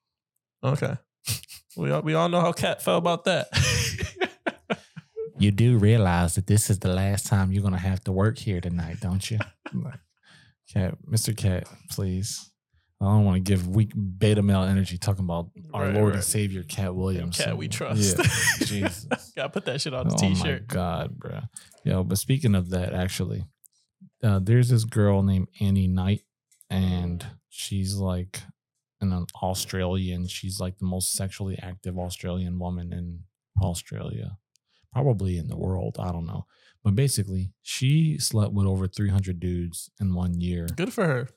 okay, 0.62 0.96
we 1.76 1.90
all, 1.90 2.02
we 2.02 2.14
all 2.14 2.28
know 2.28 2.40
how 2.40 2.52
Katt 2.52 2.82
felt 2.82 2.98
about 2.98 3.24
that. 3.24 3.48
You 5.38 5.50
do 5.50 5.76
realize 5.78 6.36
that 6.36 6.46
this 6.46 6.70
is 6.70 6.78
the 6.78 6.92
last 6.92 7.26
time 7.26 7.50
you're 7.50 7.62
going 7.62 7.72
to 7.74 7.78
have 7.80 8.04
to 8.04 8.12
work 8.12 8.38
here 8.38 8.60
tonight, 8.60 8.98
don't 9.00 9.28
you? 9.28 9.38
Katt, 10.72 10.94
Mr. 11.10 11.36
Katt, 11.36 11.66
please. 11.90 12.51
I 13.02 13.06
don't 13.06 13.24
want 13.24 13.34
to 13.36 13.40
give 13.40 13.66
weak 13.68 13.92
beta 14.18 14.42
male 14.42 14.62
energy 14.62 14.96
talking 14.96 15.24
about 15.24 15.50
our 15.74 15.86
Right, 15.86 15.94
Lord 15.94 16.08
right. 16.10 16.14
and 16.16 16.24
Savior, 16.24 16.62
Katt 16.62 16.94
Williams. 16.94 17.36
Katt 17.36 17.56
we 17.56 17.66
trust. 17.68 18.16
Yeah, 18.18 18.24
Jesus. 18.66 19.06
Gotta 19.36 19.48
put 19.48 19.64
that 19.64 19.80
shit 19.80 19.92
on 19.92 20.06
the 20.08 20.14
Oh 20.14 20.28
my 20.28 20.34
t-shirt. 20.34 20.68
god, 20.68 21.18
bro. 21.18 21.40
Yo, 21.84 22.04
but 22.04 22.18
speaking 22.18 22.54
of 22.54 22.70
that, 22.70 22.94
actually, 22.94 23.44
uh, 24.22 24.38
there's 24.40 24.68
this 24.68 24.84
girl 24.84 25.22
named 25.22 25.48
Annie 25.60 25.88
Knight, 25.88 26.22
and 26.70 27.26
she's 27.48 27.96
like 27.96 28.40
an 29.00 29.26
Australian. 29.42 30.28
She's 30.28 30.60
like 30.60 30.78
the 30.78 30.86
most 30.86 31.12
sexually 31.14 31.58
active 31.60 31.98
Australian 31.98 32.58
woman 32.60 32.92
in 32.92 33.24
Australia, 33.60 34.36
probably 34.92 35.38
in 35.38 35.48
the 35.48 35.56
world. 35.56 35.96
I 35.98 36.12
don't 36.12 36.26
know, 36.26 36.46
but 36.84 36.94
basically, 36.94 37.52
she 37.62 38.16
slept 38.18 38.52
with 38.52 38.66
over 38.66 38.86
300 38.86 39.40
dudes 39.40 39.90
in 40.00 40.14
one 40.14 40.40
year, 40.40 40.66
Good 40.76 40.92
for 40.92 41.04
her. 41.04 41.28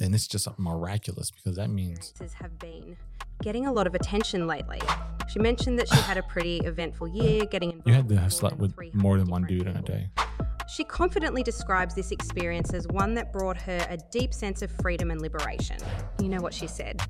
And 0.00 0.14
it's 0.14 0.26
just 0.26 0.48
miraculous 0.58 1.30
because 1.30 1.56
that 1.56 1.70
means 1.70 2.12
have 2.34 2.58
been 2.58 2.96
getting 3.42 3.66
a 3.66 3.72
lot 3.72 3.86
of 3.86 3.94
attention 3.94 4.46
lately. 4.46 4.80
She 5.28 5.38
mentioned 5.38 5.78
that 5.78 5.88
she 5.88 5.96
had 5.96 6.16
a 6.16 6.22
pretty 6.22 6.58
eventful 6.58 7.08
year, 7.08 7.44
getting 7.44 7.70
involved 7.70 7.88
you 7.88 7.94
had 7.94 8.08
to 8.08 8.16
have 8.16 8.32
slept 8.32 8.56
with 8.58 8.74
more 8.94 9.18
than 9.18 9.28
one 9.28 9.44
dude 9.44 9.66
in 9.66 9.76
a 9.76 9.82
day. 9.82 10.08
She 10.68 10.82
confidently 10.84 11.42
describes 11.42 11.94
this 11.94 12.10
experience 12.10 12.72
as 12.72 12.86
one 12.88 13.14
that 13.14 13.32
brought 13.32 13.56
her 13.58 13.86
a 13.90 13.98
deep 14.10 14.32
sense 14.32 14.62
of 14.62 14.70
freedom 14.70 15.10
and 15.10 15.20
liberation. 15.20 15.76
You 16.20 16.28
know 16.28 16.40
what 16.40 16.54
she 16.54 16.66
said. 16.66 17.02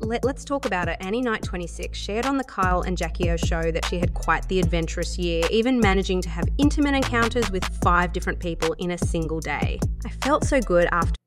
Let, 0.00 0.24
us 0.24 0.44
talk 0.44 0.64
about 0.64 0.88
it. 0.88 0.96
Annie 1.00 1.22
Knight 1.22 1.42
26 1.42 1.98
shared 1.98 2.24
on 2.24 2.36
the 2.36 2.44
Kyle 2.44 2.82
and 2.82 2.96
Jackie 2.96 3.30
O 3.30 3.36
show 3.36 3.72
that 3.72 3.84
she 3.86 3.98
had 3.98 4.14
quite 4.14 4.46
the 4.48 4.60
adventurous 4.60 5.18
year, 5.18 5.44
even 5.50 5.80
managing 5.80 6.22
to 6.22 6.28
have 6.28 6.44
intimate 6.56 6.94
encounters 6.94 7.50
with 7.50 7.64
five 7.82 8.12
different 8.12 8.38
people 8.38 8.74
in 8.74 8.92
a 8.92 8.98
single 8.98 9.40
day. 9.40 9.80
I 10.04 10.10
felt 10.10 10.44
so 10.44 10.60
good 10.60 10.86
after. 10.92 11.17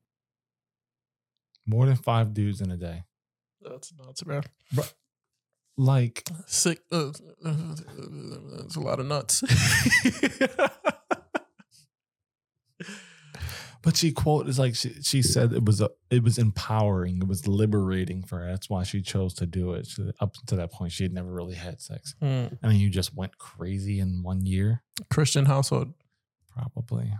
More 1.66 1.86
than 1.86 1.96
five 1.96 2.34
dudes 2.34 2.60
in 2.60 2.70
a 2.70 2.76
day. 2.76 3.04
That's 3.60 3.92
nuts, 3.94 4.22
bro. 4.22 4.40
Like 5.76 6.28
Sick. 6.46 6.80
Uh, 6.90 7.12
uh, 7.44 7.74
it's 8.64 8.76
a 8.76 8.80
lot 8.80 9.00
of 9.00 9.06
nuts. 9.06 9.42
But 13.82 13.96
she 13.96 14.12
quote 14.12 14.48
is 14.48 14.58
like 14.60 14.76
she, 14.76 14.94
she 15.02 15.22
said 15.22 15.52
it 15.52 15.64
was 15.64 15.80
a, 15.80 15.90
it 16.08 16.22
was 16.22 16.38
empowering, 16.38 17.18
it 17.18 17.26
was 17.26 17.48
liberating 17.48 18.22
for 18.22 18.38
her. 18.38 18.46
That's 18.46 18.70
why 18.70 18.84
she 18.84 19.02
chose 19.02 19.34
to 19.34 19.46
do 19.46 19.72
it. 19.72 19.88
She, 19.88 20.08
up 20.20 20.34
to 20.46 20.56
that 20.56 20.70
point, 20.70 20.92
she 20.92 21.02
had 21.02 21.12
never 21.12 21.30
really 21.32 21.56
had 21.56 21.80
sex. 21.80 22.14
Hmm. 22.20 22.46
I 22.62 22.68
mean, 22.68 22.78
you 22.80 22.90
just 22.90 23.14
went 23.14 23.38
crazy 23.38 23.98
in 23.98 24.22
one 24.22 24.46
year, 24.46 24.82
Christian 25.10 25.46
household. 25.46 25.94
probably. 26.48 27.12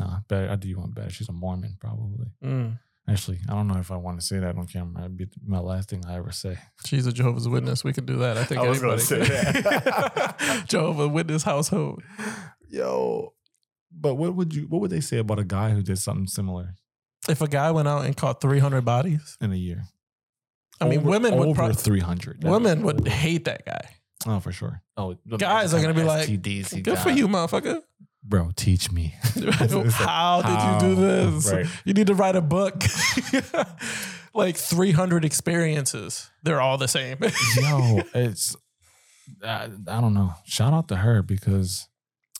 No, 0.00 0.18
better. 0.28 0.50
I 0.50 0.56
do 0.56 0.68
you 0.68 0.78
want 0.78 0.94
better. 0.94 1.10
She's 1.10 1.28
a 1.28 1.32
Mormon, 1.32 1.76
probably. 1.78 2.28
Mm. 2.42 2.78
Actually, 3.08 3.38
I 3.48 3.54
don't 3.54 3.68
know 3.68 3.78
if 3.78 3.90
I 3.90 3.96
want 3.96 4.20
to 4.20 4.26
say 4.26 4.38
that 4.38 4.56
on 4.56 4.66
camera. 4.66 5.04
It'd 5.04 5.16
be 5.16 5.26
my 5.46 5.60
last 5.60 5.88
thing 5.88 6.04
I 6.06 6.16
ever 6.16 6.30
say. 6.30 6.58
She's 6.84 7.06
a 7.06 7.12
Jehovah's 7.12 7.48
Witness. 7.48 7.82
We 7.82 7.92
can 7.92 8.04
do 8.04 8.16
that. 8.16 8.36
I 8.36 8.44
think 8.44 8.60
I 8.60 8.68
was 8.68 8.80
gonna 8.80 8.94
anybody 8.94 9.24
say 9.24 9.32
that. 9.32 10.64
Jehovah's 10.68 11.08
Witness 11.08 11.42
household. 11.42 12.02
Yo, 12.68 13.32
but 13.90 14.16
what 14.16 14.34
would 14.34 14.54
you? 14.54 14.62
What 14.68 14.82
would 14.82 14.90
they 14.90 15.00
say 15.00 15.18
about 15.18 15.38
a 15.38 15.44
guy 15.44 15.70
who 15.70 15.82
did 15.82 15.98
something 15.98 16.26
similar 16.26 16.74
If 17.28 17.40
a 17.40 17.48
guy 17.48 17.70
went 17.70 17.88
out 17.88 18.04
and 18.04 18.16
caught 18.16 18.40
300 18.42 18.82
bodies, 18.84 19.38
in 19.40 19.52
a 19.52 19.56
year? 19.56 19.84
I 20.80 20.88
mean, 20.88 21.00
Over- 21.00 21.10
women 21.10 21.36
would 21.36 21.48
over 21.48 21.54
probably 21.56 21.74
three 21.76 22.00
hundred. 22.00 22.44
women 22.44 22.82
would 22.82 23.08
hate 23.08 23.46
that 23.46 23.64
guy. 23.64 23.88
Oh, 24.26 24.40
for 24.40 24.52
sure. 24.52 24.82
Oh, 24.96 25.16
the 25.24 25.36
Guys 25.36 25.72
are 25.74 25.80
gonna 25.80 25.94
be 25.94 26.02
like, 26.02 26.28
STDs 26.28 26.74
he 26.74 26.82
Good 26.82 26.98
for 26.98 27.10
you, 27.10 27.28
motherfucker. 27.28 27.82
Bro. 28.28 28.50
Teach 28.56 28.90
me. 28.92 29.14
How 29.92 30.42
did 30.42 30.88
you 30.88 30.94
do 30.94 31.00
this? 31.00 31.52
Right. 31.52 31.66
You 31.84 31.94
need 31.94 32.06
to 32.08 32.14
write 32.14 32.36
a 32.36 32.40
book. 32.40 32.82
like 34.34 34.56
300 34.56 35.24
experiences. 35.24 36.30
They're 36.42 36.60
all 36.60 36.78
the 36.78 36.88
same. 36.88 37.18
Yo, 37.56 38.02
it's 38.14 38.54
I, 39.44 39.68
I 39.86 40.00
don't 40.00 40.14
know. 40.14 40.34
Shout 40.44 40.72
out 40.72 40.88
to 40.88 40.96
her 40.96 41.22
because 41.22 41.88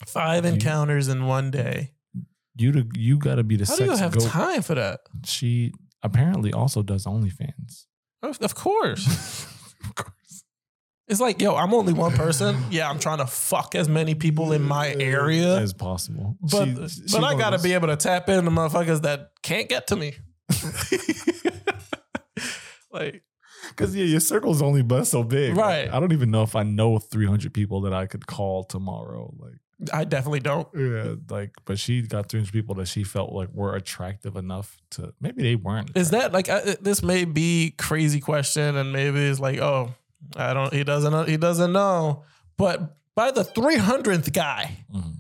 Five 0.07 0.45
You- 0.45 0.53
encounters 0.53 1.09
in 1.09 1.27
one 1.27 1.51
day. 1.51 1.93
you 2.57 2.73
to, 2.73 2.87
you 2.95 3.19
got 3.19 3.37
to 3.37 3.45
be 3.45 3.57
the 3.57 3.67
How 3.67 3.77
do 3.77 3.85
you 3.85 3.97
have 3.97 4.17
time 4.19 4.63
for 4.63 4.75
that? 4.75 5.01
She 5.25 5.73
apparently 6.03 6.53
also 6.53 6.83
does 6.83 7.05
OnlyFans. 7.05 7.87
Of 8.23 8.41
of 8.43 8.55
course. 8.55 9.47
It's 11.09 11.21
like, 11.21 11.41
yo, 11.41 11.57
I'm 11.57 11.73
only 11.75 11.93
one 11.95 12.13
person. 12.13 12.57
Yeah, 12.71 12.89
I'm 12.91 12.99
trying 12.99 13.19
to 13.19 13.27
fuck 13.27 13.75
as 13.75 13.89
many 13.89 14.15
people 14.15 14.53
in 14.53 14.63
my 14.63 14.95
area. 15.01 15.57
as 15.59 15.73
possible. 15.73 16.37
But 16.41 16.67
She- 16.67 16.89
she 17.09 17.13
but 17.13 17.25
I 17.25 17.35
gotta 17.37 17.59
be 17.59 17.73
able 17.73 17.89
to 17.89 17.97
tap 17.97 18.29
into 18.29 18.51
motherfuckers 18.51 19.03
that 19.03 19.31
can't 19.43 19.69
get 19.69 19.87
to 19.89 19.97
me. 19.97 20.15
like 22.93 23.23
Cause 23.77 23.95
yeah, 23.95 24.05
your 24.05 24.21
circle's 24.21 24.63
only 24.63 24.83
but 24.83 25.05
so 25.05 25.23
big. 25.23 25.55
Like, 25.55 25.65
Right. 25.65 25.93
I 25.95 26.01
don't 26.01 26.13
even 26.13 26.31
know 26.31 26.43
if 26.43 26.57
I 26.57 26.63
know 26.63 26.99
300 26.99 27.53
people 27.53 27.83
that 27.83 27.93
I 27.93 28.07
could 28.07 28.27
call 28.27 28.65
tomorrow. 28.65 29.33
Like, 29.39 29.93
I 29.93 30.05
definitely 30.05 30.41
don't. 30.41 30.67
yeah, 30.75 31.15
like, 31.29 31.53
but 31.65 31.79
she 31.79 32.03
got 32.03 32.29
300 32.29 32.51
people 32.53 32.75
that 32.77 32.89
she 32.89 33.05
felt 33.05 33.33
like 33.33 33.51
were 33.53 33.77
attractive 33.77 34.37
enough 34.37 34.79
to. 34.93 35.13
Maybe 35.21 35.43
they 35.43 35.55
weren't. 35.55 35.91
Is 35.97 36.11
that 36.11 36.33
like 36.33 36.49
I, 36.49 36.77
this 36.81 37.03
may 37.03 37.25
be 37.25 37.75
crazy 37.79 38.21
question 38.21 38.77
and 38.77 38.93
maybe 38.93 39.21
it's 39.21 39.39
like 39.39 39.59
oh 39.59 39.95
I 40.37 40.55
don't 40.55 40.73
he 40.73 40.85
doesn't 40.85 41.13
know 41.13 41.25
he 41.25 41.37
doesn't 41.37 41.73
know 41.73 42.25
but 42.57 42.97
by 43.15 43.31
the 43.31 43.45
300th 43.45 44.33
guy 44.33 44.77
Mhm. 44.95 45.17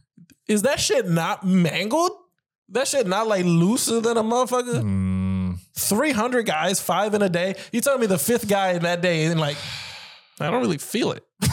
is 0.46 0.62
that 0.62 0.80
shit 0.80 1.08
not 1.08 1.46
mangled 1.46 2.12
that 2.70 2.88
shit 2.88 3.06
not 3.06 3.26
like 3.26 3.44
looser 3.44 4.00
than 4.00 4.16
a 4.16 4.22
motherfucker 4.22 4.82
Mm, 4.82 5.58
300 5.76 6.44
guys 6.46 6.80
five 6.80 7.14
in 7.14 7.22
a 7.22 7.28
day 7.28 7.54
you 7.72 7.80
telling 7.80 8.00
me 8.00 8.06
the 8.06 8.18
fifth 8.18 8.48
guy 8.48 8.72
in 8.72 8.82
that 8.82 9.00
day 9.00 9.24
and 9.26 9.40
like 9.40 9.56
I 10.40 10.50
don't 10.50 10.60
really 10.60 10.78
feel 10.78 11.12
it 11.12 11.24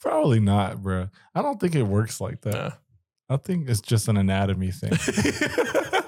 probably 0.00 0.40
not, 0.40 0.82
bro. 0.82 1.08
I 1.34 1.42
don't 1.42 1.60
think 1.60 1.74
it 1.74 1.82
works 1.82 2.20
like 2.20 2.40
that. 2.42 2.78
I 3.28 3.36
think 3.36 3.68
it's 3.68 3.80
just 3.80 4.08
an 4.08 4.16
anatomy 4.16 4.70
thing. 4.70 4.92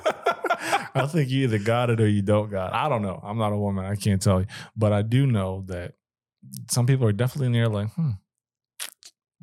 I 0.94 1.06
think 1.06 1.30
you 1.30 1.44
either 1.44 1.58
got 1.58 1.90
it 1.90 2.00
or 2.00 2.08
you 2.08 2.22
don't 2.22 2.50
got 2.50 2.68
it. 2.68 2.74
I 2.74 2.88
don't 2.88 3.02
know. 3.02 3.20
I'm 3.22 3.38
not 3.38 3.52
a 3.52 3.56
woman. 3.56 3.84
I 3.84 3.96
can't 3.96 4.20
tell 4.20 4.40
you. 4.40 4.46
But 4.76 4.92
I 4.92 5.02
do 5.02 5.26
know 5.26 5.64
that 5.68 5.94
some 6.70 6.86
people 6.86 7.06
are 7.06 7.12
definitely 7.12 7.46
in 7.46 7.52
there 7.52 7.68
like, 7.68 7.90
hmm, 7.94 8.10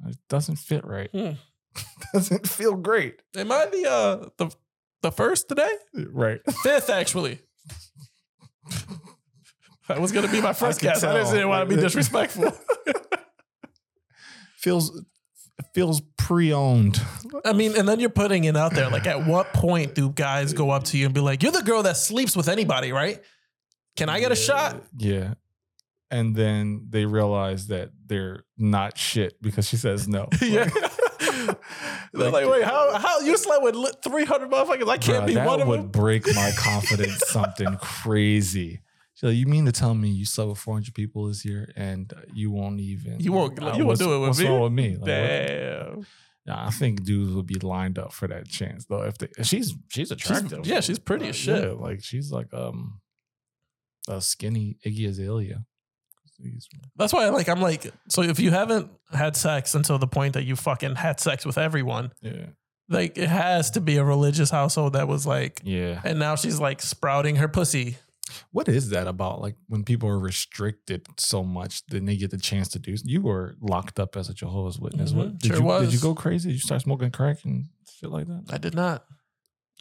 it 0.07 0.17
doesn't 0.29 0.57
fit 0.57 0.85
right. 0.85 1.09
Hmm. 1.11 1.31
doesn't 2.13 2.47
feel 2.47 2.75
great. 2.75 3.21
am 3.35 3.51
I 3.51 3.67
the 3.71 3.89
uh 3.89 4.29
the 4.37 4.53
the 5.01 5.11
first 5.11 5.47
today 5.49 5.69
Right. 5.93 6.41
fifth 6.63 6.89
actually 6.89 7.39
that 9.87 10.01
was 10.01 10.11
gonna 10.11 10.27
be 10.31 10.41
my 10.41 10.53
first 10.53 10.79
could 10.79 10.87
guess 10.87 11.03
I 11.03 11.23
didn't 11.31 11.47
want 11.49 11.69
to 11.69 11.75
be 11.75 11.81
disrespectful 11.81 12.51
feels 14.57 15.03
feels 15.73 16.01
pre-owned. 16.17 17.01
I 17.45 17.53
mean, 17.53 17.75
and 17.77 17.87
then 17.87 17.99
you're 17.99 18.09
putting 18.09 18.43
it 18.43 18.55
out 18.55 18.73
there. 18.73 18.89
Like, 18.89 19.07
at 19.07 19.25
what 19.25 19.53
point 19.53 19.95
do 19.95 20.09
guys 20.09 20.53
go 20.53 20.69
up 20.69 20.83
to 20.85 20.97
you 20.97 21.05
and 21.05 21.13
be 21.13 21.21
like, 21.21 21.43
"You're 21.43 21.51
the 21.51 21.63
girl 21.63 21.83
that 21.83 21.97
sleeps 21.97 22.35
with 22.35 22.47
anybody, 22.47 22.91
right? 22.91 23.21
Can 23.95 24.09
I 24.09 24.19
get 24.19 24.31
a 24.31 24.35
shot?" 24.35 24.81
Yeah. 24.97 25.33
And 26.11 26.35
then 26.35 26.87
they 26.89 27.05
realize 27.05 27.67
that 27.67 27.91
they're 28.05 28.43
not 28.57 28.97
shit 28.97 29.39
because 29.41 29.67
she 29.67 29.77
says 29.77 30.07
no. 30.07 30.27
yeah. 30.41 30.69
They're 32.13 32.31
like, 32.31 32.47
"Wait, 32.49 32.63
how? 32.63 32.97
How 32.97 33.19
you 33.19 33.37
slept 33.37 33.61
with 33.63 33.75
300 34.03 34.49
motherfuckers? 34.49 34.89
I 34.89 34.97
can't 34.97 35.25
Bruh, 35.25 35.27
be 35.27 35.35
one 35.35 35.45
of 35.45 35.59
them. 35.59 35.59
That 35.59 35.67
would 35.67 35.91
break 35.91 36.25
my 36.35 36.51
confidence 36.57 37.21
something 37.27 37.77
crazy. 37.77 38.81
So 39.19 39.27
you 39.27 39.47
mean 39.47 39.65
to 39.65 39.73
tell 39.73 39.93
me 39.93 40.07
you 40.09 40.23
slept 40.23 40.47
with 40.49 40.59
400 40.59 40.93
people 40.93 41.27
this 41.27 41.43
year 41.43 41.69
and 41.75 42.09
you 42.33 42.51
won't 42.51 42.79
even 42.79 43.19
You 43.19 43.33
won't- 43.33 43.61
Uh, 43.61 43.73
you 43.75 43.85
won't 43.85 43.99
do 43.99 44.13
it 44.13 44.19
with 44.19 44.29
what's 44.29 44.39
me? 44.39 44.47
wrong 44.47 44.61
with 44.61 44.71
me? 44.71 44.89
Like, 44.91 44.99
what- 45.01 45.07
Damn. 45.07 46.05
Yeah, 46.45 46.65
I 46.67 46.69
think 46.69 47.03
dudes 47.03 47.33
would 47.33 47.45
be 47.45 47.55
lined 47.59 47.99
up 47.99 48.13
for 48.13 48.29
that 48.29 48.47
chance 48.47 48.85
though. 48.85 49.01
If 49.03 49.17
they, 49.17 49.27
she's 49.43 49.75
she's 49.89 50.09
attractive, 50.11 50.65
yeah, 50.65 50.79
she's 50.79 50.99
pretty 50.99 51.27
as 51.27 51.35
shit. 51.35 51.61
Yeah, 51.63 51.71
like 51.71 52.01
she's 52.01 52.31
like 52.31 52.53
um 52.53 53.01
a 54.07 54.21
skinny 54.21 54.77
Iggy 54.85 55.09
Azalea. 55.09 55.65
That's 56.95 57.11
why, 57.11 57.27
like, 57.29 57.49
I'm 57.49 57.59
like, 57.61 57.91
so 58.07 58.21
if 58.21 58.39
you 58.39 58.51
haven't 58.51 58.89
had 59.11 59.35
sex 59.35 59.75
until 59.75 59.97
the 59.99 60.07
point 60.07 60.33
that 60.35 60.45
you 60.45 60.55
fucking 60.55 60.95
had 60.95 61.19
sex 61.19 61.45
with 61.45 61.57
everyone, 61.57 62.13
Yeah, 62.21 62.45
like, 62.87 63.17
it 63.17 63.27
has 63.27 63.71
to 63.71 63.81
be 63.81 63.97
a 63.97 64.03
religious 64.05 64.49
household 64.49 64.93
that 64.93 65.09
was 65.09 65.27
like, 65.27 65.59
yeah. 65.65 65.99
and 66.05 66.17
now 66.17 66.35
she's 66.35 66.57
like 66.59 66.81
sprouting 66.81 67.35
her 67.35 67.49
pussy. 67.49 67.97
What 68.51 68.67
is 68.67 68.89
that 68.89 69.07
about? 69.07 69.41
Like 69.41 69.55
when 69.67 69.83
people 69.83 70.09
are 70.09 70.19
restricted 70.19 71.05
so 71.17 71.43
much, 71.43 71.85
then 71.87 72.05
they 72.05 72.17
get 72.17 72.31
the 72.31 72.37
chance 72.37 72.67
to 72.69 72.79
do. 72.79 72.95
You 73.03 73.21
were 73.21 73.55
locked 73.61 73.99
up 73.99 74.15
as 74.15 74.29
a 74.29 74.33
Jehovah's 74.33 74.79
Witness. 74.79 75.11
What 75.11 75.29
Mhm, 75.29 75.39
did 75.39 75.55
sure 75.55 75.79
you? 75.79 75.85
Did 75.85 75.93
you 75.93 75.99
go 75.99 76.15
crazy? 76.15 76.49
Did 76.49 76.55
you 76.55 76.61
start 76.61 76.81
smoking 76.81 77.11
crack 77.11 77.43
and 77.45 77.65
shit 77.99 78.09
like 78.09 78.27
that? 78.27 78.45
I 78.49 78.57
did 78.57 78.75
not. 78.75 79.05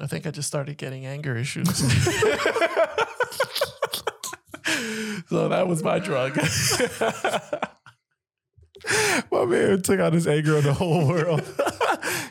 I 0.01 0.07
think 0.07 0.27
I 0.27 0.31
just 0.31 0.49
started 0.49 0.77
getting 0.79 1.07
anger 1.07 1.37
issues. 1.37 1.69
so 5.29 5.49
that 5.49 5.67
was 5.67 5.83
my 5.83 5.99
drug. 5.99 6.39
My 9.31 9.45
man 9.45 9.83
took 9.83 10.01
out 10.01 10.13
his 10.13 10.27
anger 10.27 10.57
on 10.57 10.63
the 10.63 10.73
whole 10.73 11.07
world. 11.07 11.43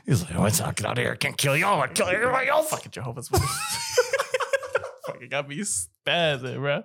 He's 0.05 0.23
like, 0.23 0.39
"What's 0.39 0.61
oh, 0.61 0.71
get 0.71 0.85
out 0.85 0.97
of 0.97 1.03
here? 1.03 1.11
I 1.11 1.15
can't 1.15 1.37
kill 1.37 1.55
y'all. 1.57 1.81
I 1.81 1.87
kill 1.87 2.07
everybody 2.07 2.47
else." 2.47 2.69
Fucking 2.69 2.91
Jehovah's 2.91 3.29
Witness. 3.29 4.16
Fucking 5.29 5.47
got 5.47 5.47
me 5.49 5.57
spazzing, 5.63 6.57
bro. 6.57 6.83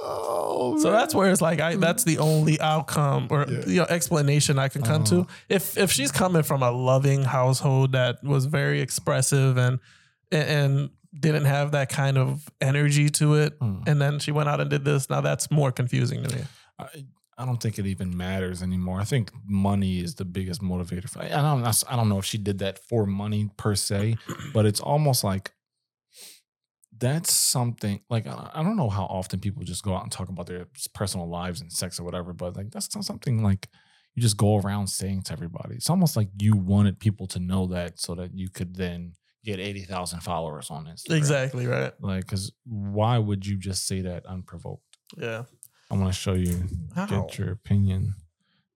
Oh, 0.00 0.78
So 0.78 0.90
man. 0.90 0.98
that's 0.98 1.14
where 1.14 1.30
it's 1.30 1.40
like 1.40 1.60
I 1.60 1.76
that's 1.76 2.04
the 2.04 2.18
only 2.18 2.60
outcome 2.60 3.28
or 3.30 3.46
Yeah. 3.48 3.66
you 3.66 3.76
know 3.80 3.86
explanation 3.88 4.58
I 4.58 4.68
can 4.68 4.82
come 4.82 5.02
Uh-huh. 5.02 5.24
to. 5.24 5.26
If 5.48 5.76
if 5.76 5.92
she's 5.92 6.10
coming 6.10 6.42
from 6.42 6.62
a 6.62 6.70
loving 6.70 7.24
household 7.24 7.92
that 7.92 8.22
was 8.24 8.46
very 8.46 8.80
expressive 8.80 9.56
and 9.58 9.78
and 10.30 10.90
didn't 11.18 11.44
have 11.44 11.72
that 11.72 11.90
kind 11.90 12.16
of 12.16 12.48
energy 12.62 13.10
to 13.10 13.34
it, 13.34 13.58
Mm. 13.60 13.86
and 13.86 14.00
then 14.00 14.18
she 14.18 14.32
went 14.32 14.48
out 14.48 14.60
and 14.60 14.70
did 14.70 14.84
this, 14.84 15.10
now 15.10 15.20
that's 15.20 15.50
more 15.50 15.70
confusing 15.70 16.22
to 16.24 16.34
me. 16.34 16.42
I, 16.78 16.86
I 17.36 17.44
don't 17.44 17.62
think 17.62 17.78
it 17.78 17.84
even 17.86 18.16
matters 18.16 18.62
anymore. 18.62 18.98
I 19.00 19.04
think 19.04 19.30
money 19.46 20.00
is 20.00 20.14
the 20.14 20.24
biggest 20.24 20.62
motivator. 20.62 21.08
For, 21.10 21.22
I 21.22 21.28
don't. 21.28 21.66
I 21.90 21.96
don't 21.96 22.08
know 22.08 22.18
if 22.18 22.24
she 22.24 22.38
did 22.38 22.58
that 22.60 22.78
for 22.78 23.04
money 23.04 23.50
per 23.58 23.74
se, 23.74 24.16
but 24.54 24.64
it's 24.64 24.80
almost 24.80 25.22
like 25.22 25.52
that's 27.02 27.32
something. 27.32 28.00
Like 28.08 28.26
I 28.26 28.62
don't 28.62 28.76
know 28.76 28.88
how 28.88 29.04
often 29.04 29.40
people 29.40 29.62
just 29.64 29.82
go 29.82 29.94
out 29.94 30.04
and 30.04 30.12
talk 30.12 30.28
about 30.28 30.46
their 30.46 30.66
personal 30.94 31.28
lives 31.28 31.60
and 31.60 31.70
sex 31.70 32.00
or 32.00 32.04
whatever, 32.04 32.32
but 32.32 32.56
like 32.56 32.70
that's 32.70 32.94
not 32.94 33.04
something 33.04 33.42
like 33.42 33.68
you 34.14 34.22
just 34.22 34.36
go 34.36 34.58
around 34.58 34.88
saying 34.88 35.22
to 35.24 35.32
everybody. 35.32 35.74
It's 35.74 35.90
almost 35.90 36.16
like 36.16 36.28
you 36.38 36.56
wanted 36.56 36.98
people 36.98 37.26
to 37.28 37.40
know 37.40 37.66
that 37.68 37.98
so 37.98 38.14
that 38.14 38.34
you 38.34 38.48
could 38.48 38.76
then 38.76 39.14
get 39.44 39.58
eighty 39.58 39.82
thousand 39.82 40.20
followers 40.20 40.70
on 40.70 40.86
Instagram. 40.86 41.16
Exactly 41.16 41.66
right. 41.66 41.92
Like, 42.00 42.24
because 42.24 42.52
why 42.64 43.18
would 43.18 43.46
you 43.46 43.56
just 43.56 43.86
say 43.86 44.02
that 44.02 44.26
unprovoked? 44.26 44.82
Yeah. 45.16 45.44
I 45.90 45.96
want 45.96 46.12
to 46.12 46.18
show 46.18 46.32
you, 46.32 46.64
How? 46.94 47.06
get 47.06 47.38
your 47.38 47.50
opinion. 47.50 48.14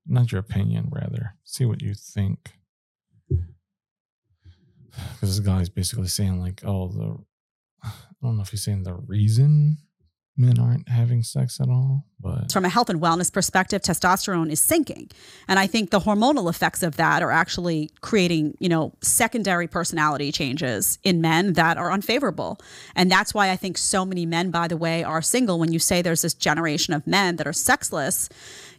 Not 0.06 0.32
your 0.32 0.40
opinion, 0.40 0.90
rather. 0.92 1.34
See 1.44 1.64
what 1.64 1.82
you 1.82 1.94
think. 1.94 2.52
Because 3.28 5.36
this 5.36 5.40
guy's 5.40 5.68
basically 5.68 6.08
saying, 6.08 6.40
like, 6.40 6.62
oh, 6.64 6.88
the. 6.88 7.16
I 8.22 8.26
don't 8.26 8.36
know 8.36 8.42
if 8.42 8.50
he's 8.50 8.64
saying 8.64 8.84
the 8.84 8.94
reason 8.94 9.78
men 10.36 10.58
aren't 10.58 10.88
having 10.88 11.22
sex 11.22 11.60
at 11.60 11.68
all, 11.68 12.04
but. 12.20 12.52
from 12.52 12.64
a 12.64 12.68
health 12.68 12.90
and 12.90 13.00
wellness 13.00 13.32
perspective, 13.32 13.80
testosterone 13.80 14.50
is 14.50 14.60
sinking. 14.60 15.10
And 15.48 15.58
I 15.58 15.66
think 15.66 15.90
the 15.90 16.00
hormonal 16.00 16.50
effects 16.50 16.82
of 16.82 16.96
that 16.96 17.22
are 17.22 17.30
actually 17.30 17.90
creating, 18.02 18.54
you 18.60 18.68
know, 18.68 18.92
secondary 19.00 19.66
personality 19.66 20.30
changes 20.32 20.98
in 21.02 21.20
men 21.20 21.54
that 21.54 21.78
are 21.78 21.90
unfavorable. 21.90 22.58
And 22.94 23.10
that's 23.10 23.32
why 23.32 23.50
I 23.50 23.56
think 23.56 23.78
so 23.78 24.04
many 24.04 24.26
men, 24.26 24.50
by 24.50 24.68
the 24.68 24.76
way, 24.76 25.02
are 25.02 25.22
single. 25.22 25.58
When 25.58 25.72
you 25.72 25.78
say 25.78 26.02
there's 26.02 26.22
this 26.22 26.34
generation 26.34 26.92
of 26.92 27.06
men 27.06 27.36
that 27.36 27.46
are 27.46 27.52
sexless, 27.52 28.28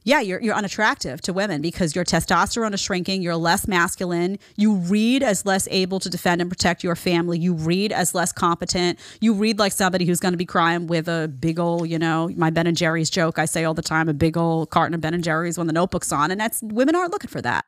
yeah, 0.08 0.22
you're, 0.22 0.42
you're 0.42 0.56
unattractive 0.56 1.20
to 1.24 1.34
women 1.34 1.62
because 1.62 1.94
your 1.94 2.06
testosterone 2.06 2.74
is 2.74 2.80
shrinking. 2.80 3.22
You're 3.22 3.36
less 3.36 3.68
masculine. 3.68 4.40
You 4.56 4.76
read 4.76 5.22
as 5.22 5.46
less 5.46 5.68
able 5.70 6.00
to 6.00 6.10
defend 6.10 6.40
and 6.40 6.50
protect 6.50 6.82
your 6.82 6.96
family. 6.96 7.38
You 7.38 7.54
read 7.54 7.92
as 7.92 8.16
less 8.16 8.32
competent. 8.32 9.00
You 9.20 9.34
read 9.34 9.60
like 9.60 9.74
somebody 9.74 10.06
who's 10.06 10.22
going 10.22 10.32
to 10.32 10.38
be 10.38 10.46
crying 10.46 10.88
with 10.88 11.10
a 11.10 11.28
big 11.28 11.60
old, 11.60 11.90
you 11.90 12.00
know, 12.00 12.30
my 12.38 12.50
Ben 12.50 12.68
and 12.68 12.78
Jerry's 12.78 13.10
joke 13.10 13.38
I 13.38 13.44
say 13.44 13.66
all 13.66 13.74
the 13.74 13.82
time, 13.82 14.08
a 14.08 14.14
big 14.14 14.38
old 14.38 14.70
carton 14.70 14.94
of 14.94 15.02
Ben 15.02 15.14
and 15.14 15.26
Jerry's 15.26 15.58
when 15.58 15.68
the 15.68 15.74
notebook's 15.74 16.14
on. 16.14 16.32
And 16.32 16.40
that's 16.40 16.64
women 16.64 16.96
aren't 16.96 17.12
looking 17.12 17.30
for 17.30 17.42
that. 17.42 17.66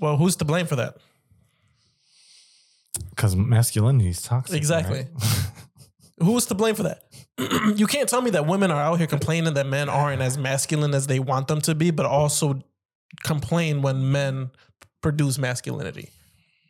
Well, 0.00 0.16
who's 0.16 0.34
to 0.36 0.44
blame 0.44 0.66
for 0.66 0.74
that? 0.76 0.96
Because 3.10 3.36
masculinity 3.36 4.08
is 4.10 4.20
toxic. 4.20 4.56
Exactly. 4.56 5.06
right? 5.14 5.52
Who's 6.22 6.44
to 6.46 6.54
blame 6.54 6.74
for 6.74 6.82
that? 6.82 7.04
you 7.76 7.86
can't 7.86 8.08
tell 8.08 8.22
me 8.22 8.30
that 8.30 8.46
women 8.46 8.70
are 8.70 8.80
out 8.80 8.98
here 8.98 9.06
complaining 9.06 9.54
that 9.54 9.66
men 9.66 9.88
aren't 9.88 10.22
as 10.22 10.38
masculine 10.38 10.94
as 10.94 11.06
they 11.06 11.18
want 11.18 11.48
them 11.48 11.60
to 11.62 11.74
be, 11.74 11.90
but 11.90 12.06
also 12.06 12.62
complain 13.24 13.82
when 13.82 14.12
men 14.12 14.50
produce 15.00 15.38
masculinity. 15.38 16.10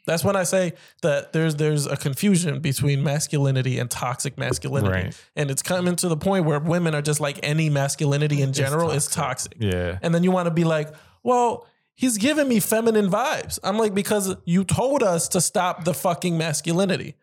That's 0.07 0.25
when 0.25 0.35
I 0.35 0.45
say 0.45 0.73
that 1.03 1.33
there's 1.33 1.57
there's 1.57 1.87
a 1.87 1.97
confusion 1.97 2.61
between 2.61 3.03
masculinity 3.03 3.79
and 3.79 3.91
toxic 3.91 4.39
masculinity. 4.39 5.05
Right. 5.05 5.25
And 5.37 5.51
it's 5.51 5.63
coming 5.63 5.95
to 5.97 6.09
the 6.09 6.17
point 6.17 6.47
where 6.47 6.59
women 6.59 6.95
are 6.95 7.03
just 7.03 7.21
like 7.21 7.39
any 7.43 7.71
masculinity 7.71 8.43
in 8.43 8.53
general 8.53 8.91
is 8.91 9.07
toxic. 9.07 9.55
yeah. 9.59 9.99
And 10.03 10.15
then 10.15 10.25
you 10.25 10.31
want 10.31 10.47
to 10.47 10.51
be 10.51 10.65
like, 10.65 10.93
well, 11.23 11.67
he's 11.95 12.19
giving 12.19 12.49
me 12.49 12.61
feminine 12.61 13.11
vibes. 13.11 13.59
I'm 13.63 13.79
like, 13.79 13.95
because 13.95 14.35
you 14.45 14.65
told 14.65 15.03
us 15.03 15.29
to 15.29 15.41
stop 15.41 15.85
the 15.85 15.95
fucking 15.95 16.37
masculinity. 16.37 17.17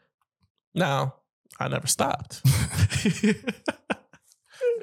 Now, 0.76 1.16
I 1.60 1.68
never 1.68 1.88
stopped. 1.88 2.42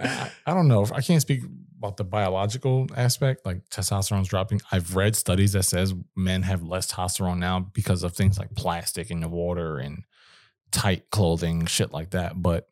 I, 0.01 0.31
I 0.47 0.55
don't 0.55 0.69
know. 0.69 0.83
if 0.83 0.93
I 0.93 1.01
can't 1.01 1.23
speak 1.23 1.43
about 1.79 1.97
the 1.97 2.05
biological 2.05 2.87
aspect, 2.97 3.47
like 3.47 3.69
testosterone's 3.71 4.29
dropping. 4.29 4.61
I've 4.73 4.97
read 4.97 5.17
studies 5.17 5.53
that 5.53 5.65
says 5.65 5.95
men 6.17 6.43
have 6.43 6.63
less 6.63 6.91
testosterone 6.91 7.39
now 7.39 7.61
because 7.61 8.03
of 8.03 8.15
things 8.15 8.39
like 8.39 8.55
plastic 8.55 9.11
in 9.11 9.21
the 9.21 9.29
water 9.29 9.79
and 9.79 10.03
tight 10.73 11.11
clothing, 11.11 11.67
shit 11.67 11.93
like 11.93 12.11
that. 12.11 12.41
But 12.43 12.69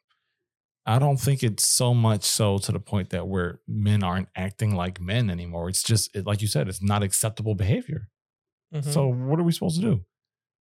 I 0.84 0.98
don't 0.98 1.20
think 1.20 1.42
it's 1.42 1.68
so 1.68 1.94
much 1.94 2.24
so 2.24 2.59
to 2.59 2.72
the 2.72 2.80
point 2.80 3.11
that 3.11 3.28
where 3.28 3.61
men 3.68 4.03
aren't 4.03 4.28
acting 4.34 4.74
like 4.74 5.00
men 5.00 5.30
anymore. 5.30 5.68
It's 5.68 5.82
just 5.82 6.14
it, 6.16 6.26
like 6.26 6.42
you 6.42 6.48
said, 6.48 6.68
it's 6.68 6.82
not 6.82 7.03
acceptable 7.03 7.55
behavior. 7.55 8.09
Mhm. 8.74 8.92
So 8.92 9.07
what 9.07 9.38
are 9.38 9.44
we 9.44 9.53
supposed 9.53 9.76
to 9.76 9.82
do? 9.82 10.05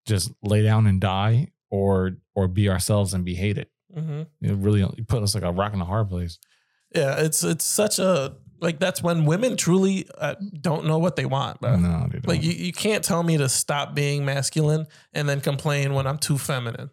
Just 0.05 0.31
lay 0.43 0.61
down 0.61 0.87
and 0.87 0.99
die, 0.99 1.47
or 1.71 2.17
or 2.35 2.47
be 2.47 2.69
ourselves 2.69 3.13
and 3.15 3.25
be 3.25 3.33
hated? 3.33 3.67
Mhm. 3.95 4.27
It 4.41 4.53
really 4.57 4.85
put 5.07 5.23
us 5.23 5.33
like 5.33 5.43
a 5.43 5.51
rock 5.51 5.73
in 5.73 5.81
a 5.81 5.85
hard 5.85 6.09
place. 6.09 6.37
yeah, 6.95 7.15
it's 7.21 7.43
it's 7.43 7.65
such 7.65 7.97
a 7.99 8.35
like 8.59 8.77
that's 8.79 9.01
when 9.01 9.25
women 9.25 9.57
truly 9.57 10.07
uh, 10.19 10.35
don't 10.59 10.85
know 10.85 10.99
what 10.99 11.15
they 11.15 11.25
want, 11.25 11.59
bro. 11.61 11.75
No, 11.77 12.07
they 12.11 12.19
don't. 12.19 12.27
Like 12.27 12.43
you, 12.43 12.51
you 12.51 12.71
can't 12.71 13.03
tell 13.03 13.23
me 13.23 13.37
to 13.37 13.49
stop 13.49 13.95
being 13.95 14.23
masculine 14.23 14.85
and 15.13 15.27
then 15.27 15.41
complain 15.41 15.93
when 15.95 16.05
I'm 16.05 16.19
too 16.19 16.37
feminine. 16.37 16.91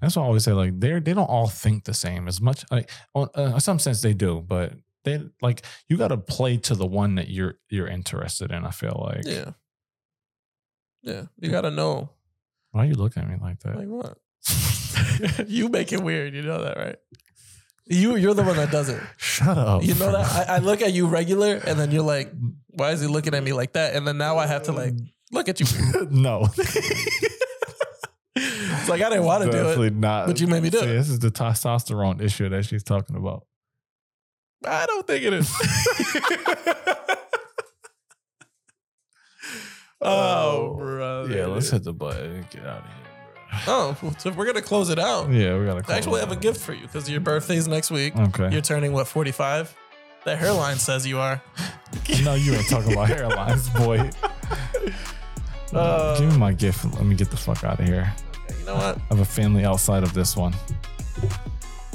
That's 0.00 0.16
why 0.16 0.22
I 0.22 0.26
always 0.26 0.44
say 0.44 0.52
like 0.52 0.80
they 0.80 0.98
they 1.00 1.12
don't 1.14 1.28
all 1.28 1.48
think 1.48 1.84
the 1.84 1.92
same 1.94 2.28
as 2.28 2.40
much. 2.40 2.64
Like 2.70 2.90
on 3.14 3.28
uh, 3.36 3.52
in 3.54 3.60
some 3.60 3.78
sense 3.78 4.00
they 4.00 4.14
do, 4.14 4.40
but 4.40 4.72
they 5.04 5.20
like 5.42 5.62
you 5.88 5.96
got 5.98 6.08
to 6.08 6.16
play 6.16 6.56
to 6.58 6.74
the 6.74 6.86
one 6.86 7.16
that 7.16 7.28
you're 7.28 7.54
you're 7.68 7.88
interested 7.88 8.50
in. 8.50 8.64
I 8.64 8.70
feel 8.70 8.98
like. 9.06 9.26
Yeah. 9.26 9.50
Yeah. 11.02 11.24
You 11.38 11.50
gotta 11.50 11.70
know. 11.70 12.10
Why 12.72 12.84
are 12.84 12.86
you 12.86 12.94
looking 12.94 13.22
at 13.22 13.28
me 13.28 13.36
like 13.40 13.60
that? 13.60 13.76
Like 13.76 13.88
what? 13.88 14.18
you 15.48 15.68
make 15.68 15.92
it 15.92 16.02
weird, 16.02 16.34
you 16.34 16.42
know 16.42 16.62
that, 16.64 16.76
right? 16.76 16.96
You 17.86 18.16
you're 18.16 18.34
the 18.34 18.42
one 18.42 18.56
that 18.56 18.70
does 18.70 18.88
it. 18.88 19.00
Shut 19.18 19.58
up. 19.58 19.82
You 19.82 19.94
know 19.94 20.12
that? 20.12 20.48
I, 20.48 20.56
I 20.56 20.58
look 20.58 20.82
at 20.82 20.92
you 20.92 21.06
regular 21.06 21.56
and 21.66 21.78
then 21.78 21.90
you're 21.90 22.02
like, 22.02 22.32
why 22.70 22.92
is 22.92 23.00
he 23.00 23.06
looking 23.06 23.34
at 23.34 23.42
me 23.42 23.52
like 23.52 23.72
that? 23.74 23.94
And 23.94 24.06
then 24.06 24.18
now 24.18 24.38
I 24.38 24.46
have 24.46 24.64
to 24.64 24.72
like 24.72 24.94
look 25.30 25.48
at 25.48 25.60
you. 25.60 25.66
no. 26.10 26.48
It's 28.34 28.88
like 28.88 29.02
I 29.02 29.10
didn't 29.10 29.24
want 29.24 29.44
to 29.44 29.50
do 29.50 29.56
Definitely 29.56 29.88
it. 29.88 29.94
not. 29.94 30.26
but 30.26 30.40
you 30.40 30.46
made 30.48 30.62
me 30.62 30.70
do 30.70 30.78
See, 30.80 30.86
it. 30.86 30.88
This 30.94 31.08
is 31.10 31.18
the 31.20 31.30
testosterone 31.30 32.20
issue 32.20 32.48
that 32.48 32.64
she's 32.64 32.82
talking 32.82 33.14
about. 33.14 33.46
I 34.66 34.86
don't 34.86 35.06
think 35.06 35.22
it 35.24 35.32
is. 35.34 35.48
Oh, 40.02 40.74
bro. 40.76 41.26
Yeah, 41.30 41.46
let's 41.46 41.70
hit 41.70 41.84
the 41.84 41.92
button 41.92 42.30
and 42.36 42.50
get 42.50 42.66
out 42.66 42.78
of 42.78 42.84
here, 42.84 43.60
Oh, 43.66 43.96
so 44.18 44.30
we're 44.30 44.46
gonna 44.46 44.62
close 44.62 44.88
it 44.90 44.98
out. 44.98 45.30
Yeah, 45.30 45.58
we 45.58 45.66
gotta. 45.66 45.78
I 45.78 45.82
close 45.82 45.96
actually 45.98 46.18
it 46.20 46.24
have 46.24 46.32
a 46.32 46.36
out. 46.36 46.40
gift 46.42 46.60
for 46.60 46.72
you 46.72 46.82
because 46.82 47.08
your 47.10 47.20
birthday's 47.20 47.68
next 47.68 47.90
week. 47.90 48.16
Okay. 48.16 48.50
You're 48.50 48.62
turning 48.62 48.92
what 48.92 49.06
45? 49.06 49.76
That 50.24 50.38
hairline 50.38 50.76
says 50.78 51.06
you 51.06 51.18
are. 51.18 51.42
no, 52.22 52.34
you 52.34 52.54
ain't 52.54 52.68
talking 52.68 52.92
about 52.92 53.08
hairlines, 53.08 53.68
boy. 53.84 54.10
Uh, 55.76 56.18
Give 56.18 56.30
me 56.32 56.38
my 56.38 56.52
gift. 56.52 56.84
and 56.84 56.94
Let 56.94 57.04
me 57.06 57.14
get 57.14 57.30
the 57.30 57.36
fuck 57.36 57.62
out 57.64 57.80
of 57.80 57.86
here. 57.86 58.12
You 58.58 58.66
know 58.66 58.74
what? 58.76 58.96
I 58.98 59.02
have 59.10 59.20
a 59.20 59.24
family 59.24 59.64
outside 59.64 60.02
of 60.02 60.12
this 60.14 60.36
one. 60.36 60.54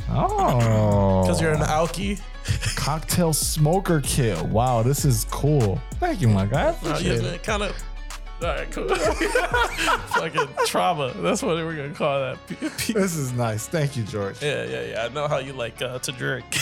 Oh, 0.10 1.22
Because 1.24 1.41
you're 1.41 1.53
an 1.53 1.62
alky. 1.62 2.20
cocktail 2.78 3.34
smoker 3.34 3.99
kit. 4.01 4.41
Wow, 4.45 4.82
this 4.82 5.03
is 5.05 5.26
cool. 5.30 5.82
Thank 5.99 6.22
you, 6.22 6.28
my 6.30 6.45
guy. 6.45 6.64
I 6.64 6.68
Uh, 6.68 6.72
appreciate 6.72 7.22
yeah, 7.22 7.30
it. 7.32 7.43
kind 7.43 7.64
of. 7.64 7.76
All 8.40 8.48
right, 8.50 8.70
cool. 8.72 8.88
Fucking 8.96 10.48
trauma. 10.68 11.12
That's 11.18 11.42
what 11.42 11.56
we're 11.56 11.76
gonna 11.76 11.94
call 11.94 12.20
that. 12.20 12.38
This 12.88 13.16
is 13.16 13.34
nice. 13.34 13.68
Thank 13.68 13.98
you, 13.98 14.04
George. 14.04 14.42
yeah, 14.44 14.64
yeah, 14.64 14.82
yeah. 14.84 15.06
I 15.06 15.10
know 15.10 15.28
how 15.28 15.38
you 15.40 15.54
like 15.54 15.82
uh, 15.82 16.00
to 16.00 16.12
drink. 16.12 16.46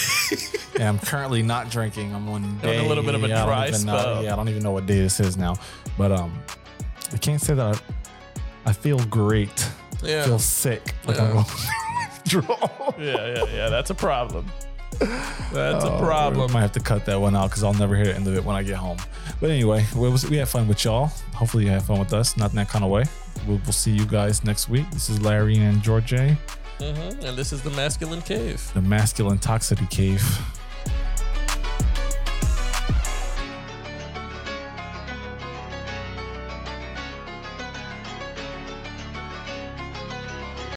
Yeah, 0.78 0.90
I'm 0.90 1.00
currently 1.00 1.42
not 1.42 1.70
drinking. 1.70 2.14
I'm 2.14 2.28
on 2.28 2.58
day. 2.58 2.80
a 2.86 2.88
little 2.88 3.04
bit 3.04 3.16
of 3.16 3.24
a 3.24 3.28
I 3.34 3.46
dry 3.46 3.68
even 3.70 3.86
know- 3.86 3.98
spell. 3.98 4.24
yeah, 4.24 4.34
I 4.34 4.36
don't 4.36 4.50
even 4.50 4.62
know 4.62 4.72
what 4.74 4.86
day 4.86 5.00
this 5.00 5.22
is 5.22 5.38
now, 5.38 5.56
but 5.98 6.12
um, 6.12 6.38
I 7.14 7.18
can't 7.18 7.40
say 7.40 7.54
that 7.54 7.82
I, 8.66 8.70
I 8.70 8.74
feel 8.74 9.00
great. 9.06 9.70
I 10.04 10.08
yeah. 10.08 10.26
feel 10.26 10.38
sick. 10.40 10.94
Like 11.06 11.18
I'm 11.18 11.28
Yeah. 11.28 11.34
going 11.34 11.46
withdrawal. 12.26 12.96
yeah, 13.00 13.36
yeah, 13.36 13.44
yeah. 13.54 13.70
That's 13.70 13.90
a 13.90 13.96
problem. 13.96 14.46
That's 15.00 15.84
Oh, 15.86 15.96
a 15.96 16.00
problem. 16.00 16.52
might 16.52 16.62
have 16.62 16.72
to 16.74 16.80
cut 16.80 17.06
that 17.06 17.20
one 17.20 17.36
out 17.36 17.50
because 17.50 17.64
I'll 17.64 17.74
never 17.74 17.96
hear 17.96 18.06
the 18.06 18.16
end 18.16 18.28
of 18.28 18.36
it 18.36 18.44
when 18.44 18.56
I 18.56 18.64
get 18.64 18.76
home. 18.76 18.98
But 19.40 19.50
anyway, 19.50 19.86
we, 19.96 20.10
was, 20.10 20.30
we 20.30 20.38
had 20.38 20.48
fun 20.48 20.68
with 20.68 20.84
y'all. 20.84 21.08
Hopefully, 21.34 21.66
you 21.66 21.70
had 21.72 21.84
fun 21.84 22.00
with 22.00 22.14
us. 22.14 22.38
Not 22.38 22.52
in 22.52 22.56
that 22.58 22.70
kind 22.70 22.84
of 22.86 22.92
way. 22.92 23.04
We'll, 23.48 23.60
we'll 23.64 23.74
see 23.74 23.92
you 23.92 24.06
guys 24.06 24.44
next 24.44 24.70
week. 24.70 24.90
This 24.92 25.10
is 25.10 25.22
Larry 25.22 25.58
and 25.58 25.82
George 25.82 26.06
J, 26.06 26.38
hmm 26.80 26.86
And 27.26 27.38
this 27.38 27.54
is 27.54 27.62
the 27.62 27.70
masculine 27.72 28.22
cave. 28.22 28.72
the 28.74 28.82
masculine 28.82 29.38
toxicity 29.38 29.90
cave. 29.90 30.24